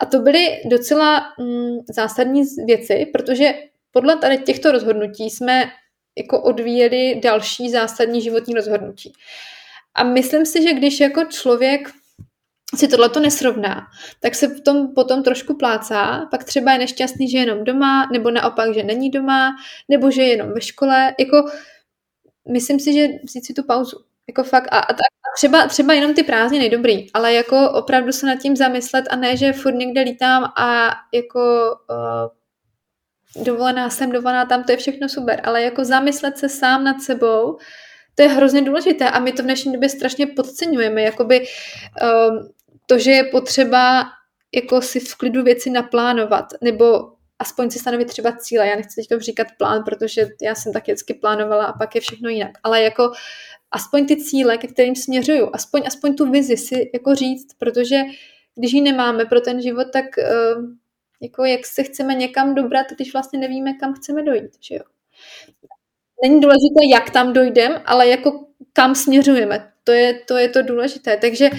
A 0.00 0.06
to 0.06 0.18
byly 0.18 0.60
docela 0.70 1.20
mm, 1.38 1.78
zásadní 1.94 2.42
věci, 2.66 3.06
protože 3.12 3.54
podle 3.92 4.16
tady 4.16 4.38
těchto 4.38 4.72
rozhodnutí 4.72 5.30
jsme 5.30 5.70
jako 6.18 6.42
odvíjeli 6.42 7.20
další 7.22 7.70
zásadní 7.70 8.22
životní 8.22 8.54
rozhodnutí. 8.54 9.12
A 9.94 10.04
myslím 10.04 10.46
si, 10.46 10.62
že 10.62 10.72
když 10.72 11.00
jako 11.00 11.24
člověk 11.24 11.90
si 12.74 12.88
tohle 12.88 13.08
to 13.08 13.20
nesrovná, 13.20 13.86
tak 14.20 14.34
se 14.34 14.48
v 14.48 14.60
tom 14.60 14.94
potom 14.94 15.22
trošku 15.22 15.54
plácá, 15.56 16.28
pak 16.30 16.44
třeba 16.44 16.72
je 16.72 16.78
nešťastný, 16.78 17.30
že 17.30 17.38
je 17.38 17.42
jenom 17.42 17.64
doma, 17.64 18.08
nebo 18.12 18.30
naopak, 18.30 18.74
že 18.74 18.82
není 18.82 19.10
doma, 19.10 19.50
nebo 19.88 20.10
že 20.10 20.22
je 20.22 20.28
jenom 20.28 20.52
ve 20.52 20.60
škole. 20.60 21.14
Jako, 21.18 21.50
myslím 22.50 22.80
si, 22.80 22.92
že 22.92 23.08
vzít 23.24 23.46
si 23.46 23.54
tu 23.54 23.62
pauzu. 23.62 23.96
Jako 24.28 24.44
fakt, 24.44 24.68
a, 24.70 24.78
a, 24.78 24.94
třeba, 25.36 25.66
třeba 25.66 25.94
jenom 25.94 26.14
ty 26.14 26.22
prázdniny 26.22 26.70
dobrý, 26.70 27.12
ale 27.12 27.32
jako 27.32 27.70
opravdu 27.70 28.12
se 28.12 28.26
nad 28.26 28.38
tím 28.38 28.56
zamyslet 28.56 29.04
a 29.10 29.16
ne, 29.16 29.36
že 29.36 29.52
furt 29.52 29.74
někde 29.74 30.00
lítám 30.00 30.44
a 30.44 30.90
jako 31.14 31.40
uh, 31.90 33.44
dovolená 33.44 33.90
jsem, 33.90 34.12
dovolená 34.12 34.44
tam, 34.44 34.64
to 34.64 34.72
je 34.72 34.78
všechno 34.78 35.08
super, 35.08 35.40
ale 35.44 35.62
jako 35.62 35.84
zamyslet 35.84 36.38
se 36.38 36.48
sám 36.48 36.84
nad 36.84 37.00
sebou, 37.02 37.58
to 38.14 38.22
je 38.22 38.28
hrozně 38.28 38.62
důležité 38.62 39.10
a 39.10 39.18
my 39.18 39.32
to 39.32 39.42
v 39.42 39.44
dnešní 39.44 39.72
době 39.72 39.88
strašně 39.88 40.26
podceňujeme, 40.26 41.02
jakoby 41.02 41.40
um, 41.40 42.48
to, 42.86 42.98
že 42.98 43.10
je 43.10 43.24
potřeba 43.24 44.04
jako 44.54 44.82
si 44.82 45.00
v 45.00 45.14
klidu 45.14 45.42
věci 45.42 45.70
naplánovat, 45.70 46.44
nebo 46.60 47.12
aspoň 47.40 47.70
si 47.70 47.78
stanovit 47.78 48.08
třeba 48.08 48.32
cíle. 48.32 48.66
Já 48.66 48.76
nechci 48.76 49.02
teď 49.08 49.20
říkat 49.20 49.46
plán, 49.58 49.82
protože 49.84 50.28
já 50.42 50.54
jsem 50.54 50.72
tak 50.72 50.82
vždycky 50.82 51.14
plánovala 51.14 51.64
a 51.64 51.78
pak 51.78 51.94
je 51.94 52.00
všechno 52.00 52.28
jinak. 52.28 52.50
Ale 52.62 52.82
jako 52.82 53.12
aspoň 53.70 54.06
ty 54.06 54.16
cíle, 54.16 54.58
ke 54.58 54.66
kterým 54.66 54.96
směřuju, 54.96 55.50
aspoň, 55.52 55.82
aspoň 55.86 56.16
tu 56.16 56.30
vizi 56.30 56.56
si 56.56 56.90
jako 56.94 57.14
říct, 57.14 57.54
protože 57.58 58.00
když 58.54 58.72
ji 58.72 58.80
nemáme 58.80 59.24
pro 59.24 59.40
ten 59.40 59.62
život, 59.62 59.86
tak 59.92 60.04
uh, 60.04 60.64
jako 61.20 61.44
jak 61.44 61.66
se 61.66 61.82
chceme 61.82 62.14
někam 62.14 62.54
dobrat, 62.54 62.86
když 62.96 63.12
vlastně 63.12 63.38
nevíme, 63.38 63.72
kam 63.72 63.94
chceme 63.94 64.22
dojít, 64.22 64.50
že 64.60 64.74
jo 64.74 64.82
není 66.22 66.40
důležité, 66.40 66.80
jak 66.92 67.10
tam 67.10 67.32
dojdeme, 67.32 67.78
ale 67.78 68.08
jako 68.08 68.46
kam 68.72 68.94
směřujeme. 68.94 69.72
To 69.84 69.92
je, 69.92 70.14
to 70.14 70.36
je 70.36 70.48
to 70.48 70.62
důležité. 70.62 71.16
Takže 71.16 71.50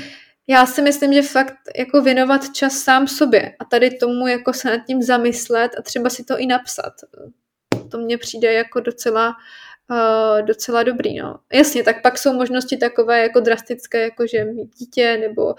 já 0.52 0.66
si 0.66 0.82
myslím, 0.82 1.14
že 1.14 1.22
fakt 1.22 1.56
jako 1.78 2.02
věnovat 2.02 2.50
čas 2.52 2.74
sám 2.74 3.08
sobě 3.08 3.56
a 3.60 3.66
tady 3.66 3.92
tomu 3.92 4.28
jako 4.28 4.54
se 4.54 4.70
nad 4.70 4.86
tím 4.88 5.02
zamyslet 5.02 5.72
a 5.80 5.82
třeba 5.82 6.10
si 6.10 6.24
to 6.24 6.38
i 6.38 6.46
napsat. 6.46 6.94
To 7.92 7.98
mně 7.98 8.18
přijde 8.18 8.54
jako 8.54 8.80
docela, 8.80 9.36
uh, 9.92 10.46
docela 10.46 10.84
dobrý. 10.84 11.20
No. 11.20 11.40
Jasně, 11.54 11.84
tak 11.84 12.02
pak 12.02 12.18
jsou 12.18 12.34
možnosti 12.34 12.78
takové 12.78 13.22
jako 13.22 13.40
drastické, 13.40 14.02
jako 14.02 14.28
že 14.28 14.46
mít 14.46 14.76
dítě 14.76 15.18
nebo 15.22 15.56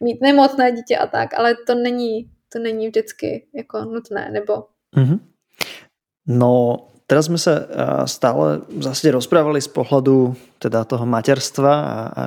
mít 0.00 0.20
nemocné 0.20 0.72
dítě 0.72 0.96
a 0.96 1.06
tak, 1.06 1.34
ale 1.34 1.56
to 1.66 1.74
není, 1.74 2.28
to 2.52 2.58
není 2.58 2.88
vždycky 2.88 3.46
jako 3.54 3.80
nutné. 3.84 4.30
Nebo... 4.32 4.68
Mm-hmm. 4.96 5.18
No, 6.26 6.52
teraz 7.04 7.28
sme 7.28 7.36
sa 7.36 7.68
stále 8.08 8.64
zase 8.80 9.12
rozprávali 9.12 9.60
z 9.60 9.68
pohľadu 9.68 10.32
teda 10.56 10.88
toho 10.88 11.04
materstva 11.04 11.72
a, 11.76 11.94
a 12.16 12.24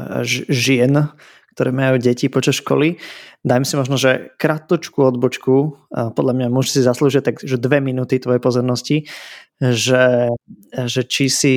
žien, 0.50 1.10
ktoré 1.58 1.74
majú 1.74 1.98
deti 1.98 2.30
počas 2.30 2.62
školy. 2.62 3.02
Dajme 3.42 3.66
si 3.66 3.74
možno, 3.74 3.98
že 3.98 4.30
kratočku 4.38 5.02
odbočku, 5.02 5.74
podľa 5.90 6.34
mňa 6.38 6.48
muži 6.54 6.78
si 6.78 6.82
zaslúžia 6.86 7.26
tak, 7.26 7.42
že 7.42 7.58
dve 7.58 7.82
minúty 7.82 8.22
tvojej 8.22 8.38
pozornosti, 8.38 9.10
že, 9.58 10.30
že 10.70 11.02
či 11.10 11.26
si 11.34 11.56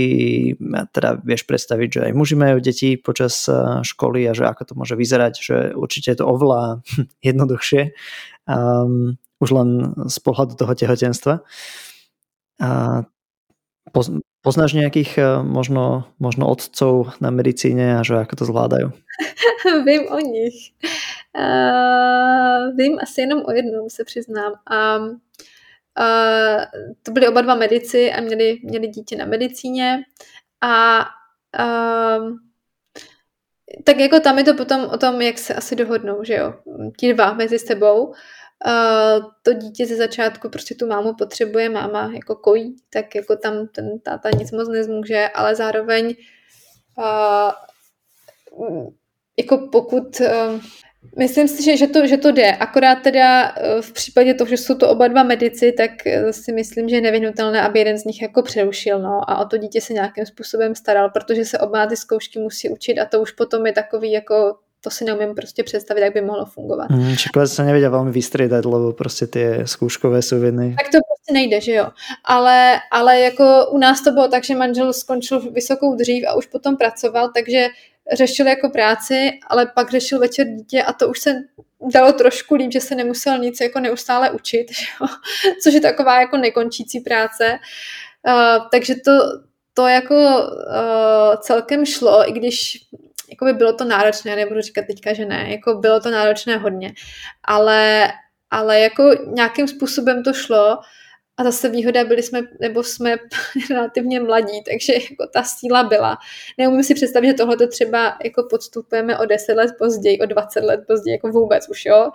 teda 0.96 1.20
vieš 1.20 1.44
predstaviť, 1.44 1.88
že 1.92 2.00
aj 2.08 2.12
muži 2.16 2.40
majú 2.40 2.64
deti 2.64 2.96
počas 2.96 3.44
školy 3.84 4.24
a 4.24 4.32
že 4.32 4.48
ako 4.48 4.62
to 4.64 4.72
môže 4.72 4.96
vyzerať, 4.96 5.34
že 5.36 5.56
určite 5.76 6.16
je 6.16 6.18
to 6.24 6.24
oveľa 6.24 6.80
jednoduchšie 7.28 7.92
um, 8.48 9.20
už 9.36 9.48
len 9.52 9.68
z 10.08 10.16
pohľadu 10.24 10.56
toho 10.56 10.72
tehotenstva. 10.72 11.44
A 12.64 13.04
poznáš 14.40 14.72
nejakých 14.76 15.12
eh, 15.18 15.26
možno, 15.44 16.08
možno 16.18 16.48
otcov 16.48 17.16
na 17.20 17.30
medicíne 17.30 18.00
a 18.00 18.04
že 18.04 18.20
ako 18.20 18.34
to 18.36 18.44
zvládajú? 18.44 18.88
vím 19.86 20.08
o 20.08 20.18
nich. 20.18 20.72
Uh, 21.36 22.76
vím 22.76 22.98
asi 23.02 23.20
jenom 23.20 23.42
o 23.44 23.52
jednom, 23.52 23.90
se 23.90 24.04
přiznám. 24.04 24.52
A 24.66 24.96
uh, 24.98 26.64
to 27.02 27.12
byli 27.12 27.28
oba 27.28 27.40
dva 27.40 27.54
medici 27.54 28.12
a 28.12 28.20
měli, 28.20 28.58
měli 28.62 28.88
dítě 28.88 29.16
na 29.16 29.24
medicíně. 29.24 30.02
A 30.60 31.04
uh, 31.60 32.36
tak 33.84 33.98
jako 33.98 34.20
tam 34.20 34.38
je 34.38 34.44
to 34.44 34.54
potom 34.54 34.80
o 34.84 34.98
tom, 34.98 35.20
jak 35.22 35.38
se 35.38 35.54
asi 35.54 35.76
dohodnou, 35.76 36.24
že 36.24 36.34
jo, 36.34 36.54
ti 36.96 37.14
dva 37.14 37.32
mezi 37.32 37.58
sebou. 37.58 38.14
To 39.42 39.52
dítě 39.52 39.86
ze 39.86 39.96
začátku 39.96 40.48
prostě 40.48 40.74
tu 40.74 40.86
mámu 40.86 41.14
potřebuje, 41.14 41.68
máma 41.68 42.12
jako 42.14 42.36
kojí, 42.36 42.76
tak 42.90 43.14
jako 43.14 43.36
tam 43.36 43.68
ten 43.68 44.00
táta 44.00 44.30
nic 44.38 44.52
moc 44.52 44.68
nezmůže, 44.68 45.28
ale 45.34 45.54
zároveň 45.54 46.14
uh, 46.98 47.52
jako 49.38 49.68
pokud 49.72 50.20
uh, 50.20 50.60
Myslím 51.16 51.48
si, 51.48 51.62
že, 51.62 51.76
že, 51.76 51.86
to, 51.86 52.06
že 52.06 52.16
to 52.16 52.32
jde. 52.32 52.52
Akorát 52.52 52.94
teda 52.94 53.54
v 53.80 53.92
případě 53.92 54.34
toho, 54.34 54.48
že 54.48 54.56
jsou 54.56 54.74
to 54.74 54.90
oba 54.90 55.08
dva 55.08 55.22
medici, 55.22 55.72
tak 55.72 55.90
si 56.30 56.52
myslím, 56.52 56.88
že 56.88 56.96
je 56.96 57.00
nevyhnutelné, 57.00 57.62
aby 57.62 57.78
jeden 57.78 57.98
z 57.98 58.04
nich 58.04 58.22
jako 58.22 58.42
přerušil 58.42 58.98
no, 58.98 59.30
a 59.30 59.38
o 59.38 59.44
to 59.44 59.56
dítě 59.56 59.80
se 59.80 59.92
nějakým 59.92 60.26
způsobem 60.26 60.74
staral, 60.74 61.10
protože 61.10 61.44
se 61.44 61.58
oba 61.58 61.86
ty 61.86 61.96
zkoušky 61.96 62.38
musí 62.38 62.68
učit 62.68 62.98
a 62.98 63.04
to 63.04 63.20
už 63.20 63.30
potom 63.30 63.66
je 63.66 63.72
takový 63.72 64.12
jako 64.12 64.58
to 64.80 64.90
si 64.90 65.04
neumím 65.04 65.34
prostě 65.34 65.62
představit, 65.62 66.00
jak 66.00 66.14
by 66.14 66.20
mohlo 66.20 66.44
fungovat. 66.46 66.90
Mm, 66.90 67.16
čekala 67.16 67.46
se 67.46 67.64
nevěděla 67.64 67.90
velmi 67.90 68.10
vystřídat, 68.10 68.64
lebo 68.64 68.92
prostě 68.92 69.26
ty 69.26 69.58
zkouškové 69.64 70.20
jedny. 70.44 70.76
Tak 70.78 70.86
to 70.92 70.98
prostě 71.08 71.32
nejde, 71.32 71.60
že 71.60 71.72
jo. 71.72 71.90
Ale, 72.24 72.80
ale 72.90 73.20
jako 73.20 73.66
u 73.70 73.78
nás 73.78 74.04
to 74.04 74.10
bylo 74.10 74.28
tak, 74.28 74.44
že 74.44 74.56
manžel 74.56 74.92
skončil 74.92 75.40
vysokou 75.52 75.96
dřív 75.96 76.24
a 76.28 76.34
už 76.34 76.46
potom 76.46 76.76
pracoval, 76.76 77.30
takže 77.34 77.66
řešil 78.12 78.46
jako 78.46 78.70
práci, 78.70 79.30
ale 79.46 79.66
pak 79.66 79.90
řešil 79.90 80.18
večer 80.18 80.46
dítě 80.46 80.82
a 80.82 80.92
to 80.92 81.08
už 81.08 81.20
se 81.20 81.34
dalo 81.94 82.12
trošku 82.12 82.54
líp, 82.54 82.72
že 82.72 82.80
se 82.80 82.94
nemusel 82.94 83.38
nic 83.38 83.60
jako 83.60 83.80
neustále 83.80 84.30
učit, 84.30 84.66
což 85.62 85.74
je 85.74 85.80
taková 85.80 86.20
jako 86.20 86.36
nekončící 86.36 87.00
práce. 87.00 87.58
Uh, 88.28 88.68
takže 88.70 88.94
to, 88.94 89.12
to 89.74 89.86
jako 89.86 90.14
uh, 90.14 91.36
celkem 91.40 91.86
šlo, 91.86 92.28
i 92.28 92.32
když 92.32 92.78
jako 93.30 93.44
by 93.44 93.52
bylo 93.52 93.72
to 93.72 93.84
náročné, 93.84 94.36
nebudu 94.36 94.60
říkat 94.60 94.84
teďka, 94.86 95.12
že 95.12 95.24
ne, 95.24 95.46
jako 95.50 95.74
bylo 95.74 96.00
to 96.00 96.10
náročné 96.10 96.56
hodně, 96.56 96.92
ale, 97.44 98.08
ale 98.50 98.80
jako 98.80 99.10
nějakým 99.26 99.68
způsobem 99.68 100.22
to 100.22 100.32
šlo 100.32 100.78
a 101.40 101.44
zase 101.44 101.68
výhoda 101.68 102.04
byli 102.04 102.22
jsme, 102.22 102.40
nebo 102.60 102.82
jsme 102.82 103.16
relativně 103.70 104.20
mladí, 104.20 104.62
takže 104.70 104.92
jako 104.92 105.26
ta 105.32 105.42
síla 105.42 105.82
byla. 105.82 106.18
Neumím 106.58 106.82
si 106.82 106.94
představit, 106.94 107.26
že 107.26 107.34
tohle 107.34 107.56
třeba 107.68 108.18
jako 108.24 108.46
podstupujeme 108.50 109.18
o 109.18 109.26
10 109.26 109.54
let 109.54 109.70
později, 109.78 110.18
o 110.18 110.26
20 110.26 110.64
let 110.64 110.80
později, 110.86 111.12
jako 111.12 111.28
vůbec 111.28 111.68
už, 111.68 111.84
jo. 111.84 112.10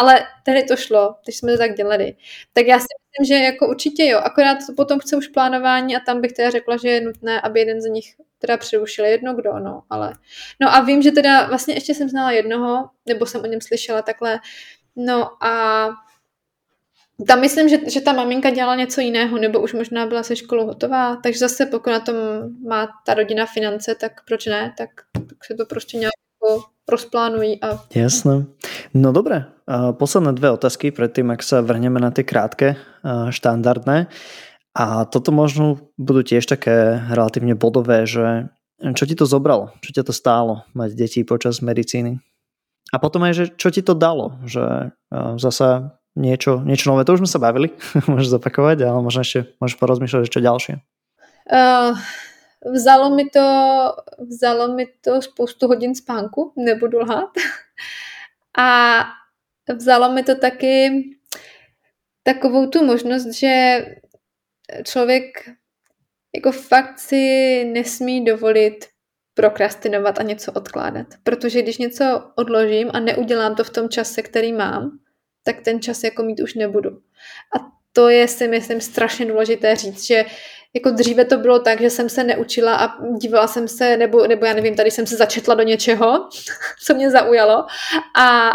Ale 0.00 0.26
tehdy 0.42 0.62
to 0.62 0.76
šlo, 0.76 1.14
když 1.24 1.36
jsme 1.36 1.52
to 1.52 1.58
tak 1.58 1.74
dělali. 1.74 2.14
Tak 2.52 2.66
já 2.66 2.78
si 2.78 2.86
myslím, 2.86 3.36
že 3.36 3.44
jako 3.44 3.68
určitě 3.68 4.06
jo, 4.06 4.18
akorát 4.18 4.58
potom 4.76 4.98
chce 4.98 5.16
už 5.16 5.28
plánování 5.28 5.96
a 5.96 6.00
tam 6.00 6.20
bych 6.20 6.32
teda 6.32 6.50
řekla, 6.50 6.76
že 6.76 6.88
je 6.88 7.00
nutné, 7.00 7.40
aby 7.40 7.60
jeden 7.60 7.80
z 7.80 7.84
nich 7.84 8.14
teda 8.38 8.56
přerušil 8.56 9.04
jedno 9.04 9.34
kdo, 9.34 9.58
no, 9.58 9.82
ale. 9.90 10.14
No 10.60 10.74
a 10.74 10.80
vím, 10.80 11.02
že 11.02 11.10
teda 11.12 11.46
vlastně 11.46 11.74
ještě 11.74 11.94
jsem 11.94 12.08
znala 12.08 12.30
jednoho, 12.30 12.88
nebo 13.06 13.26
jsem 13.26 13.40
o 13.40 13.46
něm 13.46 13.60
slyšela 13.60 14.02
takhle, 14.02 14.38
no 14.96 15.44
a 15.44 15.88
tam 17.26 17.40
myslím, 17.40 17.68
že, 17.68 17.90
že 17.90 18.00
ta 18.00 18.12
maminka 18.12 18.50
dělala 18.50 18.74
něco 18.74 19.00
jiného, 19.00 19.38
nebo 19.38 19.60
už 19.60 19.72
možná 19.72 20.06
byla 20.06 20.22
se 20.22 20.36
školou 20.36 20.66
hotová, 20.66 21.16
takže 21.16 21.38
zase 21.38 21.66
pokud 21.66 21.90
na 21.90 22.00
tom 22.00 22.16
má 22.68 22.88
ta 23.06 23.14
rodina 23.14 23.46
finance, 23.46 23.94
tak 23.94 24.12
proč 24.26 24.46
ne, 24.46 24.74
tak, 24.78 24.90
tak 25.12 25.44
se 25.44 25.54
to 25.54 25.66
prostě 25.66 25.98
nějak 25.98 26.12
jako 26.34 26.62
rozplánují. 26.90 27.62
A... 27.62 27.78
Jasné. 27.94 28.44
No 28.94 29.12
dobré, 29.12 29.44
posledné 29.92 30.32
dvě 30.32 30.50
otázky 30.50 30.90
předtím, 30.90 31.30
jak 31.30 31.42
se 31.42 31.60
vrhneme 31.60 32.00
na 32.00 32.10
ty 32.10 32.24
krátké, 32.24 32.76
štandardné. 33.30 34.06
A 34.70 35.04
toto 35.04 35.34
možno 35.34 35.90
budú 35.98 36.22
tiež 36.22 36.46
také 36.46 37.02
relatívne 37.10 37.58
bodové, 37.58 38.06
že 38.06 38.46
čo 38.94 39.02
ti 39.02 39.18
to 39.18 39.26
zobralo? 39.26 39.74
Čo 39.82 39.90
ti 39.90 40.00
to 40.06 40.14
stálo 40.14 40.62
mať 40.78 40.94
deti 40.94 41.20
počas 41.26 41.58
medicíny? 41.58 42.22
A 42.94 42.96
potom 43.02 43.26
aj, 43.26 43.34
že 43.34 43.44
čo 43.54 43.74
ti 43.74 43.82
to 43.82 43.98
dalo? 43.98 44.38
Že 44.46 44.94
zasa 45.42 45.98
niečo, 46.14 46.62
niečo 46.62 46.90
nové, 46.90 47.02
to 47.02 47.18
už 47.18 47.26
sme 47.26 47.30
sa 47.30 47.42
bavili, 47.42 47.74
môžeš 48.10 48.38
zopakovať, 48.38 48.86
ale 48.86 48.98
možno 49.02 49.26
ešte 49.26 49.50
môžeš 49.58 49.76
porozmýšľať, 49.78 50.22
že 50.26 50.32
čo 50.32 50.40
ďalšie. 50.42 50.74
Uh, 51.50 51.98
vzalo 52.66 53.10
mi 53.10 53.30
to, 53.30 53.46
vzalo 54.18 54.74
mi 54.74 54.86
to 55.00 55.22
spoustu 55.22 55.66
hodin 55.66 55.94
spánku, 55.94 56.52
nebudu 56.56 56.98
lhát. 56.98 57.30
A 58.58 59.00
vzalo 59.74 60.12
mi 60.12 60.22
to 60.22 60.34
taky 60.34 61.02
takovou 62.22 62.66
tu 62.66 62.84
možnost, 62.84 63.26
že 63.26 63.84
člověk 64.84 65.24
jako 66.34 66.52
fakt 66.52 66.98
si 66.98 67.64
nesmí 67.64 68.24
dovolit 68.24 68.86
prokrastinovat 69.34 70.18
a 70.18 70.22
něco 70.22 70.52
odkládat. 70.52 71.06
Protože 71.22 71.62
když 71.62 71.78
něco 71.78 72.32
odložím 72.36 72.90
a 72.92 73.00
neudělám 73.00 73.54
to 73.54 73.64
v 73.64 73.70
tom 73.70 73.88
čase, 73.88 74.22
který 74.22 74.52
mám, 74.52 74.98
tak 75.42 75.60
ten 75.60 75.82
čas 75.82 76.04
jako 76.04 76.22
mít 76.22 76.40
už 76.40 76.54
nebudu. 76.54 76.90
A 77.56 77.80
to 77.92 78.08
je 78.08 78.28
si 78.28 78.48
myslím 78.48 78.80
strašně 78.80 79.26
důležité 79.26 79.76
říct, 79.76 80.06
že 80.06 80.24
jako 80.74 80.90
dříve 80.90 81.24
to 81.24 81.38
bylo 81.38 81.58
tak, 81.58 81.80
že 81.80 81.90
jsem 81.90 82.08
se 82.08 82.24
neučila 82.24 82.76
a 82.76 83.04
dívala 83.16 83.46
jsem 83.46 83.68
se, 83.68 83.96
nebo, 83.96 84.26
nebo 84.26 84.46
já 84.46 84.54
nevím, 84.54 84.76
tady 84.76 84.90
jsem 84.90 85.06
se 85.06 85.16
začetla 85.16 85.54
do 85.54 85.62
něčeho, 85.62 86.28
co 86.84 86.94
mě 86.94 87.10
zaujalo 87.10 87.66
a 88.18 88.50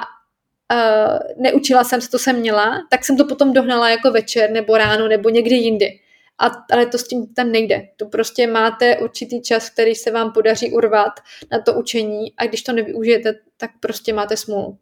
uh, 0.74 1.20
neučila 1.38 1.84
jsem 1.84 2.01
se, 2.01 2.09
to 2.09 2.20
jsem 2.20 2.39
měla, 2.39 2.82
tak 2.89 3.05
jsem 3.05 3.18
to 3.18 3.26
potom 3.26 3.53
dohnala 3.53 3.89
jako 3.89 4.11
večer 4.11 4.51
nebo 4.51 4.78
ráno 4.78 5.07
nebo 5.07 5.30
někdy 5.30 5.55
jindy. 5.55 5.99
A, 6.39 6.51
ale 6.72 6.86
to 6.86 6.97
s 6.97 7.07
tím 7.07 7.34
tam 7.34 7.51
nejde. 7.51 7.88
To 7.97 8.05
prostě 8.05 8.47
máte 8.47 8.97
určitý 8.97 9.41
čas, 9.41 9.70
který 9.70 9.95
se 9.95 10.11
vám 10.11 10.32
podaří 10.32 10.72
urvat 10.72 11.13
na 11.51 11.59
to 11.59 11.74
učení 11.74 12.34
a 12.38 12.45
když 12.45 12.63
to 12.63 12.74
nevyužijete, 12.74 13.34
tak 13.57 13.72
prostě 13.80 14.13
máte 14.13 14.38
smůlu. 14.38 14.78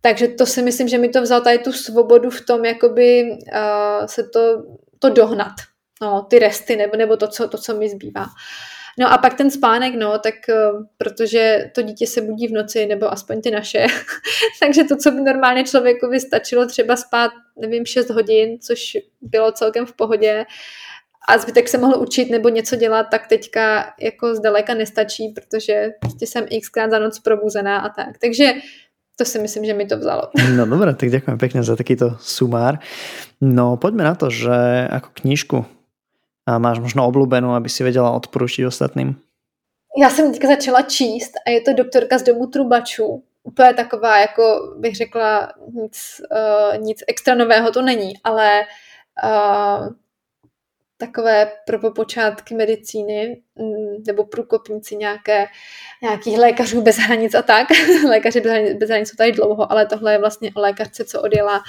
Takže 0.00 0.28
to 0.28 0.46
si 0.46 0.62
myslím, 0.62 0.88
že 0.88 0.98
mi 0.98 1.08
to 1.08 1.22
vzal 1.22 1.40
tady 1.40 1.58
tu 1.58 1.72
svobodu 1.72 2.30
v 2.30 2.40
tom, 2.40 2.64
jakoby 2.64 3.22
uh, 3.30 4.06
se 4.06 4.22
to, 4.24 4.62
to 4.98 5.08
dohnat. 5.08 5.52
No, 6.02 6.26
ty 6.30 6.38
resty 6.38 6.76
nebo, 6.76 6.96
nebo 6.96 7.16
to, 7.16 7.28
co, 7.28 7.48
to, 7.48 7.58
co 7.58 7.74
mi 7.74 7.88
zbývá. 7.88 8.26
No 8.98 9.12
a 9.12 9.18
pak 9.18 9.34
ten 9.34 9.50
spánek, 9.50 9.94
no, 9.94 10.18
tak 10.18 10.34
uh, 10.48 10.84
protože 10.96 11.70
to 11.74 11.82
dítě 11.82 12.06
se 12.06 12.20
budí 12.20 12.48
v 12.48 12.52
noci, 12.52 12.86
nebo 12.86 13.12
aspoň 13.12 13.40
ty 13.40 13.50
naše, 13.50 13.86
takže 14.60 14.84
to, 14.84 14.96
co 14.96 15.10
by 15.10 15.20
normálně 15.20 15.64
člověkovi 15.64 16.20
stačilo 16.20 16.66
třeba 16.66 16.96
spát, 16.96 17.30
nevím, 17.60 17.86
6 17.86 18.10
hodin, 18.10 18.58
což 18.60 18.96
bylo 19.20 19.52
celkem 19.52 19.86
v 19.86 19.92
pohodě, 19.92 20.44
a 21.28 21.38
zbytek 21.38 21.68
se 21.68 21.78
mohl 21.78 22.02
učit 22.02 22.30
nebo 22.30 22.48
něco 22.48 22.76
dělat, 22.76 23.06
tak 23.10 23.26
teďka 23.26 23.94
jako 24.00 24.34
zdaleka 24.34 24.74
nestačí, 24.74 25.28
protože 25.28 25.90
prostě 26.00 26.26
jsem 26.26 26.46
xkrát 26.60 26.90
za 26.90 26.98
noc 26.98 27.18
probuzená 27.18 27.78
a 27.78 27.88
tak. 27.88 28.18
Takže 28.20 28.52
to 29.16 29.24
si 29.24 29.38
myslím, 29.38 29.64
že 29.64 29.74
mi 29.74 29.86
to 29.86 29.98
vzalo. 29.98 30.22
No 30.56 30.66
dobré, 30.66 30.94
tak 30.94 31.08
ďakujem 31.08 31.38
pekne 31.38 31.62
za 31.62 31.78
takýto 31.78 32.18
sumár. 32.20 32.82
No 33.40 33.76
poďme 33.76 34.04
na 34.04 34.14
to, 34.14 34.30
že 34.30 34.52
ako 34.90 35.08
máš 36.46 36.78
možno 36.78 37.08
oblúbenú, 37.08 37.56
aby 37.56 37.68
si 37.68 37.84
vedela 37.84 38.12
odporučiť 38.12 38.66
ostatným. 38.66 39.16
Já 39.96 40.10
jsem 40.10 40.32
teďka 40.32 40.48
začala 40.48 40.82
číst 40.82 41.32
a 41.46 41.50
je 41.50 41.60
to 41.60 41.72
doktorka 41.72 42.18
z 42.18 42.22
domu 42.22 42.46
trubačů. 42.46 43.22
Úplně 43.42 43.74
taková, 43.74 44.18
jako 44.18 44.74
bych 44.78 44.96
řekla, 44.96 45.52
nic, 45.72 46.20
uh, 46.30 46.78
nic 46.78 47.02
extra 47.08 47.34
nového 47.34 47.70
to 47.70 47.82
není, 47.82 48.12
ale 48.24 48.62
uh, 49.24 49.88
takové 50.96 51.52
prvopočátky 51.66 52.54
medicíny 52.54 53.42
mm, 53.56 54.02
nebo 54.06 54.24
průkopníci 54.24 54.96
nějaké, 54.96 55.46
nějakých 56.02 56.38
lékařů 56.38 56.82
bez 56.82 56.96
hranic 56.96 57.34
a 57.34 57.42
tak. 57.42 57.68
Lékaři 58.08 58.40
bez 58.40 58.52
hranic, 58.52 58.78
bez 58.78 58.88
hranic 58.88 59.08
jsou 59.08 59.16
tady 59.16 59.32
dlouho, 59.32 59.72
ale 59.72 59.86
tohle 59.86 60.12
je 60.12 60.18
vlastně 60.18 60.50
o 60.56 60.60
lékařce, 60.60 61.04
co 61.04 61.22
odjela, 61.22 61.62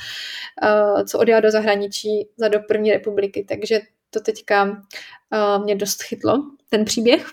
uh, 0.63 1.03
co 1.03 1.19
odjela 1.19 1.39
do 1.39 1.51
zahraničí 1.51 2.29
za 2.37 2.47
do 2.47 2.59
první 2.59 2.91
republiky. 2.91 3.45
Takže 3.49 3.79
to 4.15 4.23
teďka 4.25 4.63
uh, 4.63 5.63
mě 5.63 5.75
dost 5.75 6.03
chytlo, 6.03 6.43
ten 6.69 6.85
příběh. 6.85 7.27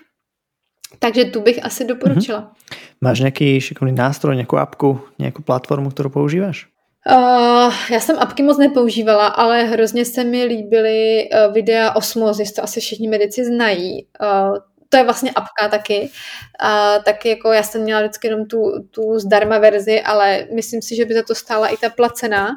Takže 0.99 1.25
tu 1.25 1.41
bych 1.41 1.65
asi 1.65 1.85
doporučila. 1.85 2.39
Mm-hmm. 2.41 2.77
Máš 3.01 3.19
nějaký 3.19 3.61
šikovný 3.61 3.93
nástroj, 3.93 4.35
nějakou 4.35 4.57
apku, 4.57 4.99
nějakou 5.19 5.43
platformu, 5.43 5.89
kterou 5.89 6.09
používáš? 6.09 6.67
Uh, 7.11 7.73
já 7.91 7.99
jsem 7.99 8.19
apky 8.19 8.43
moc 8.43 8.57
nepoužívala, 8.57 9.27
ale 9.27 9.63
hrozně 9.63 10.05
se 10.05 10.23
mi 10.23 10.43
líbily 10.43 11.29
uh, 11.29 11.53
videa 11.53 11.95
Osmozis, 11.95 12.53
to 12.53 12.63
asi 12.63 12.79
všichni 12.79 13.07
medici 13.07 13.45
znají. 13.45 14.07
Uh, 14.21 14.57
to 14.93 14.97
je 14.97 15.03
vlastně 15.03 15.31
apka 15.31 15.69
taky. 15.69 16.01
Uh, 16.01 17.03
tak 17.03 17.25
jako 17.25 17.51
já 17.51 17.63
jsem 17.63 17.81
měla 17.81 18.01
vždycky 18.01 18.27
jenom 18.27 18.45
tu, 18.45 18.59
tu 18.91 19.19
zdarma 19.19 19.57
verzi, 19.57 20.01
ale 20.01 20.47
myslím 20.55 20.81
si, 20.81 20.95
že 20.95 21.05
by 21.05 21.13
za 21.13 21.23
to 21.23 21.35
stála 21.35 21.67
i 21.67 21.77
ta 21.77 21.89
placená. 21.89 22.47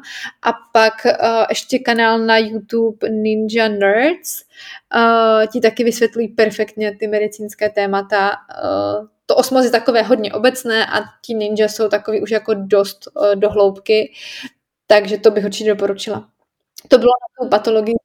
A 0.41 0.53
pak 0.73 0.93
uh, 1.05 1.45
ještě 1.49 1.79
kanál 1.79 2.19
na 2.19 2.37
YouTube 2.37 3.09
Ninja 3.09 3.67
Nerds. 3.67 4.43
Uh, 4.95 5.45
ti 5.47 5.61
taky 5.61 5.83
vysvětlují 5.83 6.27
perfektně 6.27 6.95
ty 6.99 7.07
medicínské 7.07 7.69
témata. 7.69 8.31
Uh, 8.63 9.07
to 9.25 9.35
osmoz 9.35 9.65
je 9.65 9.71
takové 9.71 10.01
hodně 10.01 10.33
obecné 10.33 10.85
a 10.85 11.03
ti 11.25 11.33
ninja 11.33 11.67
jsou 11.67 11.89
takový 11.89 12.21
už 12.21 12.31
jako 12.31 12.53
dost 12.53 13.07
uh, 13.15 13.35
do 13.35 13.49
hloubky, 13.49 14.13
takže 14.87 15.17
to 15.17 15.31
bych 15.31 15.45
určitě 15.45 15.69
doporučila. 15.69 16.29
To 16.87 16.97
bylo 16.97 17.11
na 17.11 17.45
tu 17.45 17.49
patologii, 17.49 17.95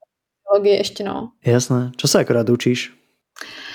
patologii 0.45 0.77
ještě 0.77 1.05
no. 1.05 1.33
Jasné. 1.45 1.91
Co 1.97 2.09
se 2.09 2.19
akorát 2.19 2.49
učíš? 2.49 2.91
Uh, 2.91 3.72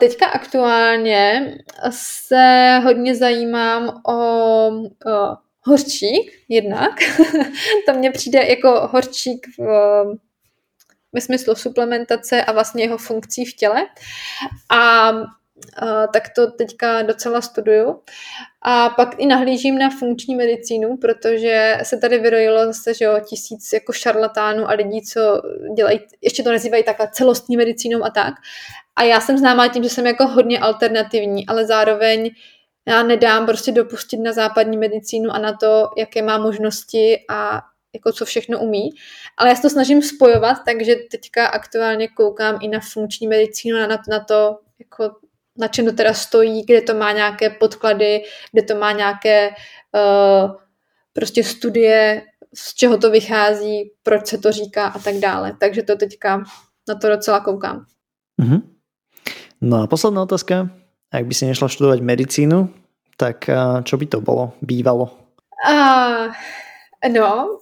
teďka 0.00 0.26
aktuálně 0.26 1.54
se 1.90 2.78
hodně 2.84 3.14
zajímám 3.14 4.02
o, 4.08 4.14
o 4.14 5.36
horčík 5.60 6.32
jednak. 6.48 6.92
to 7.86 7.92
mně 7.92 8.10
přijde 8.10 8.46
jako 8.46 8.88
horčík 8.92 9.46
v, 9.58 9.64
ve 11.12 11.20
smyslu 11.20 11.54
suplementace 11.54 12.44
a 12.44 12.52
vlastně 12.52 12.84
jeho 12.84 12.98
funkcí 12.98 13.44
v 13.44 13.52
těle. 13.54 13.86
A 14.70 15.10
tak 16.12 16.28
to 16.36 16.50
teďka 16.50 17.02
docela 17.02 17.40
studuju. 17.40 18.00
A 18.62 18.88
pak 18.88 19.14
i 19.18 19.26
nahlížím 19.26 19.78
na 19.78 19.90
funkční 19.90 20.36
medicínu, 20.36 20.96
protože 20.96 21.78
se 21.82 21.96
tady 21.96 22.18
vyrojilo 22.18 22.66
zase, 22.66 22.94
že 22.94 23.04
jo, 23.04 23.20
tisíc 23.28 23.72
jako 23.72 23.92
šarlatánů 23.92 24.70
a 24.70 24.72
lidí, 24.72 25.02
co 25.02 25.42
dělají, 25.76 26.00
ještě 26.22 26.42
to 26.42 26.50
nazývají 26.52 26.84
takhle 26.84 27.08
celostní 27.12 27.56
medicínou 27.56 28.04
a 28.04 28.10
tak. 28.10 28.34
A 28.96 29.02
já 29.02 29.20
jsem 29.20 29.38
známá 29.38 29.68
tím, 29.68 29.82
že 29.82 29.88
jsem 29.88 30.06
jako 30.06 30.26
hodně 30.26 30.58
alternativní, 30.58 31.46
ale 31.46 31.66
zároveň 31.66 32.30
já 32.88 33.02
nedám 33.02 33.46
prostě 33.46 33.72
dopustit 33.72 34.20
na 34.20 34.32
západní 34.32 34.76
medicínu 34.76 35.30
a 35.30 35.38
na 35.38 35.52
to, 35.52 35.90
jaké 35.96 36.22
má 36.22 36.38
možnosti 36.38 37.18
a 37.28 37.62
jako 37.94 38.12
co 38.12 38.24
všechno 38.24 38.60
umí. 38.60 38.90
Ale 39.36 39.48
já 39.48 39.56
se 39.56 39.62
to 39.62 39.70
snažím 39.70 40.02
spojovat, 40.02 40.56
takže 40.64 40.94
teďka 41.10 41.46
aktuálně 41.46 42.08
koukám 42.08 42.58
i 42.62 42.68
na 42.68 42.80
funkční 42.92 43.28
medicínu, 43.28 43.78
na, 43.78 44.02
na 44.08 44.20
to, 44.20 44.58
jako 44.78 45.16
na 45.60 45.68
čem 45.68 45.84
to 45.84 45.92
teda 45.92 46.14
stojí, 46.14 46.64
kde 46.64 46.80
to 46.80 46.94
má 46.94 47.12
nějaké 47.12 47.50
podklady, 47.50 48.22
kde 48.52 48.62
to 48.62 48.74
má 48.74 48.92
nějaké 48.92 49.48
uh, 49.94 50.56
prostě 51.12 51.44
studie, 51.44 52.22
z 52.54 52.74
čeho 52.74 52.98
to 52.98 53.10
vychází, 53.10 53.90
proč 54.02 54.26
se 54.26 54.38
to 54.38 54.52
říká 54.52 54.86
a 54.86 54.98
tak 54.98 55.14
dále. 55.14 55.56
Takže 55.60 55.82
to 55.82 55.96
teďka 55.96 56.44
na 56.88 56.94
to 56.94 57.08
docela 57.08 57.40
koukám. 57.40 57.84
Mm-hmm. 58.42 58.62
No 59.60 59.82
a 59.82 59.86
posledná 59.86 60.22
otázka. 60.22 60.70
Ak 61.12 61.26
by 61.26 61.34
si 61.34 61.46
nešla 61.46 61.68
študovať 61.68 62.00
medicínu, 62.00 62.70
tak 63.18 63.50
čo 63.82 63.96
by 63.98 64.06
to 64.06 64.20
bylo, 64.20 64.52
bývalo? 64.62 65.10
Uh, 65.68 66.30
no, 67.12 67.58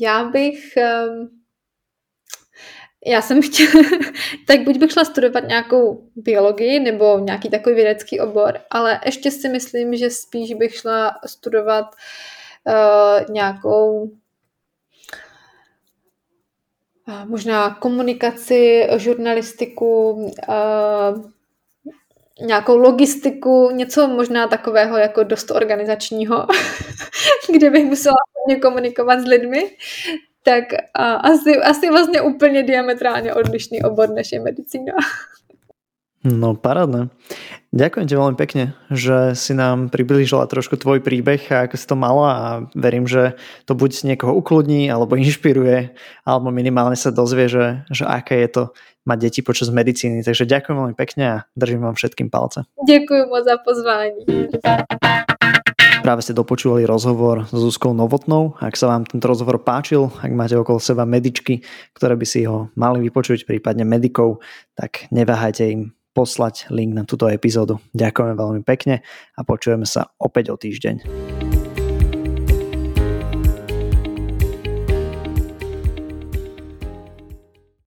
já 0.00 0.24
bych... 0.24 0.76
Um, 0.76 1.41
já 3.06 3.22
jsem 3.22 3.42
chtěla, 3.42 3.84
tak 4.46 4.60
buď 4.60 4.78
bych 4.78 4.92
šla 4.92 5.04
studovat 5.04 5.44
nějakou 5.48 6.08
biologii 6.16 6.80
nebo 6.80 7.18
nějaký 7.18 7.50
takový 7.50 7.74
vědecký 7.74 8.20
obor, 8.20 8.58
ale 8.70 9.00
ještě 9.04 9.30
si 9.30 9.48
myslím, 9.48 9.96
že 9.96 10.10
spíš 10.10 10.54
bych 10.54 10.74
šla 10.74 11.14
studovat 11.26 11.86
uh, 12.66 13.34
nějakou 13.34 14.02
uh, 17.08 17.24
možná 17.24 17.74
komunikaci, 17.74 18.88
žurnalistiku, 18.96 20.10
uh, 20.12 21.32
nějakou 22.40 22.76
logistiku, 22.76 23.70
něco 23.70 24.08
možná 24.08 24.46
takového 24.46 24.96
jako 24.96 25.22
dost 25.22 25.50
organizačního, 25.50 26.46
kde 27.52 27.70
bych 27.70 27.84
musela 27.84 28.14
komunikovat 28.62 29.20
s 29.20 29.24
lidmi, 29.24 29.76
tak 30.42 30.64
a 30.94 31.14
asi, 31.14 31.56
asi 31.56 31.90
vlastně 31.90 32.20
úplně 32.20 32.62
diametrálně 32.62 33.34
odlišný 33.34 33.82
obor 33.82 34.10
než 34.10 34.32
je 34.32 34.40
medicína. 34.40 34.92
No 36.22 36.54
parádne. 36.54 37.10
Ďakujem 37.74 38.06
ti 38.06 38.14
veľmi 38.14 38.38
pekne, 38.38 38.78
že 38.94 39.34
si 39.34 39.58
nám 39.58 39.90
priblížila 39.90 40.46
trošku 40.46 40.78
tvoj 40.78 41.02
príbeh 41.02 41.42
a 41.50 41.66
ako 41.66 41.74
si 41.74 41.86
to 41.88 41.96
mala 41.98 42.28
a 42.30 42.46
verím, 42.78 43.10
že 43.10 43.34
to 43.66 43.74
buď 43.74 44.14
niekoho 44.14 44.30
ukludní 44.38 44.86
alebo 44.86 45.18
inšpiruje, 45.22 45.90
alebo 46.22 46.54
minimálne 46.54 46.94
sa 46.94 47.10
dozvie, 47.10 47.50
že, 47.50 47.82
že 47.90 48.06
aké 48.06 48.38
je 48.46 48.50
to 48.54 48.62
mať 49.02 49.18
deti 49.18 49.40
počas 49.42 49.74
medicíny. 49.74 50.22
Takže 50.22 50.46
ďakujem 50.46 50.76
veľmi 50.78 50.94
pekne 50.94 51.24
a 51.26 51.36
držím 51.58 51.90
vám 51.90 51.98
všetkým 51.98 52.30
palce. 52.30 52.62
Ďakujem 52.86 53.26
moc 53.26 53.42
za 53.42 53.58
pozvání. 53.58 54.22
Práve 56.02 56.26
ste 56.26 56.34
dopočúvali 56.34 56.82
rozhovor 56.82 57.46
s 57.46 57.54
Zuzkou 57.54 57.94
Novotnou. 57.94 58.58
Ak 58.58 58.74
sa 58.74 58.90
vám 58.90 59.06
tento 59.06 59.22
rozhovor 59.30 59.62
páčil, 59.62 60.10
ak 60.18 60.34
máte 60.34 60.58
okolo 60.58 60.82
seba 60.82 61.06
medičky, 61.06 61.62
ktoré 61.94 62.18
by 62.18 62.26
si 62.26 62.42
ho 62.42 62.74
mali 62.74 63.06
vypočuť, 63.06 63.46
prípadne 63.46 63.86
medikov, 63.86 64.42
tak 64.74 65.06
neváhajte 65.14 65.62
im 65.62 65.94
poslať 66.10 66.74
link 66.74 66.90
na 66.98 67.06
túto 67.06 67.30
epizódu. 67.30 67.78
Ďakujeme 67.94 68.34
veľmi 68.34 68.62
pekne 68.66 69.06
a 69.38 69.40
počujeme 69.46 69.86
sa 69.86 70.10
opäť 70.18 70.50
o 70.50 70.58
týždeň. 70.58 71.06